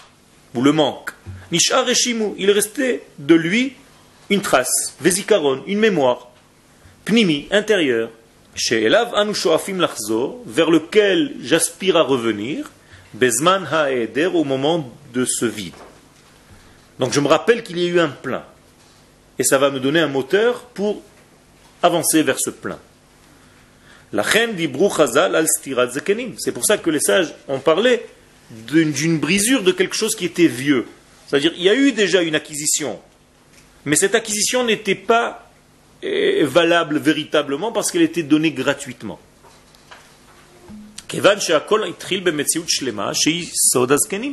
ou 0.54 0.62
le 0.62 0.72
manque, 0.72 1.12
il 1.52 2.50
restait 2.50 3.02
de 3.18 3.34
lui 3.34 3.74
une 4.28 4.42
trace, 4.42 4.96
Vesikaron, 5.00 5.62
une 5.66 5.78
mémoire, 5.78 6.30
Pnimi, 7.04 7.48
intérieur, 7.50 8.10
chez 8.54 8.84
Elav 8.84 9.12
vers 10.46 10.70
lequel 10.70 11.34
j'aspire 11.40 11.96
à 11.96 12.02
revenir, 12.02 12.70
Bezman 13.14 13.66
Haeder, 13.66 14.30
au 14.34 14.44
moment 14.44 14.92
de 15.12 15.24
ce 15.24 15.46
vide. 15.46 15.74
Donc 16.98 17.12
je 17.12 17.20
me 17.20 17.28
rappelle 17.28 17.62
qu'il 17.62 17.78
y 17.78 17.86
a 17.86 17.88
eu 17.88 17.98
un 17.98 18.08
plein. 18.08 18.44
Et 19.38 19.44
ça 19.44 19.58
va 19.58 19.70
me 19.70 19.80
donner 19.80 20.00
un 20.00 20.08
moteur 20.08 20.60
pour 20.60 21.02
avancer 21.82 22.22
vers 22.22 22.38
ce 22.38 22.50
plein. 22.50 22.78
La 24.12 24.22
reine 24.22 24.56
al 25.16 25.46
C'est 26.38 26.52
pour 26.52 26.64
ça 26.64 26.78
que 26.78 26.90
les 26.90 27.00
sages 27.00 27.34
ont 27.48 27.60
parlé 27.60 28.02
d'une 28.50 29.18
brisure 29.18 29.62
de 29.62 29.72
quelque 29.72 29.94
chose 29.94 30.16
qui 30.16 30.24
était 30.24 30.48
vieux. 30.48 30.86
C'est-à-dire, 31.28 31.52
il 31.56 31.62
y 31.62 31.68
a 31.68 31.74
eu 31.74 31.92
déjà 31.92 32.22
une 32.22 32.34
acquisition. 32.34 32.98
Mais 33.84 33.94
cette 33.94 34.16
acquisition 34.16 34.64
n'était 34.64 34.96
pas 34.96 35.48
eh, 36.02 36.44
valable 36.44 36.98
véritablement 36.98 37.70
parce 37.72 37.92
qu'elle 37.92 38.02
était 38.02 38.24
donnée 38.24 38.50
gratuitement. 38.50 39.20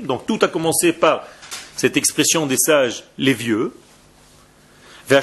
Donc 0.04 0.26
tout 0.26 0.40
a 0.42 0.48
commencé 0.48 0.94
par 0.94 1.28
cette 1.76 1.98
expression 1.98 2.46
des 2.46 2.58
sages, 2.58 3.04
les 3.18 3.34
vieux. 3.34 3.74
Et 5.10 5.16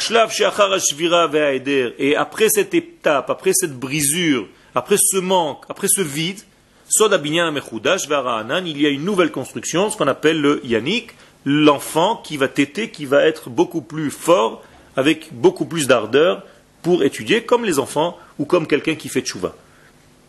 après 2.16 2.48
cette 2.48 2.72
étape, 2.72 3.28
après 3.28 3.52
cette 3.52 3.78
brisure, 3.78 4.48
après 4.74 4.96
ce 4.98 5.18
manque, 5.18 5.64
après 5.68 5.88
ce 5.88 6.00
vide, 6.00 6.40
il 6.98 8.80
y 8.80 8.86
a 8.86 8.88
une 8.88 9.04
nouvelle 9.04 9.30
construction, 9.30 9.90
ce 9.90 9.96
qu'on 9.96 10.06
appelle 10.06 10.40
le 10.40 10.64
yannick, 10.64 11.10
l'enfant 11.44 12.16
qui 12.16 12.38
va 12.38 12.48
téter, 12.48 12.90
qui 12.90 13.04
va 13.04 13.24
être 13.24 13.50
beaucoup 13.50 13.82
plus 13.82 14.10
fort, 14.10 14.62
avec 14.96 15.28
beaucoup 15.32 15.66
plus 15.66 15.86
d'ardeur 15.86 16.44
pour 16.82 17.02
étudier, 17.02 17.42
comme 17.44 17.64
les 17.64 17.78
enfants 17.78 18.16
ou 18.38 18.46
comme 18.46 18.66
quelqu'un 18.66 18.94
qui 18.94 19.10
fait 19.10 19.20
tchouva. 19.20 19.54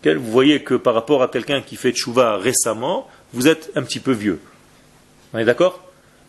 Vous 0.03 0.31
voyez 0.31 0.63
que 0.63 0.75
par 0.75 0.93
rapport 0.93 1.23
à 1.23 1.29
quelqu'un 1.29 1.61
qui 1.61 1.77
fait 1.77 1.93
tchouva 1.93 2.37
récemment, 2.37 3.07
vous 3.33 3.47
êtes 3.47 3.71
un 3.75 3.83
petit 3.83 3.99
peu 3.99 4.11
vieux. 4.11 4.41
On 5.33 5.39
est 5.39 5.45
d'accord? 5.45 5.81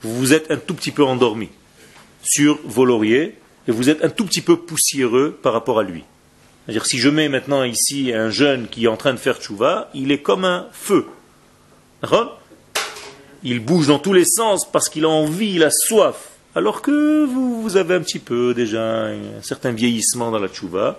Vous 0.03 0.33
êtes 0.33 0.51
un 0.51 0.57
tout 0.57 0.75
petit 0.75 0.93
peu 0.93 1.05
endormi 1.05 1.51
sur 2.27 2.59
vos 2.65 2.85
lauriers 2.85 3.39
et 3.69 3.73
vous 3.73 3.89
êtes 3.89 4.05
un 4.05 4.09
tout 4.09 4.25
petit 4.25 4.43
peu 4.43 4.57
poussiéreux 4.57 5.39
par 5.43 5.53
rapport 5.53 5.79
à 5.79 5.83
lui. 5.83 6.05
C'est-à-dire 6.65 6.87
si 6.87 6.99
je 6.99 7.09
mets 7.09 7.29
maintenant 7.29 7.63
ici 7.63 8.13
un 8.13 8.31
jeune 8.31 8.69
qui 8.69 8.85
est 8.85 8.89
en 8.89 8.97
train 8.97 9.13
de 9.13 9.19
faire 9.19 9.39
tchouva, 9.41 9.91
il 9.95 10.11
est 10.11 10.19
comme 10.19 10.45
un 10.45 10.67
feu. 10.73 11.07
Il 13.43 13.61
bouge 13.61 13.87
dans 13.87 13.99
tous 13.99 14.13
les 14.13 14.25
sens 14.25 14.71
parce 14.71 14.89
qu'il 14.89 15.05
a 15.05 15.09
envie, 15.09 15.55
il 15.55 15.65
a 15.65 15.71
soif. 15.71 16.31
Alors 16.55 16.83
que 16.83 17.25
vous, 17.25 17.63
vous 17.63 17.77
avez 17.77 17.95
un 17.95 18.01
petit 18.01 18.19
peu 18.19 18.55
déjà 18.55 19.07
un 19.07 19.43
certain 19.43 19.73
vieillissement 19.73 20.31
dans 20.31 20.39
la 20.39 20.49
tchouva, 20.49 20.99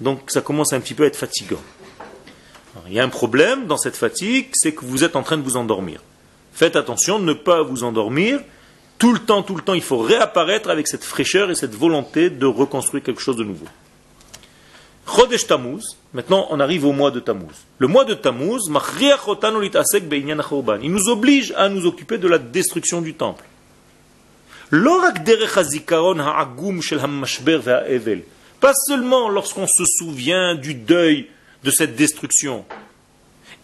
donc 0.00 0.30
ça 0.30 0.40
commence 0.40 0.72
un 0.72 0.80
petit 0.80 0.94
peu 0.94 1.04
à 1.04 1.06
être 1.06 1.16
fatigant. 1.16 1.60
il 2.86 2.92
y 2.92 3.00
a 3.00 3.04
un 3.04 3.08
problème 3.08 3.66
dans 3.66 3.76
cette 3.76 3.96
fatigue, 3.96 4.48
c'est 4.52 4.72
que 4.72 4.84
vous 4.84 5.04
êtes 5.04 5.16
en 5.16 5.22
train 5.22 5.36
de 5.36 5.42
vous 5.42 5.56
endormir. 5.56 6.00
Faites 6.52 6.76
attention 6.76 7.18
de 7.18 7.24
ne 7.24 7.32
pas 7.32 7.62
vous 7.62 7.82
endormir. 7.82 8.40
Tout 8.98 9.12
le 9.12 9.18
temps, 9.18 9.42
tout 9.42 9.56
le 9.56 9.62
temps, 9.62 9.74
il 9.74 9.82
faut 9.82 9.98
réapparaître 9.98 10.70
avec 10.70 10.86
cette 10.86 11.04
fraîcheur 11.04 11.50
et 11.50 11.54
cette 11.54 11.74
volonté 11.74 12.30
de 12.30 12.46
reconstruire 12.46 13.02
quelque 13.02 13.20
chose 13.20 13.36
de 13.36 13.44
nouveau. 13.44 13.66
Chodesh 15.06 15.46
Tammuz, 15.46 15.96
maintenant 16.14 16.46
on 16.50 16.60
arrive 16.60 16.84
au 16.86 16.92
mois 16.92 17.10
de 17.10 17.20
Tammuz. 17.20 17.66
Le 17.78 17.88
mois 17.88 18.04
de 18.04 18.14
Tammuz, 18.14 18.60
il 20.82 20.92
nous 20.92 21.08
oblige 21.08 21.52
à 21.56 21.68
nous 21.68 21.86
occuper 21.86 22.18
de 22.18 22.28
la 22.28 22.38
destruction 22.38 23.02
du 23.02 23.14
temple. 23.14 23.44
Pas 28.60 28.72
seulement 28.74 29.28
lorsqu'on 29.28 29.66
se 29.66 29.84
souvient 29.84 30.54
du 30.54 30.74
deuil 30.74 31.28
de 31.64 31.70
cette 31.70 31.96
destruction. 31.96 32.64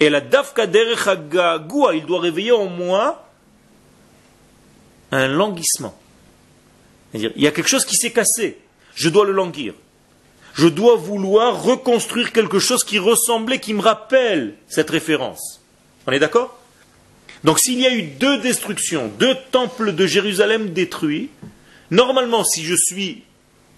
Et 0.01 0.11
la 0.11 0.21
dafka 0.21 0.67
il 0.67 2.07
doit 2.07 2.21
réveiller 2.21 2.53
en 2.53 2.67
moi 2.67 3.28
un 5.13 5.29
languissement. 5.29 5.99
il 7.15 7.33
y 7.37 7.47
a 7.47 7.51
quelque 7.51 7.69
chose 7.69 7.85
qui 7.85 7.97
s'est 7.97 8.13
cassé. 8.13 8.59
Je 8.95 9.09
dois 9.09 9.25
le 9.25 9.33
languir. 9.33 9.75
Je 10.55 10.67
dois 10.67 10.97
vouloir 10.97 11.63
reconstruire 11.63 12.33
quelque 12.33 12.59
chose 12.59 12.83
qui 12.83 12.99
ressemblait, 12.99 13.61
qui 13.61 13.75
me 13.75 13.81
rappelle 13.81 14.55
cette 14.67 14.91
référence. 14.91 15.61
On 16.07 16.13
est 16.13 16.19
d'accord? 16.19 16.59
Donc 17.45 17.61
s'il 17.61 17.81
y 17.81 17.87
a 17.87 17.95
eu 17.95 18.03
deux 18.03 18.39
destructions, 18.39 19.09
deux 19.19 19.37
temples 19.53 19.95
de 19.95 20.07
Jérusalem 20.07 20.71
détruits, 20.71 21.31
normalement, 21.93 22.43
si 22.43 22.65
je 22.65 22.75
suis 22.75 23.23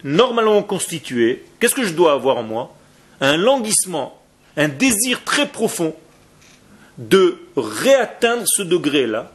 normalement 0.04 0.62
constitué, 0.62 1.44
qu'est-ce 1.58 1.74
que 1.74 1.84
je 1.84 1.92
dois 1.92 2.12
avoir 2.12 2.38
en 2.38 2.44
moi? 2.44 2.74
Un 3.20 3.36
languissement, 3.36 4.18
un 4.56 4.68
désir 4.68 5.22
très 5.24 5.46
profond 5.46 5.94
de 6.96 7.38
réatteindre 7.56 8.44
ce 8.46 8.62
degré-là, 8.62 9.32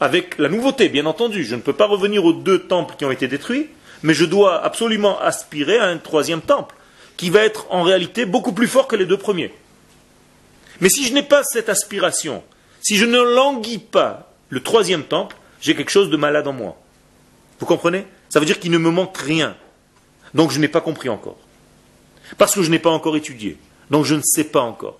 avec 0.00 0.38
la 0.38 0.48
nouveauté, 0.48 0.88
bien 0.88 1.06
entendu. 1.06 1.44
Je 1.44 1.54
ne 1.54 1.60
peux 1.60 1.72
pas 1.72 1.86
revenir 1.86 2.24
aux 2.24 2.32
deux 2.32 2.60
temples 2.60 2.94
qui 2.98 3.04
ont 3.04 3.10
été 3.10 3.28
détruits, 3.28 3.68
mais 4.02 4.14
je 4.14 4.24
dois 4.24 4.62
absolument 4.62 5.18
aspirer 5.20 5.78
à 5.78 5.86
un 5.86 5.98
troisième 5.98 6.42
temple, 6.42 6.74
qui 7.16 7.30
va 7.30 7.40
être 7.40 7.66
en 7.70 7.82
réalité 7.82 8.26
beaucoup 8.26 8.52
plus 8.52 8.68
fort 8.68 8.88
que 8.88 8.96
les 8.96 9.06
deux 9.06 9.16
premiers. 9.16 9.52
Mais 10.80 10.88
si 10.90 11.06
je 11.06 11.14
n'ai 11.14 11.22
pas 11.22 11.42
cette 11.44 11.68
aspiration, 11.68 12.42
si 12.80 12.96
je 12.96 13.06
ne 13.06 13.20
languis 13.20 13.78
pas 13.78 14.32
le 14.50 14.62
troisième 14.62 15.04
temple, 15.04 15.36
j'ai 15.60 15.74
quelque 15.74 15.90
chose 15.90 16.10
de 16.10 16.16
malade 16.16 16.46
en 16.46 16.52
moi. 16.52 16.76
Vous 17.58 17.66
comprenez? 17.66 18.04
Ça 18.28 18.38
veut 18.40 18.46
dire 18.46 18.60
qu'il 18.60 18.70
ne 18.70 18.78
me 18.78 18.90
manque 18.90 19.16
rien. 19.16 19.56
Donc 20.34 20.50
je 20.50 20.58
n'ai 20.58 20.68
pas 20.68 20.82
compris 20.82 21.08
encore. 21.08 21.38
Parce 22.36 22.54
que 22.54 22.62
je 22.62 22.70
n'ai 22.70 22.78
pas 22.78 22.90
encore 22.90 23.16
étudié. 23.16 23.56
Donc 23.90 24.04
je 24.04 24.14
ne 24.14 24.22
sais 24.22 24.44
pas 24.44 24.60
encore. 24.60 24.98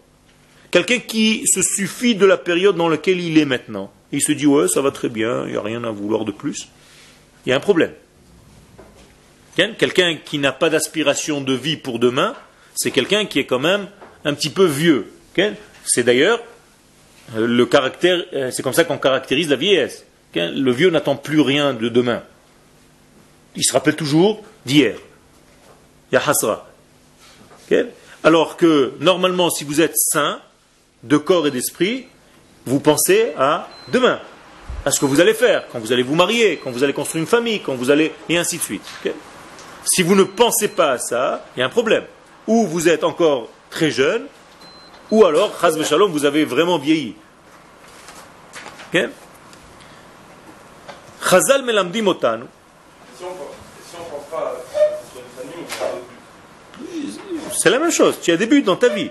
Quelqu'un 0.70 0.98
qui 0.98 1.46
se 1.46 1.62
suffit 1.62 2.14
de 2.14 2.26
la 2.26 2.36
période 2.36 2.76
dans 2.76 2.88
laquelle 2.88 3.20
il 3.20 3.38
est 3.38 3.44
maintenant, 3.44 3.92
il 4.12 4.22
se 4.22 4.32
dit 4.32 4.46
ouais, 4.46 4.68
ça 4.68 4.80
va 4.80 4.90
très 4.90 5.08
bien, 5.08 5.44
il 5.46 5.52
n'y 5.52 5.56
a 5.56 5.62
rien 5.62 5.84
à 5.84 5.90
vouloir 5.90 6.24
de 6.24 6.32
plus. 6.32 6.68
Il 7.44 7.50
y 7.50 7.52
a 7.52 7.56
un 7.56 7.60
problème. 7.60 7.92
Quelqu'un 9.56 10.16
qui 10.16 10.38
n'a 10.38 10.52
pas 10.52 10.68
d'aspiration 10.68 11.40
de 11.40 11.54
vie 11.54 11.76
pour 11.76 11.98
demain, 11.98 12.34
c'est 12.74 12.90
quelqu'un 12.90 13.24
qui 13.24 13.38
est 13.38 13.46
quand 13.46 13.58
même 13.58 13.88
un 14.24 14.34
petit 14.34 14.50
peu 14.50 14.66
vieux. 14.66 15.10
C'est 15.84 16.02
d'ailleurs 16.02 16.40
euh, 17.34 17.46
le 17.46 17.66
caractère, 17.66 18.22
euh, 18.34 18.50
c'est 18.50 18.62
comme 18.62 18.74
ça 18.74 18.84
qu'on 18.84 18.98
caractérise 18.98 19.48
la 19.48 19.56
vieillesse. 19.56 20.04
Le 20.34 20.70
vieux 20.70 20.90
n'attend 20.90 21.16
plus 21.16 21.40
rien 21.40 21.72
de 21.72 21.88
demain. 21.88 22.22
Il 23.54 23.64
se 23.64 23.72
rappelle 23.72 23.96
toujours 23.96 24.44
d'hier. 24.66 24.96
Il 26.12 26.16
y 26.16 26.18
a 26.18 26.28
hasra. 26.28 26.68
Alors 28.22 28.58
que 28.58 28.92
normalement, 29.00 29.48
si 29.48 29.64
vous 29.64 29.80
êtes 29.80 29.96
sain, 29.96 30.40
de 31.02 31.16
corps 31.16 31.46
et 31.46 31.50
d'esprit, 31.50 32.06
vous 32.66 32.80
pensez 32.80 33.32
à 33.38 33.68
demain, 33.88 34.20
à 34.84 34.90
ce 34.90 35.00
que 35.00 35.06
vous 35.06 35.20
allez 35.20 35.34
faire, 35.34 35.66
quand 35.70 35.78
vous 35.78 35.92
allez 35.92 36.02
vous 36.02 36.14
marier, 36.14 36.60
quand 36.62 36.70
vous 36.70 36.82
allez 36.82 36.92
construire 36.92 37.22
une 37.22 37.28
famille, 37.28 37.60
quand 37.60 37.74
vous 37.74 37.90
allez. 37.90 38.12
et 38.28 38.36
ainsi 38.36 38.58
de 38.58 38.62
suite. 38.62 38.82
Si 39.84 40.02
vous 40.02 40.16
ne 40.16 40.24
pensez 40.24 40.68
pas 40.68 40.92
à 40.92 40.98
ça, 40.98 41.44
il 41.56 41.60
y 41.60 41.62
a 41.62 41.66
un 41.66 41.70
problème. 41.70 42.04
Ou 42.46 42.66
vous 42.66 42.88
êtes 42.88 43.04
encore 43.04 43.48
très 43.70 43.90
jeune, 43.90 44.26
ou 45.10 45.24
alors, 45.24 45.52
shalom, 45.84 46.10
vous 46.10 46.24
avez 46.24 46.44
vraiment 46.44 46.78
vieilli. 46.78 47.14
Chazal 51.28 51.62
melamdim 51.64 52.06
otanu. 52.06 52.44
C'est 57.52 57.70
la 57.70 57.78
même 57.78 57.90
chose, 57.90 58.18
tu 58.20 58.32
as 58.32 58.36
des 58.36 58.46
buts 58.46 58.62
dans 58.62 58.76
ta 58.76 58.88
vie. 58.88 59.10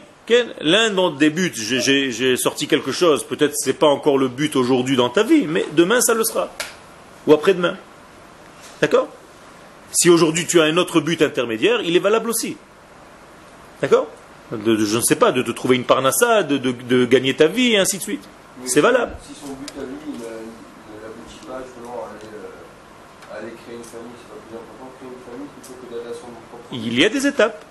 L'un 0.62 0.90
dans 0.90 1.12
des 1.12 1.30
buts, 1.30 1.54
j'ai 1.54 2.38
sorti 2.38 2.68
quelque 2.68 2.92
chose, 2.92 3.24
peut-être 3.24 3.54
ce 3.56 3.70
n'est 3.70 3.76
pas 3.76 3.88
encore 3.88 4.18
le 4.18 4.28
but 4.28 4.56
aujourd'hui 4.56 4.96
dans 4.96 5.10
ta 5.10 5.24
vie, 5.24 5.46
mais 5.46 5.66
demain 5.74 6.02
ça 6.02 6.14
le 6.14 6.24
sera. 6.24 6.52
Ou 7.28 7.34
après-demain. 7.34 7.78
D'accord? 8.82 9.08
Si 9.92 10.10
aujourd'hui 10.10 10.46
tu 10.48 10.60
as 10.60 10.64
un 10.64 10.78
autre 10.78 11.00
but 11.00 11.22
intermédiaire, 11.22 11.82
il 11.82 11.96
est 11.96 12.00
valable 12.00 12.30
aussi. 12.30 12.58
D'accord? 13.82 14.08
Je 14.52 14.98
ne 14.98 15.02
sais 15.02 15.16
pas, 15.16 15.32
de 15.32 15.42
te 15.42 15.52
trouver 15.52 15.76
une 15.76 15.86
parnassa, 15.86 16.44
de, 16.44 16.58
de, 16.58 17.06
gagner 17.06 17.36
ta 17.36 17.48
vie, 17.48 17.74
et 17.74 17.78
ainsi 17.78 17.98
de 17.98 18.04
suite. 18.04 18.24
C'est 18.66 18.82
valable. 18.82 19.16
Si 19.22 19.34
son 19.34 19.54
but 19.54 19.74
à 19.78 19.84
lui, 19.84 19.96
il 20.08 20.14
n'aboutit 20.14 21.46
pas 21.48 21.62
justement 21.66 22.04
à 23.32 23.38
aller, 23.38 23.54
créer 23.64 23.76
une 23.76 23.84
famille, 23.84 24.16
c'est 24.18 24.30
pas 24.30 24.42
plus 24.48 24.56
important 24.56 24.92
de 24.92 24.98
créer 24.98 25.10
une 25.10 25.32
famille 25.32 25.50
plutôt 25.62 25.76
que 25.82 25.94
d'aller 25.94 26.10
à 26.10 26.14
son 26.14 26.28
propre. 26.50 26.64
Il 26.72 27.00
y 27.00 27.06
a 27.06 27.10
des 27.10 27.28
étapes. 27.28 27.64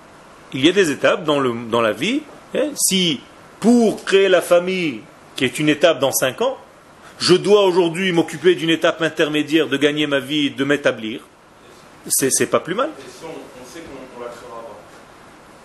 Il 0.53 0.65
y 0.65 0.69
a 0.69 0.71
des 0.71 0.91
étapes 0.91 1.23
dans, 1.23 1.39
le, 1.39 1.53
dans 1.69 1.81
la 1.81 1.91
vie. 1.91 2.21
Hein? 2.53 2.71
Si 2.75 3.21
pour 3.59 4.03
créer 4.03 4.29
la 4.29 4.41
famille, 4.41 5.01
qui 5.35 5.45
est 5.45 5.59
une 5.59 5.69
étape 5.69 5.99
dans 5.99 6.11
5 6.11 6.41
ans, 6.41 6.57
je 7.19 7.33
dois 7.33 7.63
aujourd'hui 7.63 8.11
m'occuper 8.11 8.55
d'une 8.55 8.69
étape 8.69 9.01
intermédiaire 9.01 9.67
de 9.67 9.77
gagner 9.77 10.05
ma 10.07 10.19
vie, 10.19 10.51
de 10.51 10.63
m'établir, 10.63 11.21
c'est 12.07 12.45
pas 12.47 12.59
plus 12.59 12.75
mal. 12.75 12.89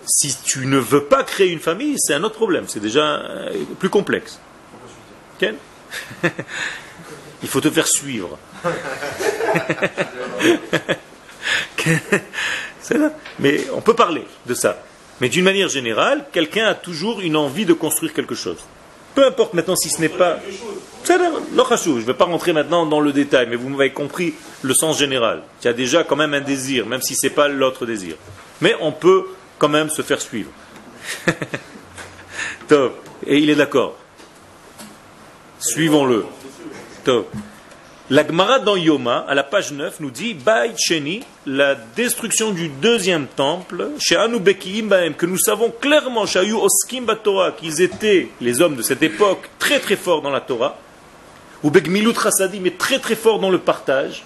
Si 0.05 0.35
tu 0.43 0.65
ne 0.65 0.77
veux 0.77 1.03
pas 1.03 1.23
créer 1.23 1.51
une 1.51 1.59
famille, 1.59 1.95
c'est 1.97 2.13
un 2.13 2.23
autre 2.23 2.35
problème, 2.35 2.65
c'est 2.67 2.79
déjà 2.79 3.19
euh, 3.19 3.63
plus 3.79 3.89
complexe. 3.89 4.39
Il 7.43 7.47
faut 7.47 7.61
te 7.61 7.69
faire 7.69 7.87
suivre. 7.87 8.37
Mais 13.39 13.67
on 13.73 13.81
peut 13.81 13.95
parler 13.95 14.25
de 14.45 14.53
ça. 14.53 14.83
Mais 15.21 15.29
d'une 15.29 15.45
manière 15.45 15.69
générale, 15.69 16.25
quelqu'un 16.33 16.65
a 16.65 16.73
toujours 16.73 17.21
une 17.21 17.37
envie 17.37 17.65
de 17.65 17.73
construire 17.73 18.11
quelque 18.11 18.33
chose. 18.33 18.57
Peu 19.13 19.25
importe 19.25 19.53
maintenant 19.53 19.75
si 19.75 19.89
ce 19.89 20.01
n'est 20.01 20.09
pas. 20.09 20.39
Je 21.05 21.13
ne 21.13 22.01
vais 22.01 22.13
pas 22.13 22.25
rentrer 22.25 22.53
maintenant 22.53 22.87
dans 22.87 22.99
le 22.99 23.13
détail, 23.13 23.47
mais 23.47 23.55
vous 23.55 23.69
m'avez 23.69 23.91
compris 23.91 24.33
le 24.63 24.73
sens 24.73 24.97
général. 24.97 25.43
Il 25.61 25.65
y 25.65 25.67
a 25.69 25.73
déjà 25.73 26.03
quand 26.03 26.15
même 26.15 26.33
un 26.33 26.41
désir, 26.41 26.87
même 26.87 27.01
si 27.01 27.15
ce 27.15 27.27
n'est 27.27 27.33
pas 27.33 27.47
l'autre 27.47 27.85
désir. 27.85 28.15
Mais 28.61 28.75
on 28.81 28.91
peut 28.91 29.25
quand 29.59 29.69
même 29.69 29.89
se 29.89 30.01
faire 30.01 30.19
suivre. 30.19 30.49
Top. 32.67 33.07
Et 33.27 33.37
il 33.37 33.49
est 33.49 33.55
d'accord. 33.55 33.95
Suivons-le. 35.59 36.25
Top. 37.03 37.31
La 38.11 38.27
Gemara 38.27 38.59
dans 38.59 38.75
Yoma, 38.75 39.25
à 39.25 39.33
la 39.33 39.43
page 39.43 39.71
9, 39.71 40.01
nous 40.01 40.11
dit 40.11 40.33
Bait 40.33 40.73
Sheni, 40.77 41.23
la 41.45 41.75
destruction 41.75 42.51
du 42.51 42.67
deuxième 42.67 43.25
temple, 43.25 43.87
chez 43.99 44.17
Baem, 44.83 45.13
que 45.13 45.25
nous 45.25 45.37
savons 45.37 45.71
clairement, 45.71 46.25
chez 46.25 46.51
Oskim 46.51 47.05
Torah, 47.23 47.53
qu'ils 47.53 47.79
étaient, 47.79 48.27
les 48.41 48.59
hommes 48.59 48.75
de 48.75 48.81
cette 48.81 49.01
époque, 49.01 49.49
très 49.59 49.79
très 49.79 49.95
forts 49.95 50.21
dans 50.21 50.29
la 50.29 50.41
Torah, 50.41 50.77
ou 51.63 51.71
Begmilut 51.71 52.13
mais 52.59 52.71
très 52.71 52.99
très 52.99 53.15
forts 53.15 53.39
dans 53.39 53.49
le 53.49 53.59
partage, 53.59 54.25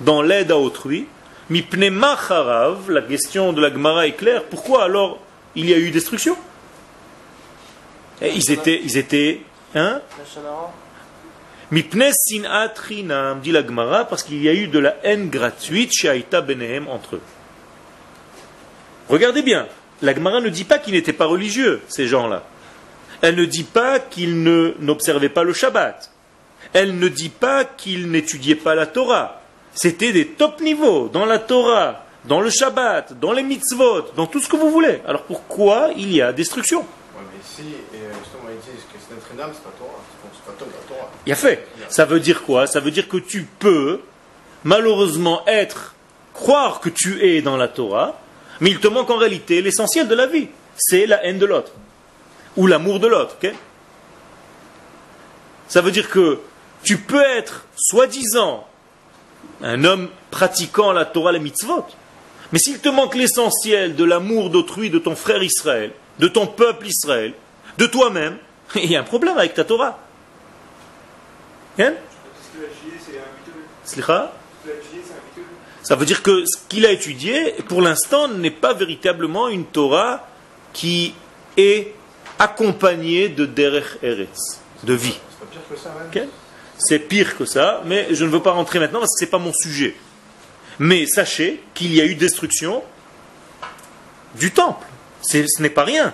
dans 0.00 0.22
l'aide 0.22 0.50
à 0.50 0.56
autrui. 0.56 1.06
Mipne 1.50 1.90
Macharav, 1.90 2.90
la 2.90 3.02
question 3.02 3.52
de 3.52 3.60
la 3.60 3.70
Gemara 3.70 4.06
est 4.06 4.12
claire, 4.12 4.44
pourquoi 4.44 4.84
alors 4.84 5.18
il 5.54 5.68
y 5.68 5.74
a 5.74 5.76
eu 5.76 5.90
destruction? 5.90 6.34
Et 8.22 8.32
Ils 8.32 8.50
étaient, 8.50 8.80
ils 8.82 8.96
étaient, 8.96 9.42
hein? 9.74 10.00
Mipne 11.72 12.12
sinat 12.12 12.74
dit 13.42 13.50
la 13.50 13.66
Gemara, 13.66 14.04
parce 14.04 14.22
qu'il 14.22 14.40
y 14.42 14.48
a 14.48 14.54
eu 14.54 14.68
de 14.68 14.78
la 14.78 14.96
haine 15.02 15.28
gratuite 15.28 15.90
chez 15.92 16.08
Aïta 16.08 16.40
Benehem 16.40 16.86
entre 16.88 17.16
eux. 17.16 17.20
Regardez 19.08 19.42
bien, 19.42 19.66
la 20.02 20.14
Gemara 20.14 20.40
ne 20.40 20.48
dit 20.48 20.64
pas 20.64 20.78
qu'ils 20.78 20.94
n'étaient 20.94 21.12
pas 21.12 21.26
religieux, 21.26 21.82
ces 21.88 22.06
gens-là. 22.06 22.44
Elle 23.20 23.34
ne 23.34 23.44
dit 23.44 23.64
pas 23.64 23.98
qu'ils 23.98 24.42
n'observaient 24.78 25.28
pas 25.28 25.42
le 25.42 25.52
Shabbat. 25.52 26.10
Elle 26.72 26.98
ne 26.98 27.08
dit 27.08 27.30
pas 27.30 27.64
qu'ils 27.64 28.10
n'étudiaient 28.10 28.54
pas 28.54 28.74
la 28.74 28.86
Torah. 28.86 29.40
C'était 29.74 30.12
des 30.12 30.26
top 30.26 30.60
niveaux 30.60 31.08
dans 31.08 31.24
la 31.24 31.38
Torah, 31.38 32.04
dans 32.26 32.40
le 32.40 32.50
Shabbat, 32.50 33.18
dans 33.18 33.32
les 33.32 33.42
mitzvot, 33.42 34.12
dans 34.16 34.26
tout 34.26 34.40
ce 34.40 34.48
que 34.48 34.56
vous 34.56 34.70
voulez. 34.70 35.00
Alors 35.06 35.22
pourquoi 35.22 35.90
il 35.96 36.12
y 36.12 36.22
a 36.22 36.32
destruction? 36.32 36.84
C'est. 38.46 39.16
Il 41.26 41.32
a 41.32 41.36
fait. 41.36 41.66
Ça 41.88 42.04
veut 42.04 42.20
dire 42.20 42.42
quoi? 42.42 42.66
Ça 42.66 42.80
veut 42.80 42.90
dire 42.90 43.08
que 43.08 43.16
tu 43.16 43.46
peux, 43.58 44.00
malheureusement, 44.64 45.42
être, 45.46 45.94
croire 46.34 46.80
que 46.80 46.88
tu 46.88 47.24
es 47.24 47.42
dans 47.42 47.56
la 47.56 47.68
Torah, 47.68 48.18
mais 48.60 48.70
il 48.70 48.80
te 48.80 48.88
manque 48.88 49.10
en 49.10 49.16
réalité 49.16 49.62
l'essentiel 49.62 50.08
de 50.08 50.14
la 50.14 50.26
vie. 50.26 50.48
C'est 50.76 51.06
la 51.06 51.24
haine 51.24 51.38
de 51.38 51.46
l'autre. 51.46 51.72
Ou 52.56 52.66
l'amour 52.66 53.00
de 53.00 53.06
l'autre. 53.06 53.36
Ça 55.68 55.80
veut 55.80 55.90
dire 55.90 56.10
que 56.10 56.40
tu 56.82 56.98
peux 56.98 57.22
être, 57.22 57.66
soi-disant, 57.76 58.66
un 59.62 59.84
homme 59.84 60.08
pratiquant 60.30 60.92
la 60.92 61.04
Torah, 61.04 61.32
les 61.32 61.38
mitzvot, 61.38 61.86
mais 62.52 62.58
s'il 62.58 62.78
te 62.78 62.88
manque 62.88 63.14
l'essentiel 63.14 63.96
de 63.96 64.04
l'amour 64.04 64.50
d'autrui, 64.50 64.90
de 64.90 64.98
ton 64.98 65.16
frère 65.16 65.42
Israël, 65.42 65.92
de 66.18 66.28
ton 66.28 66.46
peuple 66.46 66.86
Israël, 66.86 67.34
de 67.78 67.86
toi-même, 67.86 68.38
il 68.74 68.90
y 68.90 68.96
a 68.96 69.00
un 69.00 69.04
problème 69.04 69.38
avec 69.38 69.54
ta 69.54 69.64
Torah. 69.64 69.98
Ça 75.82 75.94
veut 75.94 76.06
dire 76.06 76.22
que 76.22 76.44
ce 76.46 76.56
qu'il 76.68 76.84
a 76.86 76.90
étudié, 76.90 77.52
pour 77.68 77.80
l'instant, 77.80 78.28
n'est 78.28 78.50
pas 78.50 78.74
véritablement 78.74 79.48
une 79.48 79.64
Torah 79.64 80.26
qui 80.72 81.14
est 81.56 81.94
accompagnée 82.38 83.28
de 83.28 83.46
Derech 83.46 83.98
Eretz, 84.02 84.60
de 84.82 84.94
vie. 84.94 85.18
C'est 86.78 86.98
pire 86.98 87.36
que 87.38 87.44
ça, 87.44 87.82
mais 87.86 88.08
je 88.10 88.24
ne 88.24 88.30
veux 88.30 88.42
pas 88.42 88.52
rentrer 88.52 88.78
maintenant 88.78 89.00
parce 89.00 89.12
que 89.14 89.20
ce 89.20 89.24
n'est 89.24 89.30
pas 89.30 89.38
mon 89.38 89.52
sujet. 89.52 89.96
Mais 90.78 91.06
sachez 91.06 91.62
qu'il 91.72 91.94
y 91.94 92.00
a 92.00 92.04
eu 92.04 92.14
destruction 92.14 92.82
du 94.34 94.50
temple. 94.50 94.86
Ce 95.22 95.62
n'est 95.62 95.70
pas 95.70 95.84
rien. 95.84 96.12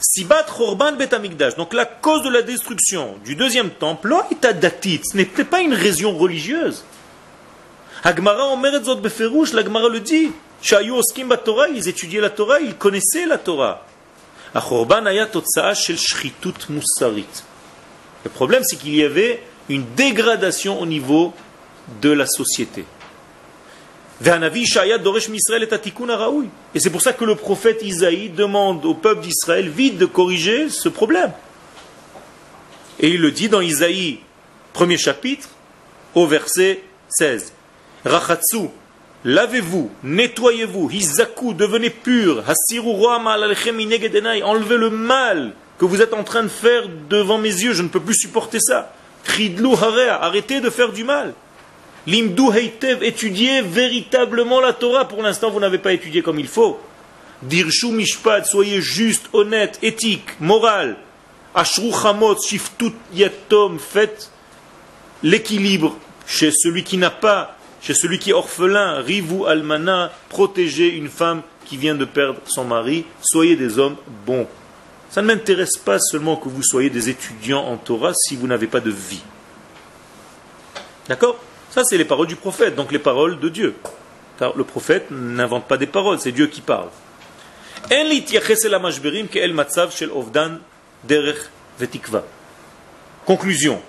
Sibat 0.00 0.44
Chorban 0.44 0.92
Betamikdash. 0.92 1.56
Donc 1.56 1.74
la 1.74 1.84
cause 1.84 2.22
de 2.22 2.30
la 2.30 2.42
destruction 2.42 3.16
du 3.24 3.36
deuxième 3.36 3.70
temple, 3.70 4.14
datit, 4.40 5.00
ce 5.04 5.16
n'était 5.16 5.44
pas 5.44 5.60
une 5.60 5.74
raison 5.74 6.16
religieuse. 6.16 6.84
Agmara 8.02 8.52
Omeretzot 8.52 8.96
Beferush, 8.96 9.52
l'Agmara 9.52 9.88
le 9.88 10.00
dit. 10.00 10.32
Shayu 10.62 10.92
Oskim 10.92 11.34
Torah, 11.44 11.68
ils 11.68 11.88
étudiaient 11.88 12.20
la 12.20 12.30
Torah, 12.30 12.60
ils 12.60 12.74
connaissaient 12.74 13.26
la 13.26 13.38
Torah. 13.38 13.84
Le 14.52 14.60
problème, 18.30 18.62
c'est 18.64 18.76
qu'il 18.76 18.94
y 18.94 19.02
avait 19.02 19.42
une 19.68 19.84
dégradation 19.94 20.80
au 20.80 20.86
niveau 20.86 21.34
de 22.02 22.10
la 22.10 22.26
société. 22.26 22.84
Et 26.74 26.80
c'est 26.80 26.90
pour 26.90 27.00
ça 27.00 27.14
que 27.14 27.24
le 27.24 27.36
prophète 27.36 27.80
Isaïe 27.82 28.28
demande 28.28 28.84
au 28.84 28.92
peuple 28.92 29.22
d'Israël 29.22 29.70
vite 29.70 29.96
de 29.96 30.04
corriger 30.04 30.68
ce 30.68 30.90
problème. 30.90 31.32
Et 32.98 33.08
il 33.08 33.20
le 33.22 33.30
dit 33.30 33.48
dans 33.48 33.62
Isaïe, 33.62 34.18
premier 34.74 34.98
chapitre, 34.98 35.48
au 36.14 36.26
verset 36.26 36.82
16. 37.08 37.54
Rachatsu, 38.04 38.68
lavez-vous, 39.24 39.90
nettoyez-vous, 40.02 40.90
hizaku, 40.90 41.54
devenez 41.54 41.88
pur, 41.88 42.44
enlevez 44.44 44.76
le 44.76 44.90
mal 44.90 45.54
que 45.78 45.86
vous 45.86 46.02
êtes 46.02 46.12
en 46.12 46.24
train 46.24 46.42
de 46.42 46.48
faire 46.48 46.82
devant 47.08 47.38
mes 47.38 47.48
yeux, 47.48 47.72
je 47.72 47.82
ne 47.82 47.88
peux 47.88 48.00
plus 48.00 48.14
supporter 48.14 48.60
ça. 48.60 48.92
arrêtez 50.10 50.60
de 50.60 50.68
faire 50.68 50.92
du 50.92 51.04
mal. 51.04 51.32
Limdu 52.06 52.50
Heitev, 52.54 53.04
étudiez 53.04 53.62
véritablement 53.62 54.60
la 54.60 54.72
Torah. 54.72 55.06
Pour 55.06 55.22
l'instant, 55.22 55.50
vous 55.50 55.60
n'avez 55.60 55.78
pas 55.78 55.92
étudié 55.92 56.22
comme 56.22 56.38
il 56.38 56.48
faut. 56.48 56.80
Dirshu 57.42 57.92
Mishpat, 57.92 58.44
soyez 58.44 58.80
juste, 58.80 59.28
honnête, 59.32 59.78
éthique, 59.82 60.40
moral. 60.40 60.96
Ashru 61.54 61.90
Chamot, 61.92 62.40
Shiftut 62.40 62.94
Yatom, 63.14 63.78
faites 63.78 64.30
l'équilibre 65.22 65.96
chez 66.26 66.50
celui 66.52 66.84
qui 66.84 66.96
n'a 66.96 67.10
pas, 67.10 67.56
chez 67.82 67.94
celui 67.94 68.18
qui 68.18 68.30
est 68.30 68.34
orphelin. 68.34 69.00
Rivu 69.00 69.46
Almana, 69.46 70.12
protégez 70.28 70.88
une 70.88 71.08
femme 71.08 71.42
qui 71.66 71.76
vient 71.76 71.94
de 71.94 72.04
perdre 72.04 72.40
son 72.46 72.64
mari. 72.64 73.04
Soyez 73.20 73.56
des 73.56 73.78
hommes 73.78 73.96
bons. 74.26 74.46
Ça 75.10 75.22
ne 75.22 75.26
m'intéresse 75.26 75.76
pas 75.76 75.98
seulement 75.98 76.36
que 76.36 76.48
vous 76.48 76.62
soyez 76.62 76.88
des 76.88 77.08
étudiants 77.08 77.64
en 77.64 77.76
Torah 77.76 78.12
si 78.14 78.36
vous 78.36 78.46
n'avez 78.46 78.68
pas 78.68 78.80
de 78.80 78.90
vie. 78.90 79.22
D'accord? 81.08 81.36
Ça, 81.70 81.84
c'est 81.84 81.96
les 81.96 82.04
paroles 82.04 82.26
du 82.26 82.36
prophète, 82.36 82.74
donc 82.74 82.90
les 82.90 82.98
paroles 82.98 83.38
de 83.38 83.48
Dieu. 83.48 83.74
Car 84.38 84.56
le 84.56 84.64
prophète 84.64 85.06
n'invente 85.10 85.66
pas 85.66 85.76
des 85.76 85.86
paroles, 85.86 86.18
c'est 86.18 86.32
Dieu 86.32 86.48
qui 86.48 86.60
parle. 86.60 86.88
Conclusion. 93.24 93.80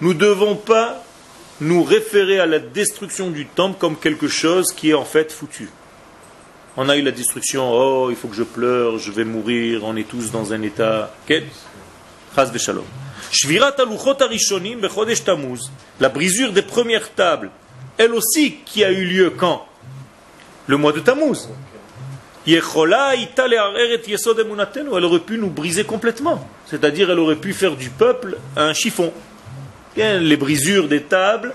Nous 0.00 0.14
ne 0.14 0.18
devons 0.18 0.56
pas 0.56 1.02
nous 1.60 1.82
référer 1.82 2.40
à 2.40 2.46
la 2.46 2.58
destruction 2.58 3.30
du 3.30 3.46
temple 3.46 3.78
comme 3.78 3.96
quelque 3.96 4.28
chose 4.28 4.72
qui 4.72 4.90
est 4.90 4.94
en 4.94 5.04
fait 5.04 5.32
foutu. 5.32 5.68
On 6.76 6.88
a 6.88 6.96
eu 6.96 7.02
la 7.02 7.10
destruction, 7.10 7.70
oh, 7.72 8.10
il 8.10 8.16
faut 8.16 8.28
que 8.28 8.36
je 8.36 8.42
pleure, 8.42 8.98
je 8.98 9.10
vais 9.10 9.24
mourir, 9.24 9.82
on 9.84 9.96
est 9.96 10.08
tous 10.08 10.30
dans 10.30 10.52
un 10.52 10.62
état. 10.62 11.12
Chaz 12.34 12.50
la 16.00 16.08
brisure 16.08 16.52
des 16.52 16.62
premières 16.62 17.14
tables 17.14 17.50
elle 18.00 18.14
aussi, 18.14 18.56
qui 18.64 18.82
a 18.82 18.90
eu 18.92 19.04
lieu 19.04 19.28
quand 19.28 19.66
Le 20.66 20.78
mois 20.78 20.92
de 20.92 21.00
Tammuz. 21.00 21.50
Elle 22.46 22.62
aurait 25.04 25.18
pu 25.18 25.36
nous 25.36 25.50
briser 25.50 25.84
complètement. 25.84 26.48
C'est-à-dire, 26.64 27.10
elle 27.10 27.18
aurait 27.18 27.36
pu 27.36 27.52
faire 27.52 27.76
du 27.76 27.90
peuple 27.90 28.38
un 28.56 28.72
chiffon. 28.72 29.12
Les 29.96 30.36
brisures 30.38 30.88
des 30.88 31.02
tables 31.02 31.52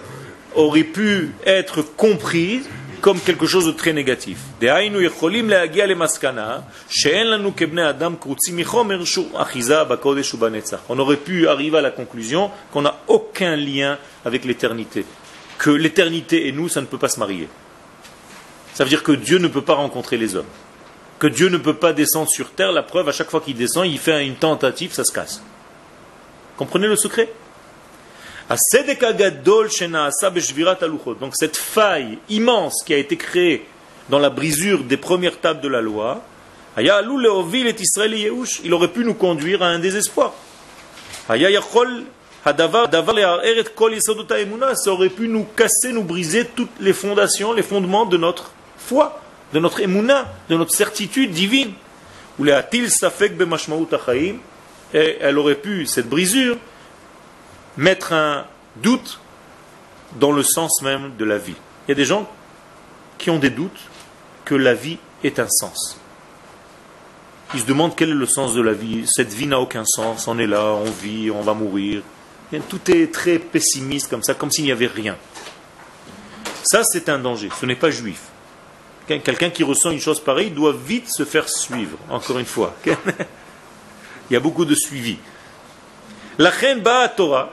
auraient 0.53 0.83
pu 0.83 1.31
être 1.47 1.81
comprises 1.81 2.69
comme 3.05 3.21
quelque 3.21 3.45
chose 3.45 3.67
de 3.67 3.71
très 3.71 3.93
négatif. 3.93 4.39
On 10.89 10.97
aurait 10.97 11.17
pu 11.17 11.47
arriver 11.47 11.77
à 11.77 11.81
la 11.81 11.91
conclusion 11.91 12.49
qu'on 12.73 12.81
n'a 12.81 12.95
aucun 13.05 13.55
lien 13.55 13.99
avec 14.25 14.43
l'éternité. 14.43 15.05
Que 15.59 15.69
l'éternité 15.69 16.47
et 16.47 16.51
nous, 16.51 16.67
ça 16.67 16.81
ne 16.81 16.87
peut 16.87 16.97
pas 16.97 17.09
se 17.09 17.19
marier. 17.19 17.47
Ça 18.73 18.83
veut 18.83 18.89
dire 18.89 19.03
que 19.03 19.11
Dieu 19.11 19.37
ne 19.37 19.49
peut 19.49 19.61
pas 19.61 19.75
rencontrer 19.75 20.17
les 20.17 20.35
hommes. 20.35 20.49
Que 21.19 21.27
Dieu 21.27 21.49
ne 21.49 21.57
peut 21.57 21.75
pas 21.75 21.93
descendre 21.93 22.29
sur 22.31 22.53
terre. 22.53 22.71
La 22.71 22.81
preuve, 22.81 23.07
à 23.07 23.11
chaque 23.11 23.29
fois 23.29 23.41
qu'il 23.41 23.55
descend, 23.55 23.85
il 23.85 23.99
fait 23.99 24.25
une 24.25 24.33
tentative, 24.33 24.93
ça 24.93 25.03
se 25.03 25.13
casse. 25.13 25.43
Comprenez 26.57 26.87
le 26.87 26.95
secret? 26.95 27.31
Donc 31.19 31.33
cette 31.33 31.57
faille 31.57 32.19
immense 32.29 32.83
qui 32.85 32.93
a 32.93 32.97
été 32.97 33.17
créée 33.17 33.65
dans 34.09 34.19
la 34.19 34.29
brisure 34.29 34.83
des 34.83 34.97
premières 34.97 35.39
tables 35.39 35.61
de 35.61 35.67
la 35.67 35.81
loi, 35.81 36.23
il 36.77 38.73
aurait 38.73 38.87
pu 38.89 39.03
nous 39.03 39.15
conduire 39.15 39.63
à 39.63 39.67
un 39.67 39.79
désespoir. 39.79 40.33
Ça 41.27 41.33
aurait 44.91 45.09
pu 45.09 45.27
nous 45.27 45.45
casser, 45.55 45.91
nous 45.91 46.03
briser 46.03 46.45
toutes 46.45 46.69
les 46.79 46.93
fondations, 46.93 47.51
les 47.51 47.63
fondements 47.63 48.05
de 48.05 48.17
notre 48.17 48.51
foi, 48.77 49.19
de 49.53 49.59
notre 49.59 49.79
émouna, 49.79 50.27
de 50.49 50.55
notre 50.55 50.71
certitude 50.71 51.31
divine. 51.31 51.71
Et 54.93 55.17
elle 55.19 55.39
aurait 55.39 55.55
pu, 55.55 55.87
cette 55.87 56.07
brisure, 56.07 56.57
mettre 57.77 58.13
un 58.13 58.45
doute 58.77 59.19
dans 60.19 60.31
le 60.31 60.43
sens 60.43 60.81
même 60.81 61.15
de 61.17 61.25
la 61.25 61.37
vie. 61.37 61.55
Il 61.87 61.89
y 61.89 61.93
a 61.93 61.95
des 61.95 62.05
gens 62.05 62.29
qui 63.17 63.29
ont 63.29 63.39
des 63.39 63.49
doutes 63.49 63.79
que 64.43 64.55
la 64.55 64.73
vie 64.73 64.97
est 65.23 65.39
un 65.39 65.47
sens. 65.49 65.99
Ils 67.53 67.61
se 67.61 67.65
demandent 67.65 67.95
quel 67.95 68.09
est 68.09 68.13
le 68.13 68.25
sens 68.25 68.53
de 68.53 68.61
la 68.61 68.73
vie. 68.73 69.05
Cette 69.07 69.33
vie 69.33 69.47
n'a 69.47 69.59
aucun 69.59 69.85
sens. 69.85 70.27
On 70.27 70.37
est 70.39 70.47
là, 70.47 70.73
on 70.73 70.89
vit, 70.89 71.31
on 71.31 71.41
va 71.41 71.53
mourir. 71.53 72.01
Tout 72.69 72.91
est 72.91 73.13
très 73.13 73.39
pessimiste 73.39 74.09
comme 74.09 74.23
ça, 74.23 74.33
comme 74.33 74.51
s'il 74.51 74.65
n'y 74.65 74.71
avait 74.71 74.87
rien. 74.87 75.15
Ça, 76.63 76.81
c'est 76.83 77.09
un 77.09 77.19
danger. 77.19 77.49
Ce 77.59 77.65
n'est 77.65 77.75
pas 77.75 77.91
juif. 77.91 78.21
Quelqu'un 79.07 79.51
qui 79.51 79.63
ressent 79.63 79.91
une 79.91 79.99
chose 79.99 80.19
pareille 80.19 80.49
doit 80.49 80.73
vite 80.73 81.09
se 81.09 81.25
faire 81.25 81.47
suivre, 81.47 81.97
encore 82.09 82.39
une 82.39 82.45
fois. 82.45 82.75
Il 82.85 84.33
y 84.33 84.35
a 84.35 84.39
beaucoup 84.39 84.65
de 84.65 84.73
suivi. 84.73 85.17
La 86.39 86.49
reine 86.49 86.81
Torah, 87.15 87.51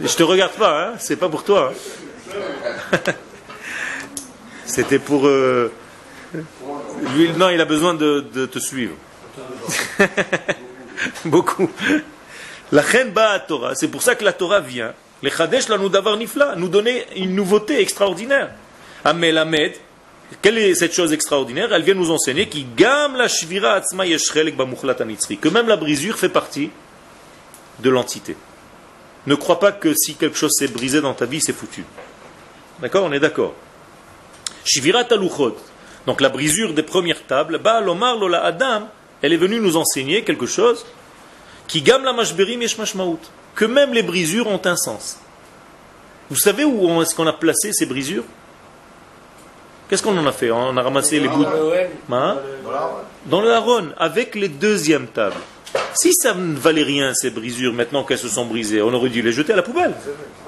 je 0.00 0.14
te 0.14 0.22
regarde 0.22 0.52
pas, 0.52 0.86
hein 0.86 0.94
c'est 0.98 1.16
pas 1.16 1.28
pour 1.28 1.44
toi. 1.44 1.72
Hein. 2.34 2.98
C'était 4.66 4.98
pour. 4.98 5.26
Euh, 5.26 5.70
lui, 7.14 7.30
non, 7.36 7.50
il 7.50 7.60
a 7.60 7.64
besoin 7.64 7.94
de, 7.94 8.20
te 8.46 8.58
suivre. 8.58 8.94
Beaucoup. 11.24 11.70
La 12.70 12.80
reine 12.80 13.12
à 13.16 13.38
Torah, 13.40 13.74
c'est 13.74 13.88
pour 13.88 14.02
ça 14.02 14.14
que 14.14 14.24
la 14.24 14.32
Torah 14.32 14.60
vient. 14.60 14.94
Les 15.22 15.30
Chadesh 15.30 15.68
la 15.68 15.78
nous 15.78 15.88
d'avoir 15.88 16.16
nifla, 16.16 16.54
nous 16.56 16.68
donner 16.68 17.04
une 17.16 17.34
nouveauté 17.34 17.80
extraordinaire. 17.80 18.50
Amelamed, 19.04 19.74
quelle 20.40 20.58
est 20.58 20.74
cette 20.74 20.94
chose 20.94 21.12
extraordinaire? 21.12 21.72
Elle 21.72 21.82
vient 21.82 21.94
nous 21.94 22.10
enseigner 22.10 22.48
qui 22.48 22.64
gam 22.76 23.14
la 23.16 23.28
shvira 23.28 23.74
atzma 23.74 24.04
que 24.06 25.48
même 25.48 25.68
la 25.68 25.76
brisure 25.76 26.18
fait 26.18 26.28
partie 26.28 26.70
de 27.80 27.90
l'entité. 27.90 28.36
Ne 29.26 29.34
crois 29.34 29.60
pas 29.60 29.72
que 29.72 29.94
si 29.94 30.14
quelque 30.14 30.36
chose 30.36 30.52
s'est 30.52 30.68
brisé 30.68 31.00
dans 31.00 31.14
ta 31.14 31.26
vie, 31.26 31.40
c'est 31.40 31.52
foutu. 31.52 31.84
D'accord 32.80 33.04
On 33.04 33.12
est 33.12 33.20
d'accord. 33.20 33.54
Shivirat 34.64 35.06
aluchot, 35.10 35.56
donc 36.06 36.20
la 36.20 36.28
brisure 36.28 36.72
des 36.74 36.82
premières 36.82 37.26
tables, 37.26 37.58
ba 37.58 37.80
lomar 37.80 38.16
lola 38.16 38.44
adam, 38.44 38.88
elle 39.20 39.32
est 39.32 39.36
venue 39.36 39.60
nous 39.60 39.76
enseigner 39.76 40.22
quelque 40.22 40.46
chose 40.46 40.84
qui 41.68 41.82
gam 41.82 42.04
la 42.04 42.12
mashberim 42.12 42.60
que 43.54 43.64
même 43.64 43.92
les 43.92 44.02
brisures 44.02 44.46
ont 44.46 44.60
un 44.64 44.76
sens. 44.76 45.18
Vous 46.30 46.36
savez 46.36 46.64
où 46.64 47.02
est-ce 47.02 47.14
qu'on 47.14 47.26
a 47.26 47.32
placé 47.32 47.72
ces 47.72 47.86
brisures? 47.86 48.24
Qu'est-ce 49.88 50.02
qu'on 50.02 50.16
en 50.16 50.26
a 50.26 50.32
fait? 50.32 50.50
On 50.50 50.76
a 50.76 50.82
ramassé 50.82 51.20
les 51.20 51.28
bouts 51.28 51.44
hein? 52.10 52.38
dans 53.26 53.40
le 53.40 53.52
haron, 53.52 53.88
avec 53.98 54.34
les 54.34 54.48
deuxièmes 54.48 55.06
tables. 55.08 55.36
Si 55.94 56.12
ça 56.14 56.34
ne 56.34 56.56
valait 56.56 56.82
rien, 56.82 57.14
ces 57.14 57.30
brisures, 57.30 57.72
maintenant 57.72 58.04
qu'elles 58.04 58.18
se 58.18 58.28
sont 58.28 58.46
brisées, 58.46 58.82
on 58.82 58.92
aurait 58.92 59.10
dû 59.10 59.22
les 59.22 59.32
jeter 59.32 59.52
à 59.52 59.56
la 59.56 59.62
poubelle. 59.62 59.94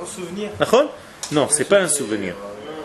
Un 0.03 0.07
souvenir 0.07 0.51
Non, 1.33 1.49
ce 1.49 1.59
n'est 1.59 1.65
pas 1.65 1.81
un 1.81 1.89
souvenir. 1.89 2.35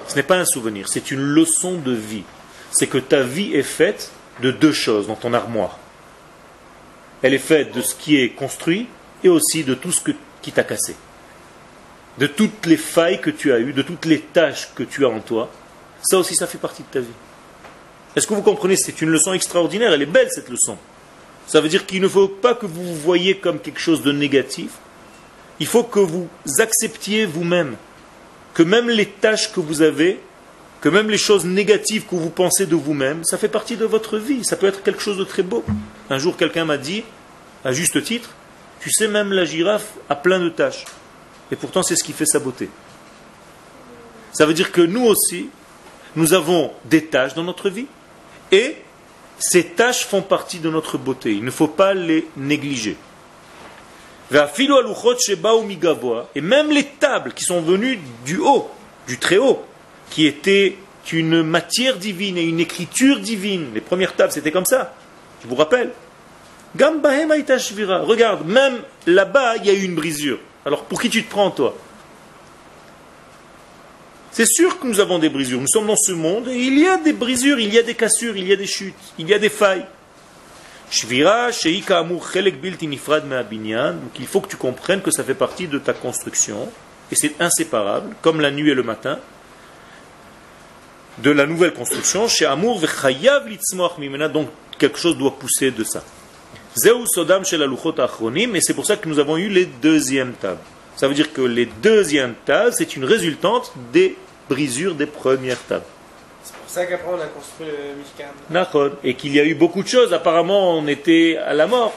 Ce 0.08 0.16
n'est 0.16 0.24
pas 0.24 0.38
un 0.38 0.46
souvenir, 0.46 0.90
c'est 0.90 1.12
une 1.12 1.22
leçon 1.22 1.78
de 1.78 1.94
vie. 1.94 2.24
C'est 2.72 2.88
que 2.88 2.98
ta 2.98 3.22
vie 3.22 3.54
est 3.54 3.64
faite 3.64 4.12
de 4.42 4.52
deux 4.52 4.72
choses 4.72 5.08
dans 5.08 5.16
ton 5.16 5.34
armoire. 5.34 5.78
Elle 7.22 7.34
est 7.34 7.38
faite 7.38 7.74
de 7.74 7.82
ce 7.82 7.94
qui 7.94 8.18
est 8.18 8.30
construit 8.30 8.88
et 9.24 9.30
aussi 9.30 9.64
de 9.64 9.76
tout 9.76 9.92
ce 9.92 10.02
qui 10.42 10.52
t'a 10.52 10.64
cassé. 10.64 10.96
De 12.18 12.28
toutes 12.28 12.66
les 12.66 12.78
failles 12.78 13.22
que 13.22 13.30
tu 13.30 13.54
as 13.54 13.60
eues, 13.60 13.74
de 13.74 13.82
toutes 13.82 14.06
les 14.06 14.20
tâches 14.20 14.70
que 14.74 14.84
tu 14.84 15.06
as 15.06 15.10
en 15.10 15.20
toi. 15.20 15.50
Ça 16.02 16.18
aussi, 16.18 16.36
ça 16.36 16.48
fait 16.48 16.58
partie 16.58 16.84
de 16.84 16.88
ta 16.88 17.00
vie. 17.02 17.08
Est-ce 18.16 18.26
que 18.26 18.34
vous 18.34 18.42
comprenez? 18.42 18.78
C'est 18.78 19.02
une 19.02 19.10
leçon 19.10 19.34
extraordinaire, 19.34 19.94
elle 19.94 20.02
est 20.02 20.08
belle 20.08 20.30
cette 20.32 20.50
leçon. 20.50 20.78
Ça 21.50 21.62
veut 21.62 21.68
dire 21.68 21.88
qu'il 21.88 22.00
ne 22.00 22.08
faut 22.08 22.28
pas 22.28 22.54
que 22.54 22.68
vous 22.68 22.84
vous 22.84 22.96
voyez 22.96 23.38
comme 23.38 23.60
quelque 23.60 23.80
chose 23.80 24.04
de 24.04 24.12
négatif. 24.12 24.70
Il 25.60 25.66
faut 25.66 25.84
que 25.84 26.00
vous 26.00 26.30
acceptiez 26.60 27.26
vous-même 27.26 27.76
que 28.54 28.62
même 28.62 28.88
les 28.88 29.08
tâches 29.08 29.52
que 29.52 29.60
vous 29.60 29.82
avez, 29.82 30.20
que 30.80 30.90
même 30.90 31.10
les 31.10 31.18
choses 31.18 31.46
négatives 31.46 32.06
que 32.06 32.14
vous 32.14 32.30
pensez 32.30 32.68
de 32.68 32.76
vous-même, 32.76 33.24
ça 33.24 33.40
fait 33.40 33.48
partie 33.48 33.78
de 33.78 33.86
votre 33.86 34.20
vie. 34.20 34.46
Ça 34.46 34.58
peut 34.58 34.68
être 34.68 34.84
quelque 34.84 35.02
chose 35.02 35.18
de 35.18 35.24
très 35.24 35.42
beau. 35.42 35.66
Un 36.12 36.20
jour, 36.20 36.38
quelqu'un 36.38 36.66
m'a 36.66 36.78
dit, 36.78 37.04
à 37.66 37.72
juste 37.72 38.04
titre, 38.04 38.30
tu 38.80 38.92
sais, 38.92 39.08
même 39.08 39.34
la 39.34 39.44
girafe 39.44 39.94
a 40.08 40.16
plein 40.16 40.40
de 40.40 40.50
tâches. 40.50 40.86
Et 41.52 41.56
pourtant, 41.56 41.82
c'est 41.82 41.96
ce 41.96 42.04
qui 42.04 42.14
fait 42.14 42.28
sa 42.28 42.38
beauté. 42.38 42.70
Ça 44.34 44.46
veut 44.46 44.54
dire 44.54 44.72
que 44.72 44.82
nous 44.82 45.04
aussi, 45.04 45.50
nous 46.16 46.34
avons 46.34 46.72
des 46.86 47.06
tâches 47.06 47.34
dans 47.34 47.44
notre 47.44 47.72
vie. 47.72 47.88
Et 48.52 48.76
ces 49.40 49.68
tâches 49.68 50.06
font 50.06 50.22
partie 50.22 50.60
de 50.60 50.70
notre 50.70 50.98
beauté. 50.98 51.32
Il 51.32 51.44
ne 51.44 51.52
faut 51.52 51.68
pas 51.68 51.94
les 51.94 52.28
négliger. 52.38 52.96
Et 54.32 56.42
même 56.42 56.72
les 56.72 56.84
tables 56.84 57.34
qui 57.34 57.44
sont 57.44 57.62
venues 57.62 58.00
du 58.26 58.38
haut, 58.38 58.70
du 59.08 59.18
très 59.18 59.38
haut, 59.38 59.64
qui 60.12 60.28
étaient 60.28 60.78
une 61.12 61.42
matière 61.42 61.98
divine 61.98 62.38
et 62.38 62.44
une 62.44 62.60
écriture 62.60 63.20
divine. 63.20 63.70
Les 63.74 63.82
premières 63.82 64.16
tables, 64.16 64.32
c'était 64.32 64.52
comme 64.52 64.66
ça. 64.66 64.94
Je 65.42 65.48
vous 65.48 65.56
rappelle. 65.56 65.92
Regarde, 66.78 68.46
même 68.46 68.78
là-bas, 69.08 69.58
il 69.58 69.66
y 69.66 69.72
a 69.72 69.74
eu 69.74 69.84
une 69.84 69.96
brisure. 69.96 70.38
Alors 70.66 70.84
pour 70.84 71.02
qui 71.02 71.10
tu 71.10 71.24
te 71.24 71.32
prends, 71.32 71.50
toi? 71.50 71.76
C'est 74.32 74.46
sûr 74.46 74.80
que 74.80 74.88
nous 74.88 75.00
avons 75.00 75.20
des 75.20 75.30
brisures. 75.30 75.60
Nous 75.60 75.68
sommes 75.68 75.88
dans 75.88 75.96
ce 75.96 76.12
monde 76.12 76.48
et 76.48 76.58
il 76.58 76.80
y 76.80 76.88
a 76.88 76.98
des 76.98 77.14
brisures, 77.14 77.60
il 77.60 77.74
y 77.74 77.80
a 77.80 77.84
des 77.84 77.96
cassures, 77.96 78.38
il 78.38 78.48
y 78.48 78.54
a 78.54 78.56
des 78.56 78.68
chutes, 78.68 78.94
il 79.18 79.28
y 79.28 79.34
a 79.34 79.40
des 79.40 79.50
failles. 79.50 79.86
Donc 80.92 81.00
il 84.20 84.28
faut 84.28 84.42
que 84.42 84.48
tu 84.48 84.58
comprennes 84.58 85.02
que 85.02 85.12
ça 85.12 85.24
fait 85.24 85.36
partie 85.36 85.68
de 85.68 85.78
ta 85.78 85.94
construction 85.94 86.68
et 87.12 87.16
c'est 87.16 87.40
inséparable, 87.40 88.16
comme 88.22 88.42
la 88.42 88.52
nuit 88.52 88.70
et 88.70 88.74
le 88.74 88.84
matin, 88.84 89.20
de 91.20 91.32
la 91.32 91.46
nouvelle 91.46 91.74
construction. 91.74 92.28
Chez 92.28 92.48
donc 94.34 94.50
quelque 94.78 94.98
chose 94.98 95.18
doit 95.18 95.38
pousser 95.38 95.72
de 95.72 95.84
ça. 95.84 96.04
Et 96.76 98.62
c'est 98.62 98.74
pour 98.74 98.86
ça 98.86 98.96
que 98.96 99.10
nous 99.10 99.20
avons 99.20 99.38
eu 99.38 99.50
les 99.50 99.66
deuxièmes 99.66 100.34
tables. 100.34 100.60
Ça 101.00 101.08
veut 101.08 101.14
dire 101.14 101.32
que 101.32 101.40
les 101.40 101.66
deuxièmes 101.66 102.36
tables, 102.44 102.74
c'est 102.74 102.98
une 102.98 103.06
résultante 103.06 103.72
des 103.94 104.18
brisures 104.50 104.96
des 104.96 105.06
premières 105.06 105.64
tables. 105.64 105.86
C'est 106.44 106.54
pour 106.54 106.70
ça 106.70 106.86
qu'après 106.86 107.08
on 107.10 107.22
a 107.22 107.28
construit 107.28 107.68
le 107.68 107.96
Mishkan. 107.96 108.98
Et 109.06 109.14
qu'il 109.14 109.34
y 109.34 109.40
a 109.40 109.46
eu 109.46 109.56
beaucoup 109.56 109.82
de 109.82 109.88
choses. 109.88 110.14
Apparemment, 110.14 110.78
on 110.78 110.88
était 110.88 111.38
à 111.38 111.54
la 111.54 111.68
mort, 111.68 111.94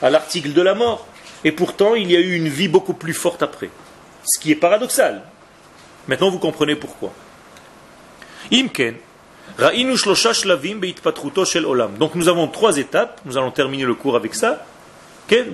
à 0.00 0.08
l'article 0.08 0.54
de 0.54 0.62
la 0.62 0.72
mort. 0.72 1.06
Et 1.44 1.52
pourtant, 1.52 1.94
il 1.94 2.10
y 2.10 2.16
a 2.16 2.20
eu 2.20 2.34
une 2.34 2.48
vie 2.48 2.68
beaucoup 2.68 2.94
plus 2.94 3.12
forte 3.12 3.42
après. 3.42 3.68
Ce 4.24 4.40
qui 4.40 4.50
est 4.50 4.54
paradoxal. 4.54 5.24
Maintenant, 6.08 6.30
vous 6.30 6.38
comprenez 6.38 6.74
pourquoi. 6.74 7.12
Imken. 8.50 8.94
Donc 11.98 12.14
nous 12.14 12.28
avons 12.28 12.48
trois 12.48 12.78
étapes, 12.78 13.20
nous 13.26 13.36
allons 13.36 13.50
terminer 13.50 13.84
le 13.84 13.94
cours 13.94 14.16
avec 14.16 14.34
ça, 14.34 14.64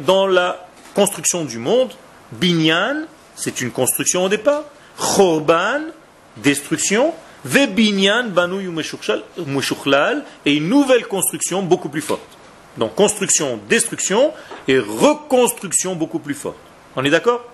dans 0.06 0.28
la 0.28 0.68
construction 0.94 1.44
du 1.44 1.58
monde, 1.58 1.90
Binyan, 2.32 3.04
c'est 3.36 3.60
une 3.60 3.70
construction 3.70 4.24
au 4.24 4.28
départ. 4.28 4.64
Chorban, 4.96 5.80
destruction, 6.36 7.14
Vebinyan 7.44 8.28
Banu 8.28 8.68
et 10.44 10.54
une 10.54 10.68
nouvelle 10.68 11.06
construction 11.06 11.62
beaucoup 11.62 11.88
plus 11.88 12.02
forte. 12.02 12.20
Donc 12.76 12.94
construction, 12.94 13.60
destruction 13.68 14.32
et 14.66 14.78
reconstruction 14.78 15.94
beaucoup 15.94 16.18
plus 16.18 16.34
forte. 16.34 16.58
On 16.96 17.04
est 17.04 17.10
d'accord? 17.10 17.44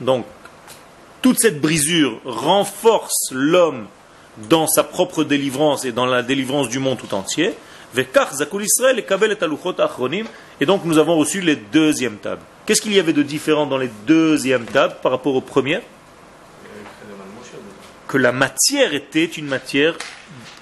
Donc, 0.00 0.24
toute 1.22 1.40
cette 1.40 1.60
brisure 1.60 2.20
renforce 2.24 3.30
l'homme 3.32 3.86
dans 4.48 4.68
sa 4.68 4.84
propre 4.84 5.24
délivrance 5.24 5.84
et 5.84 5.90
dans 5.90 6.06
la 6.06 6.22
délivrance 6.22 6.68
du 6.68 6.78
monde 6.78 6.98
tout 6.98 7.12
entier. 7.14 7.54
Et 10.60 10.66
donc 10.66 10.84
nous 10.84 10.98
avons 10.98 11.16
reçu 11.16 11.40
les 11.40 11.56
deuxièmes 11.56 12.16
tables. 12.18 12.42
Qu'est-ce 12.64 12.82
qu'il 12.82 12.92
y 12.92 12.98
avait 12.98 13.12
de 13.12 13.22
différent 13.22 13.66
dans 13.66 13.78
les 13.78 13.90
deuxièmes 14.06 14.66
tables 14.66 14.96
par 15.02 15.12
rapport 15.12 15.34
aux 15.34 15.40
premières? 15.40 15.82
Que 18.08 18.18
la 18.18 18.32
matière 18.32 18.94
était 18.94 19.24
une 19.24 19.46
matière 19.46 19.96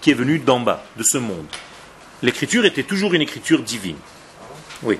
qui 0.01 0.11
est 0.11 0.15
venue 0.15 0.39
d'en 0.39 0.61
bas, 0.61 0.85
de 0.97 1.03
ce 1.03 1.19
monde. 1.19 1.47
L'écriture 2.23 2.65
était 2.65 2.83
toujours 2.83 3.15
une 3.15 3.23
écriture 3.23 3.63
divine. 3.63 3.97
Oui. 4.83 4.99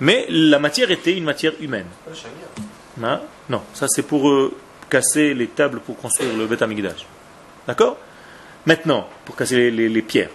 Mais 0.00 0.26
la 0.28 0.58
matière 0.58 0.90
était 0.90 1.16
une 1.16 1.24
matière 1.24 1.52
humaine. 1.60 1.86
Non, 3.48 3.62
ça 3.74 3.86
c'est 3.88 4.02
pour 4.02 4.28
euh, 4.28 4.54
casser 4.88 5.34
les 5.34 5.48
tables 5.48 5.80
pour 5.80 5.96
construire 5.96 6.36
le 6.36 6.46
Beth 6.46 6.62
D'accord? 7.66 7.96
Maintenant, 8.66 9.08
pour 9.24 9.36
casser 9.36 9.70
les, 9.70 10.02
pierres. 10.02 10.30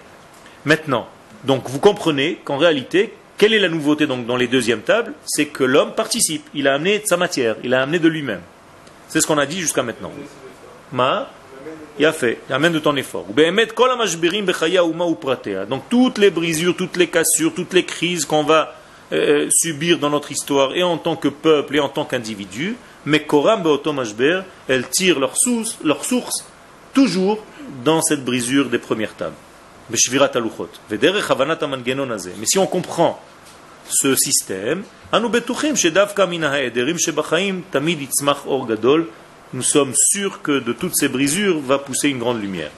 Maintenant, 0.65 1.07
donc 1.43 1.69
vous 1.69 1.79
comprenez 1.79 2.39
qu'en 2.43 2.57
réalité, 2.57 3.13
quelle 3.37 3.53
est 3.53 3.59
la 3.59 3.69
nouveauté 3.69 4.05
dans 4.07 4.35
les 4.35 4.47
deuxièmes 4.47 4.81
tables? 4.81 5.13
C'est 5.25 5.45
que 5.45 5.63
l'homme 5.63 5.93
participe, 5.93 6.45
il 6.53 6.67
a 6.67 6.73
amené 6.73 6.99
de 6.99 7.05
sa 7.05 7.17
matière, 7.17 7.55
il 7.63 7.73
a 7.73 7.81
amené 7.81 7.99
de 7.99 8.07
lui-même. 8.07 8.41
C'est 9.07 9.21
ce 9.21 9.27
qu'on 9.27 9.37
a 9.37 9.45
dit 9.45 9.61
jusqu'à 9.61 9.83
maintenant. 9.83 10.11
Ma 10.91 11.29
il 11.97 12.05
a 12.05 12.13
fait, 12.13 12.39
il 12.49 12.53
amène 12.53 12.71
de 12.71 12.79
ton 12.79 12.95
effort. 12.95 13.25
Donc 15.69 15.83
toutes 15.89 16.17
les 16.17 16.29
brisures, 16.29 16.75
toutes 16.75 16.95
les 16.95 17.07
cassures, 17.07 17.53
toutes 17.53 17.73
les 17.73 17.83
crises 17.83 18.25
qu'on 18.25 18.43
va 18.43 18.73
euh, 19.11 19.49
subir 19.51 19.99
dans 19.99 20.09
notre 20.09 20.31
histoire, 20.31 20.75
et 20.75 20.83
en 20.83 20.97
tant 20.97 21.17
que 21.17 21.27
peuple, 21.27 21.75
et 21.75 21.79
en 21.79 21.89
tant 21.89 22.05
qu'individu, 22.05 22.77
mais 23.05 23.23
Koram 23.23 23.63
elles 24.67 24.87
tirent 24.89 25.19
leur 25.19 25.33
leur 25.83 26.05
source 26.05 26.45
toujours 26.93 27.43
dans 27.83 28.01
cette 28.01 28.23
brisure 28.23 28.69
des 28.69 28.79
premières 28.79 29.15
tables. 29.15 29.35
Mais 29.89 29.97
si 32.45 32.59
on 32.59 32.67
comprend 32.67 33.19
ce 33.89 34.15
système, 34.15 34.83
nous 39.51 39.63
sommes 39.63 39.93
sûrs 39.95 40.41
que 40.41 40.59
de 40.59 40.73
toutes 40.73 40.95
ces 40.95 41.07
brisures 41.07 41.59
va 41.59 41.79
pousser 41.79 42.09
une 42.09 42.19
grande 42.19 42.41
lumière. 42.41 42.71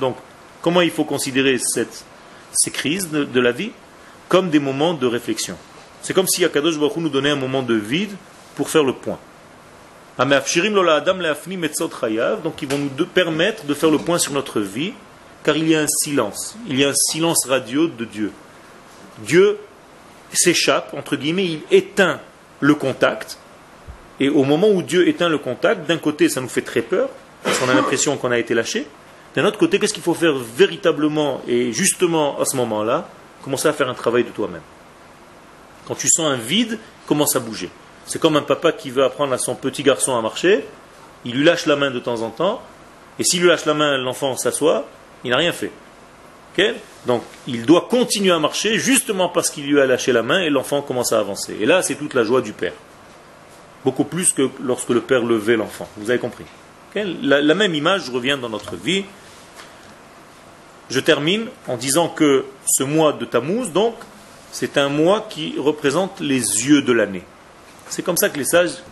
Donc, 0.00 0.16
comment 0.60 0.80
il 0.82 0.90
faut 0.90 1.04
considérer 1.04 1.58
cette, 1.58 2.04
ces 2.52 2.70
crises 2.70 3.08
de, 3.10 3.40
la 3.40 3.52
vie? 3.52 3.70
Comme 4.28 4.50
des 4.50 4.58
moments 4.58 4.92
de 4.92 5.06
réflexion. 5.06 5.56
C'est 6.02 6.12
comme 6.12 6.26
si 6.26 6.44
Akadosh 6.44 6.78
Baruch 6.78 6.98
nous 6.98 7.08
donnait 7.08 7.30
un 7.30 7.36
moment 7.36 7.62
de 7.62 7.74
vide 7.74 8.14
pour 8.56 8.68
faire 8.68 8.84
le 8.84 8.92
point. 8.92 9.18
Donc 10.18 10.32
ils 12.62 12.68
vont 12.68 12.78
nous 12.78 13.06
permettre 13.06 13.64
de 13.64 13.74
faire 13.74 13.90
le 13.90 13.98
point 13.98 14.18
sur 14.18 14.32
notre 14.32 14.60
vie, 14.60 14.92
car 15.44 15.56
il 15.56 15.68
y 15.68 15.76
a 15.76 15.80
un 15.80 15.86
silence. 15.86 16.56
Il 16.68 16.78
y 16.78 16.84
a 16.84 16.88
un 16.88 16.94
silence 16.94 17.46
radio 17.46 17.86
de 17.86 18.04
Dieu. 18.04 18.32
Dieu 19.18 19.58
s'échappe, 20.32 20.92
entre 20.94 21.16
guillemets, 21.16 21.46
il 21.46 21.60
éteint 21.70 22.20
le 22.60 22.74
contact. 22.74 23.38
Et 24.18 24.28
au 24.28 24.42
moment 24.42 24.68
où 24.68 24.82
Dieu 24.82 25.06
éteint 25.06 25.28
le 25.28 25.38
contact, 25.38 25.86
d'un 25.86 25.98
côté 25.98 26.28
ça 26.28 26.40
nous 26.40 26.48
fait 26.48 26.62
très 26.62 26.82
peur, 26.82 27.08
parce 27.44 27.58
qu'on 27.58 27.68
a 27.68 27.74
l'impression 27.74 28.16
qu'on 28.16 28.32
a 28.32 28.38
été 28.38 28.54
lâché. 28.54 28.86
D'un 29.36 29.44
autre 29.44 29.58
côté, 29.58 29.78
qu'est-ce 29.78 29.94
qu'il 29.94 30.02
faut 30.02 30.14
faire 30.14 30.34
véritablement 30.34 31.42
et 31.46 31.72
justement 31.72 32.40
à 32.40 32.44
ce 32.44 32.56
moment-là? 32.56 33.08
Commencer 33.44 33.68
à 33.68 33.72
faire 33.72 33.88
un 33.88 33.94
travail 33.94 34.24
de 34.24 34.30
toi-même. 34.30 34.62
Quand 35.86 35.94
tu 35.94 36.08
sens 36.08 36.26
un 36.26 36.36
vide, 36.36 36.80
commence 37.06 37.36
à 37.36 37.40
bouger. 37.40 37.70
C'est 38.08 38.18
comme 38.18 38.36
un 38.36 38.42
papa 38.42 38.72
qui 38.72 38.90
veut 38.90 39.04
apprendre 39.04 39.32
à 39.32 39.38
son 39.38 39.54
petit 39.54 39.84
garçon 39.84 40.16
à 40.16 40.20
marcher, 40.20 40.64
il 41.24 41.36
lui 41.36 41.44
lâche 41.44 41.66
la 41.66 41.76
main 41.76 41.92
de 41.92 42.00
temps 42.00 42.22
en 42.22 42.30
temps, 42.30 42.60
et 43.20 43.24
s'il 43.24 43.42
lui 43.42 43.48
lâche 43.48 43.66
la 43.66 43.74
main, 43.74 43.96
l'enfant 43.98 44.36
s'assoit, 44.36 44.86
il 45.22 45.30
n'a 45.30 45.36
rien 45.36 45.52
fait. 45.52 45.70
Donc 47.06 47.22
il 47.46 47.64
doit 47.64 47.86
continuer 47.88 48.32
à 48.32 48.38
marcher 48.38 48.78
justement 48.78 49.28
parce 49.28 49.50
qu'il 49.50 49.66
lui 49.66 49.80
a 49.80 49.86
lâché 49.86 50.12
la 50.12 50.22
main 50.22 50.40
et 50.40 50.50
l'enfant 50.50 50.82
commence 50.82 51.12
à 51.12 51.18
avancer. 51.18 51.56
Et 51.60 51.66
là, 51.66 51.82
c'est 51.82 51.94
toute 51.94 52.14
la 52.14 52.24
joie 52.24 52.40
du 52.40 52.52
père. 52.52 52.72
Beaucoup 53.84 54.04
plus 54.04 54.32
que 54.32 54.50
lorsque 54.60 54.90
le 54.90 55.00
père 55.00 55.22
levait 55.22 55.56
l'enfant. 55.56 55.88
Vous 55.96 56.10
avez 56.10 56.18
compris? 56.18 56.44
La, 57.22 57.54
même 57.54 57.74
image 57.74 58.10
revient 58.10 58.38
dans 58.40 58.48
notre 58.48 58.74
vie. 58.74 59.04
Je 60.90 61.00
termine 61.00 61.46
en 61.68 61.76
disant 61.76 62.08
que 62.08 62.46
ce 62.66 62.82
mois 62.82 63.12
de 63.12 63.24
Tammuz, 63.24 63.70
donc, 63.70 63.94
c'est 64.50 64.78
un 64.78 64.88
mois 64.88 65.26
qui 65.30 65.54
représente 65.58 66.18
les 66.18 66.40
yeux 66.66 66.82
de 66.82 66.92
l'année. 66.92 67.22
C'est 67.90 68.02
comme 68.02 68.16
ça 68.16 68.28
que 68.28 68.38
les 68.38 68.44
sages 68.44 68.82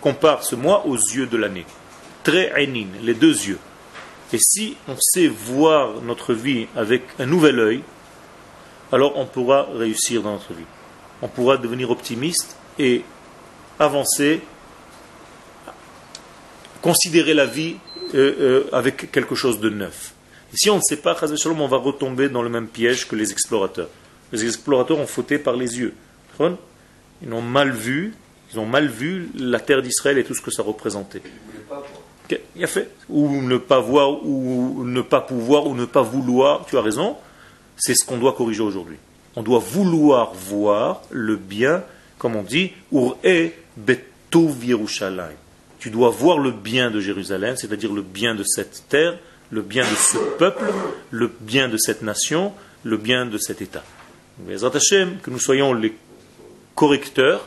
comparent 0.00 0.44
ce 0.44 0.54
mois 0.54 0.86
aux 0.86 0.96
yeux 0.96 1.26
de 1.26 1.36
l'année. 1.36 1.66
Très 2.22 2.52
les 3.02 3.14
deux 3.14 3.34
yeux. 3.46 3.58
Et 4.32 4.38
si 4.38 4.76
on 4.86 4.96
sait 5.00 5.28
voir 5.28 6.02
notre 6.02 6.34
vie 6.34 6.66
avec 6.76 7.02
un 7.18 7.26
nouvel 7.26 7.58
œil, 7.58 7.82
alors 8.92 9.16
on 9.16 9.26
pourra 9.26 9.66
réussir 9.74 10.22
dans 10.22 10.32
notre 10.32 10.52
vie. 10.52 10.64
On 11.22 11.28
pourra 11.28 11.56
devenir 11.56 11.90
optimiste 11.90 12.56
et 12.78 13.02
avancer, 13.78 14.40
considérer 16.82 17.34
la 17.34 17.46
vie 17.46 17.76
euh, 18.14 18.34
euh, 18.40 18.64
avec 18.72 19.10
quelque 19.10 19.34
chose 19.34 19.60
de 19.60 19.70
neuf. 19.70 20.14
Et 20.52 20.56
si 20.56 20.70
on 20.70 20.76
ne 20.76 20.82
sait 20.82 20.96
pas, 20.96 21.16
on 21.44 21.68
va 21.68 21.76
retomber 21.76 22.28
dans 22.28 22.42
le 22.42 22.48
même 22.48 22.68
piège 22.68 23.08
que 23.08 23.16
les 23.16 23.32
explorateurs. 23.32 23.88
Les 24.32 24.44
explorateurs 24.44 24.98
ont 24.98 25.06
fauté 25.06 25.38
par 25.38 25.56
les 25.56 25.78
yeux. 25.78 25.94
Ils 27.22 27.32
ont 27.32 27.42
mal 27.42 27.72
vu, 27.72 28.14
ils 28.52 28.58
ont 28.58 28.66
mal 28.66 28.88
vu 28.88 29.28
la 29.34 29.60
terre 29.60 29.82
d'Israël 29.82 30.18
et 30.18 30.24
tout 30.24 30.34
ce 30.34 30.40
que 30.40 30.50
ça 30.50 30.62
représentait. 30.62 31.22
Il 32.56 32.64
a 32.64 32.66
fait? 32.66 32.90
Ou 33.08 33.40
ne 33.40 33.56
pas 33.56 33.80
voir, 33.80 34.24
ou 34.24 34.84
ne 34.84 35.00
pas 35.00 35.20
pouvoir, 35.20 35.66
ou 35.66 35.74
ne 35.74 35.84
pas 35.84 36.02
vouloir. 36.02 36.66
Tu 36.66 36.76
as 36.76 36.82
raison. 36.82 37.16
C'est 37.76 37.94
ce 37.94 38.04
qu'on 38.04 38.18
doit 38.18 38.32
corriger 38.32 38.62
aujourd'hui. 38.62 38.96
On 39.36 39.42
doit 39.42 39.60
vouloir 39.60 40.32
voir 40.34 41.02
le 41.10 41.36
bien, 41.36 41.84
comme 42.18 42.36
on 42.36 42.42
dit, 42.42 42.72
Ur-e 42.92 43.50
betuv 43.76 44.64
Yerushalayim. 44.64 45.36
Tu 45.78 45.90
dois 45.90 46.10
voir 46.10 46.38
le 46.38 46.50
bien 46.50 46.90
de 46.90 47.00
Jérusalem, 47.00 47.56
c'est-à-dire 47.56 47.92
le 47.92 48.02
bien 48.02 48.34
de 48.34 48.42
cette 48.42 48.88
terre, 48.88 49.16
le 49.50 49.62
bien 49.62 49.84
de 49.84 49.94
ce 49.94 50.18
peuple, 50.38 50.64
le 51.10 51.30
bien 51.40 51.68
de 51.68 51.76
cette 51.76 52.02
nation, 52.02 52.52
le 52.82 52.96
bien 52.96 53.26
de 53.26 53.38
cet 53.38 53.62
État. 53.62 53.84
que 54.44 55.30
nous 55.30 55.38
soyons 55.38 55.72
les 55.72 55.94
correcteurs, 56.74 57.46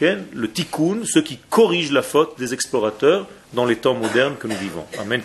le 0.00 0.50
tikkun, 0.50 1.02
ceux 1.04 1.22
qui 1.22 1.38
corrigent 1.50 1.92
la 1.92 2.02
faute 2.02 2.38
des 2.38 2.54
explorateurs 2.54 3.26
dans 3.52 3.64
les 3.64 3.76
temps 3.76 3.94
modernes 3.94 4.34
que 4.38 4.48
nous 4.48 4.56
vivons. 4.56 4.84
Amen. 4.98 5.22